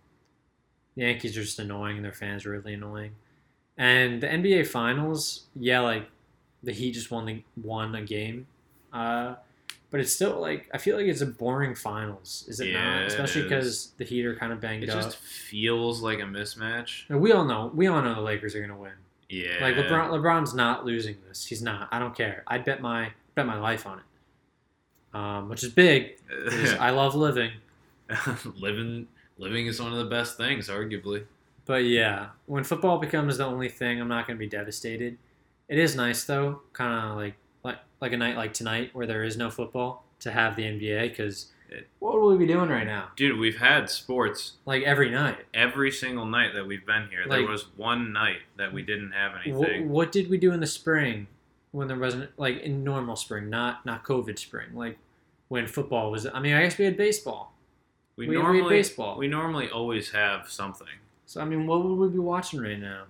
the 0.96 1.02
Yankees 1.02 1.36
are 1.38 1.42
just 1.42 1.58
annoying, 1.58 1.96
and 1.96 2.04
their 2.04 2.12
fans 2.12 2.44
are 2.44 2.50
really 2.50 2.74
annoying. 2.74 3.12
And 3.78 4.22
the 4.22 4.26
NBA 4.26 4.66
Finals, 4.66 5.46
yeah, 5.56 5.80
like 5.80 6.10
the 6.62 6.72
Heat 6.72 6.92
just 6.92 7.10
won 7.10 7.24
the, 7.24 7.42
won 7.62 7.94
a 7.94 8.02
game, 8.02 8.46
uh, 8.92 9.36
but 9.90 10.00
it's 10.00 10.12
still 10.12 10.38
like 10.38 10.68
I 10.74 10.78
feel 10.78 10.98
like 10.98 11.06
it's 11.06 11.22
a 11.22 11.26
boring 11.26 11.74
finals. 11.74 12.44
Is 12.48 12.60
it 12.60 12.68
Yeah, 12.68 13.00
not? 13.00 13.06
Especially 13.06 13.44
because 13.44 13.92
the 13.96 14.04
Heat 14.04 14.26
are 14.26 14.36
kind 14.36 14.52
of 14.52 14.60
banged 14.60 14.84
It 14.84 14.90
up. 14.90 14.98
It 14.98 15.02
just 15.04 15.16
feels 15.16 16.02
like 16.02 16.18
a 16.18 16.24
mismatch. 16.24 17.04
And 17.08 17.22
we 17.22 17.32
all 17.32 17.46
know. 17.46 17.70
We 17.74 17.86
all 17.86 18.02
know 18.02 18.14
the 18.14 18.20
Lakers 18.20 18.54
are 18.54 18.60
gonna 18.60 18.76
win. 18.76 18.92
Yeah. 19.30 19.58
Like 19.60 19.76
LeBron, 19.76 20.10
LeBron's 20.10 20.54
not 20.54 20.84
losing 20.84 21.16
this. 21.26 21.46
He's 21.46 21.62
not. 21.62 21.88
I 21.92 22.00
don't 22.00 22.14
care. 22.14 22.42
I'd 22.48 22.64
bet 22.64 22.82
my 22.82 23.12
bet 23.36 23.46
my 23.46 23.58
life 23.58 23.86
on 23.86 24.00
it. 24.00 25.16
Um, 25.16 25.48
which 25.48 25.62
is 25.62 25.72
big. 25.72 26.18
I 26.80 26.90
love 26.90 27.14
living. 27.14 27.52
living 28.56 29.06
living 29.38 29.66
is 29.68 29.80
one 29.80 29.92
of 29.92 29.98
the 29.98 30.04
best 30.04 30.36
things, 30.36 30.68
arguably. 30.68 31.24
But 31.64 31.84
yeah, 31.84 32.30
when 32.46 32.64
football 32.64 32.98
becomes 32.98 33.38
the 33.38 33.46
only 33.46 33.68
thing, 33.68 34.00
I'm 34.00 34.08
not 34.08 34.26
gonna 34.26 34.38
be 34.38 34.48
devastated. 34.48 35.16
It 35.68 35.78
is 35.78 35.94
nice 35.94 36.24
though, 36.24 36.62
kind 36.72 37.10
of 37.10 37.16
like 37.16 37.34
like 37.62 37.78
like 38.00 38.12
a 38.12 38.16
night 38.16 38.36
like 38.36 38.52
tonight 38.52 38.90
where 38.94 39.06
there 39.06 39.22
is 39.22 39.36
no 39.36 39.48
football 39.48 40.04
to 40.20 40.32
have 40.32 40.56
the 40.56 40.64
NBA 40.64 41.10
because 41.10 41.52
It- 41.70 41.88
what 42.00 42.20
would 42.20 42.36
we 42.36 42.44
be 42.46 42.52
doing 42.52 42.68
right 42.68 42.86
now? 42.86 43.10
Dude, 43.16 43.38
we've 43.38 43.58
had 43.58 43.88
sports 43.88 44.54
Like 44.66 44.82
every 44.82 45.08
night. 45.10 45.38
every 45.54 45.90
single 45.90 46.26
night 46.26 46.52
that 46.54 46.66
we've 46.66 46.84
been 46.84 47.08
here. 47.10 47.20
Like- 47.26 47.40
there 47.40 47.48
was 47.48 47.66
one 47.76 48.12
night 48.12 48.40
that 48.56 48.72
we 48.72 48.82
didn't 48.82 49.12
have 49.12 49.32
anything. 49.44 49.88
what 49.88 50.10
did 50.12 50.28
we 50.28 50.36
do 50.38 50.52
in 50.52 50.60
the 50.60 50.66
spring 50.66 51.28
when 51.72 51.86
there 51.88 51.96
wasn't 51.98 52.36
like 52.38 52.58
in 52.62 52.82
normal 52.84 53.14
spring, 53.16 53.48
not 53.48 53.86
not 53.86 54.04
COVID 54.04 54.38
spring, 54.38 54.68
like 54.74 54.98
when 55.48 55.66
football 55.66 56.10
was? 56.10 56.26
I 56.26 56.40
mean, 56.40 56.54
I 56.54 56.62
guess 56.62 56.76
we 56.76 56.84
had 56.84 56.96
baseball. 56.96 57.54
we, 58.16 58.26
we- 58.26 58.30
we 58.30 58.36
had 58.36 58.42
normally 58.42 58.76
baseball. 58.76 59.16
we 59.16 59.28
normally 59.28 59.70
always 59.70 60.10
have 60.10 60.48
something. 60.50 60.88
So 61.26 61.40
I 61.40 61.44
mean, 61.44 61.66
what 61.68 61.84
would 61.84 61.94
we 61.94 62.08
be 62.08 62.18
watching 62.18 62.60
right 62.60 62.78
now? 62.78 63.04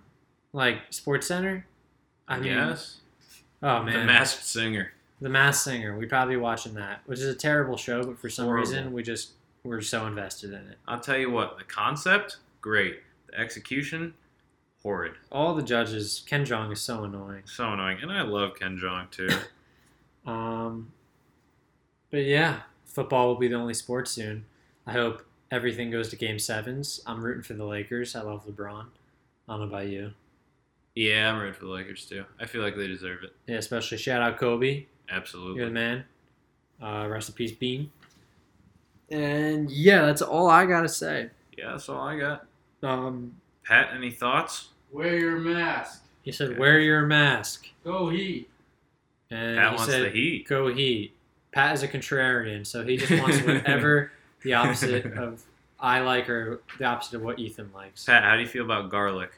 Like 0.53 0.83
Sports 0.91 1.27
Center? 1.27 1.67
I 2.29 2.37
mean, 2.39 2.53
yes. 2.53 2.99
oh 3.63 3.83
man, 3.83 4.01
The 4.01 4.05
Masked 4.05 4.45
Singer. 4.45 4.93
The 5.21 5.29
Masked 5.29 5.65
Singer. 5.65 5.97
We'd 5.99 6.09
probably 6.09 6.37
be 6.37 6.41
watching 6.41 6.75
that, 6.75 7.03
which 7.07 7.19
is 7.19 7.27
a 7.27 7.35
terrible 7.35 7.77
show, 7.77 8.03
but 8.05 8.19
for 8.19 8.31
some 8.31 8.47
Horrible. 8.47 8.67
reason 8.69 8.93
we 8.93 9.03
just 9.03 9.33
we're 9.63 9.81
so 9.83 10.07
invested 10.07 10.51
in 10.51 10.67
it. 10.69 10.79
I'll 10.89 11.01
tell 11.01 11.19
you 11.19 11.31
what, 11.31 11.59
the 11.59 11.65
concept, 11.65 12.39
great. 12.63 13.01
The 13.29 13.39
execution, 13.39 14.15
horrid. 14.83 15.13
All 15.31 15.55
the 15.55 15.63
judges, 15.63 16.23
Ken 16.27 16.47
Jeong 16.47 16.73
is 16.73 16.81
so 16.81 17.05
annoying. 17.05 17.43
So 17.45 17.71
annoying. 17.73 17.99
And 18.01 18.11
I 18.11 18.23
love 18.23 18.53
Ken 18.59 18.79
Jeong 18.79 19.11
too. 19.11 19.29
Um, 20.27 20.93
but 22.11 22.25
yeah, 22.25 22.61
football 22.85 23.29
will 23.29 23.37
be 23.39 23.49
the 23.49 23.55
only 23.55 23.73
sport 23.73 24.07
soon. 24.07 24.45
I 24.87 24.93
hope 24.93 25.25
everything 25.51 25.91
goes 25.91 26.11
to 26.11 26.17
Game 26.17 26.39
Sevens. 26.39 27.01
I'm 27.07 27.23
rooting 27.23 27.43
for 27.43 27.55
the 27.55 27.65
Lakers. 27.65 28.15
I 28.15 28.21
love 28.21 28.45
LeBron. 28.47 28.85
I 29.49 29.53
don't 29.53 29.61
know 29.61 29.67
about 29.67 29.87
you. 29.89 30.13
yeah, 30.95 31.33
I'm 31.33 31.39
rooting 31.39 31.55
for 31.55 31.65
the 31.65 31.71
Lakers 31.73 32.05
too. 32.05 32.27
I 32.39 32.45
feel 32.45 32.63
like 32.63 32.77
they 32.77 32.87
deserve 32.87 33.23
it. 33.25 33.35
Yeah, 33.47 33.57
especially 33.57 33.97
shout 33.97 34.21
out 34.21 34.39
Kobe. 34.39 34.85
Absolutely. 35.11 35.57
You're 35.59 35.67
the 35.67 35.73
man. 35.73 36.05
Uh, 36.83 37.07
rest 37.09 37.29
in 37.29 37.35
peace, 37.35 37.53
Bean. 37.53 37.91
And 39.11 39.71
yeah, 39.71 40.07
that's 40.07 40.23
all 40.23 40.49
I 40.49 40.67
gotta 40.67 40.89
say. 40.89 41.31
Yeah, 41.59 41.73
that's 41.73 41.89
all 41.89 42.01
I 42.01 42.19
got. 42.19 42.47
Um, 42.83 43.35
Pat, 43.65 43.91
any 43.95 44.11
thoughts? 44.11 44.69
Wear 44.93 45.19
your 45.19 45.39
mask. 45.39 46.03
he 46.23 46.33
said, 46.33 46.51
Okay. 46.51 46.59
"Wear 46.59 46.79
your 46.81 47.03
mask." 47.07 47.67
Go 47.85 48.09
Heat. 48.11 48.49
And 49.31 49.59
Pat 49.59 49.71
he 49.71 49.77
wants 49.77 49.93
said, 49.93 50.05
the 50.05 50.11
heat. 50.11 50.49
Go 50.49 50.73
Heat. 50.73 51.15
Pat 51.53 51.75
is 51.75 51.83
a 51.83 51.89
contrarian, 51.89 52.67
so 52.67 52.85
he 52.85 52.97
just 52.97 53.11
wants 53.21 53.39
whatever 53.47 54.13
the 54.43 54.55
opposite 54.55 55.05
of 55.07 55.43
I 55.79 56.01
like 56.01 56.29
or 56.29 56.61
the 56.79 56.85
opposite 56.85 57.17
of 57.17 57.23
what 57.23 57.39
Ethan 57.39 57.71
likes. 57.75 58.05
Pat, 58.05 58.23
how 58.23 58.35
do 58.37 58.41
you 58.43 58.47
feel 58.49 58.65
about 58.65 58.91
garlic? 58.91 59.31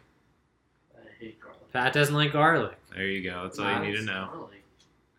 I 0.95 1.01
hate 1.19 1.41
garlic. 1.41 1.73
Pat 1.73 1.93
doesn't 1.93 2.15
like 2.15 2.33
garlic. 2.33 2.77
There 2.95 3.07
you 3.07 3.23
go. 3.29 3.45
That's 3.45 3.59
all 3.59 3.73
you 3.73 3.91
need 3.91 3.97
to 3.97 4.03
know. 4.05 4.29
Garlic. 4.33 4.62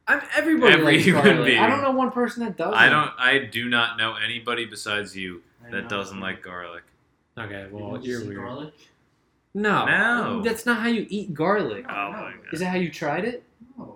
I'm 0.07 0.21
everybody 0.35 0.73
Every 0.73 0.85
likes 0.85 1.05
human 1.05 1.23
garlic. 1.23 1.45
being. 1.45 1.59
I 1.59 1.67
don't 1.69 1.81
know 1.81 1.91
one 1.91 2.11
person 2.11 2.43
that 2.43 2.57
doesn't. 2.57 2.73
I 2.73 2.89
don't. 2.89 3.11
I 3.17 3.39
do 3.39 3.69
not 3.69 3.97
know 3.97 4.15
anybody 4.15 4.65
besides 4.65 5.15
you 5.15 5.41
I 5.65 5.71
that 5.71 5.83
know. 5.83 5.87
doesn't 5.89 6.19
like 6.19 6.41
garlic. 6.41 6.83
Okay, 7.37 7.67
well 7.71 7.91
don't 7.91 8.03
you're 8.03 8.23
weird. 8.25 8.35
Garlic? 8.37 8.73
No, 9.55 9.85
No. 9.85 10.41
that's 10.43 10.65
not 10.65 10.79
how 10.81 10.87
you 10.87 11.05
eat 11.09 11.33
garlic. 11.33 11.85
Oh 11.89 12.11
my 12.11 12.33
god. 12.33 12.53
Is 12.53 12.59
that 12.59 12.67
how 12.67 12.75
you 12.77 12.89
tried 12.91 13.23
it? 13.25 13.43
No, 13.77 13.95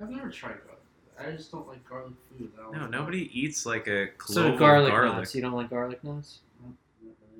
I've 0.00 0.10
never 0.10 0.30
tried 0.30 0.56
garlic. 0.64 0.74
I 1.18 1.36
just 1.36 1.50
don't 1.50 1.66
like 1.66 1.86
garlic 1.88 2.12
food. 2.38 2.50
I 2.58 2.70
No, 2.76 2.80
like 2.82 2.90
nobody 2.90 3.28
eats 3.38 3.66
like 3.66 3.88
a 3.88 4.08
clove 4.16 4.34
So 4.34 4.52
of 4.52 4.58
garlic, 4.58 4.92
garlic. 4.92 5.14
nuts. 5.16 5.34
You 5.34 5.42
don't 5.42 5.52
like 5.54 5.70
garlic 5.70 6.02
nuts? 6.04 6.38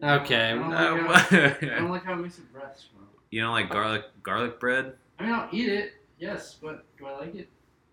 Okay. 0.03 0.51
I 0.51 0.55
don't, 0.55 0.73
Uh, 0.73 0.93
like 0.95 1.07
what? 1.09 1.21
how, 1.23 1.37
I 1.37 1.79
don't 1.79 1.91
like 1.91 2.05
how 2.05 2.13
it 2.15 2.17
makes 2.17 2.39
your 2.39 2.47
breath 2.53 2.79
smell. 2.79 3.07
you 3.31 3.41
don't 3.43 3.53
like 3.53 3.71
garlic 3.71 4.05
garlic 4.23 4.59
bread? 4.61 4.95
I 5.19 5.23
mean, 5.25 5.33
I'll 5.33 5.49
eat 5.53 5.69
it, 5.69 5.93
yes, 6.19 6.57
but 6.61 6.85
do 6.99 7.07
I 7.07 7.19
like 7.19 7.35
it? 7.35 7.49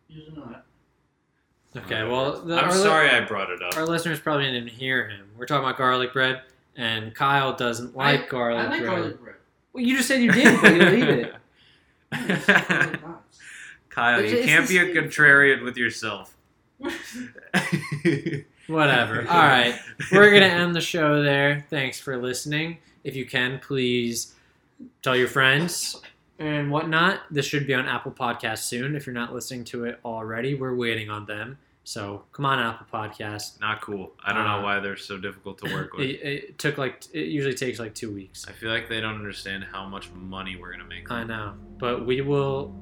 Usually 0.08 0.36
not. 0.38 0.66
Okay, 1.78 2.04
well, 2.04 2.42
the, 2.42 2.56
I'm 2.58 2.66
our 2.70 2.72
li- 2.76 2.82
sorry 2.84 3.10
I 3.10 3.20
brought 3.26 3.50
it 3.50 3.62
up. 3.62 3.76
Our 3.76 3.86
listeners 3.86 4.20
probably 4.20 4.46
didn't 4.46 4.70
hear 4.70 5.10
him. 5.10 5.28
We're 5.38 5.46
talking 5.46 5.66
about 5.66 5.78
garlic 5.78 6.14
bread, 6.14 6.42
and 6.78 7.14
Kyle 7.14 7.54
doesn't 7.54 7.96
like 7.98 8.22
I, 8.24 8.28
garlic 8.28 8.60
I 8.66 8.70
like 8.70 8.80
bread. 8.82 8.92
garlic 8.92 9.22
bread. 9.22 9.36
Well, 9.74 9.84
you 9.84 9.98
just 9.98 10.08
said 10.08 10.22
you 10.22 10.32
did, 10.32 10.62
but 10.62 10.72
you 10.74 10.80
don't 10.80 10.94
eat 10.98 11.10
it. 11.10 11.36
I 12.14 12.28
just 12.28 12.48
like 12.50 12.68
garlic 12.70 13.02
nuts. 13.04 13.40
Kyle, 13.90 14.20
It's- 14.20 14.34
you 14.34 14.44
can't 14.46 14.70
be 14.70 14.78
a 14.78 14.86
contrarian 14.94 15.64
with 15.66 15.76
yourself. 15.78 16.36
Whatever. 18.68 19.22
All 19.30 19.38
right, 19.38 19.78
we're 20.12 20.32
gonna 20.34 20.46
end 20.48 20.76
the 20.76 20.82
show 20.82 21.22
there. 21.22 21.66
Thanks 21.70 22.00
for 22.00 22.18
listening. 22.18 22.78
If 23.04 23.16
you 23.16 23.26
can, 23.26 23.60
please 23.60 24.34
tell 25.04 25.16
your 25.16 25.28
friends 25.28 26.02
and 26.40 26.70
whatnot. 26.72 27.22
This 27.32 27.46
should 27.46 27.66
be 27.68 27.74
on 27.74 27.88
Apple 27.88 28.12
Podcast 28.12 28.60
soon. 28.60 28.96
If 28.96 29.06
you're 29.08 29.14
not 29.14 29.34
listening 29.34 29.64
to 29.66 29.86
it 29.86 30.00
already, 30.04 30.54
we're 30.56 30.76
waiting 30.76 31.10
on 31.10 31.26
them. 31.26 31.58
So 31.88 32.24
come 32.32 32.46
on, 32.46 32.58
Apple 32.60 32.88
Podcast. 32.92 33.60
Not 33.62 33.80
cool. 33.82 34.14
I 34.24 34.34
don't 34.34 34.48
Uh, 34.48 34.58
know 34.58 34.64
why 34.64 34.80
they're 34.80 34.98
so 34.98 35.18
difficult 35.18 35.60
to 35.60 35.72
work 35.74 35.94
with. 35.98 36.08
It, 36.10 36.22
it 36.24 36.58
took 36.58 36.78
like 36.80 37.04
it 37.14 37.28
usually 37.28 37.54
takes 37.54 37.78
like 37.80 37.94
two 37.94 38.12
weeks. 38.12 38.46
I 38.48 38.54
feel 38.54 38.72
like 38.72 38.90
they 38.90 39.00
don't 39.02 39.16
understand 39.16 39.66
how 39.72 39.86
much 39.88 40.10
money 40.12 40.56
we're 40.56 40.72
gonna 40.72 40.84
make. 40.86 41.12
I 41.12 41.24
know, 41.24 41.54
but 41.78 42.06
we 42.06 42.22
will 42.22 42.74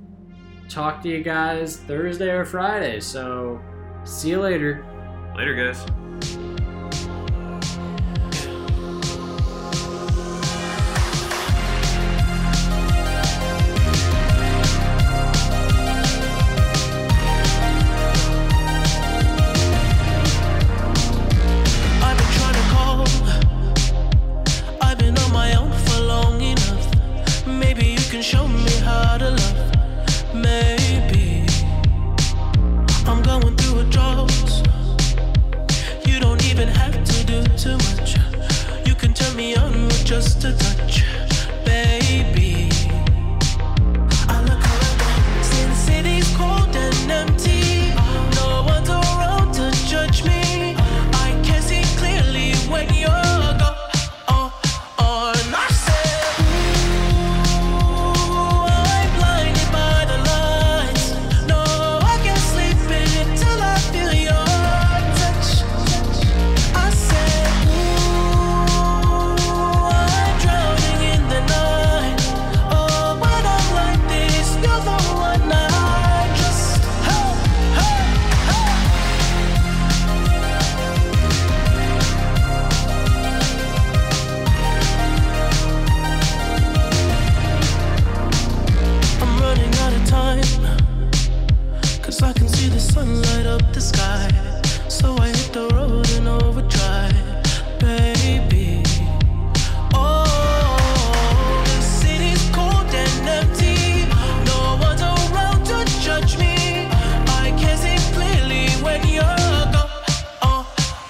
talk 0.70 1.02
to 1.04 1.10
you 1.10 1.22
guys 1.22 1.76
Thursday 1.78 2.32
or 2.32 2.46
Friday. 2.46 3.02
So 3.02 3.62
see 4.06 4.30
you 4.30 4.40
later. 4.40 4.86
Later, 5.36 5.54
guys. 5.54 6.43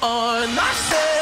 on 0.04 0.54
myself. 0.54 1.13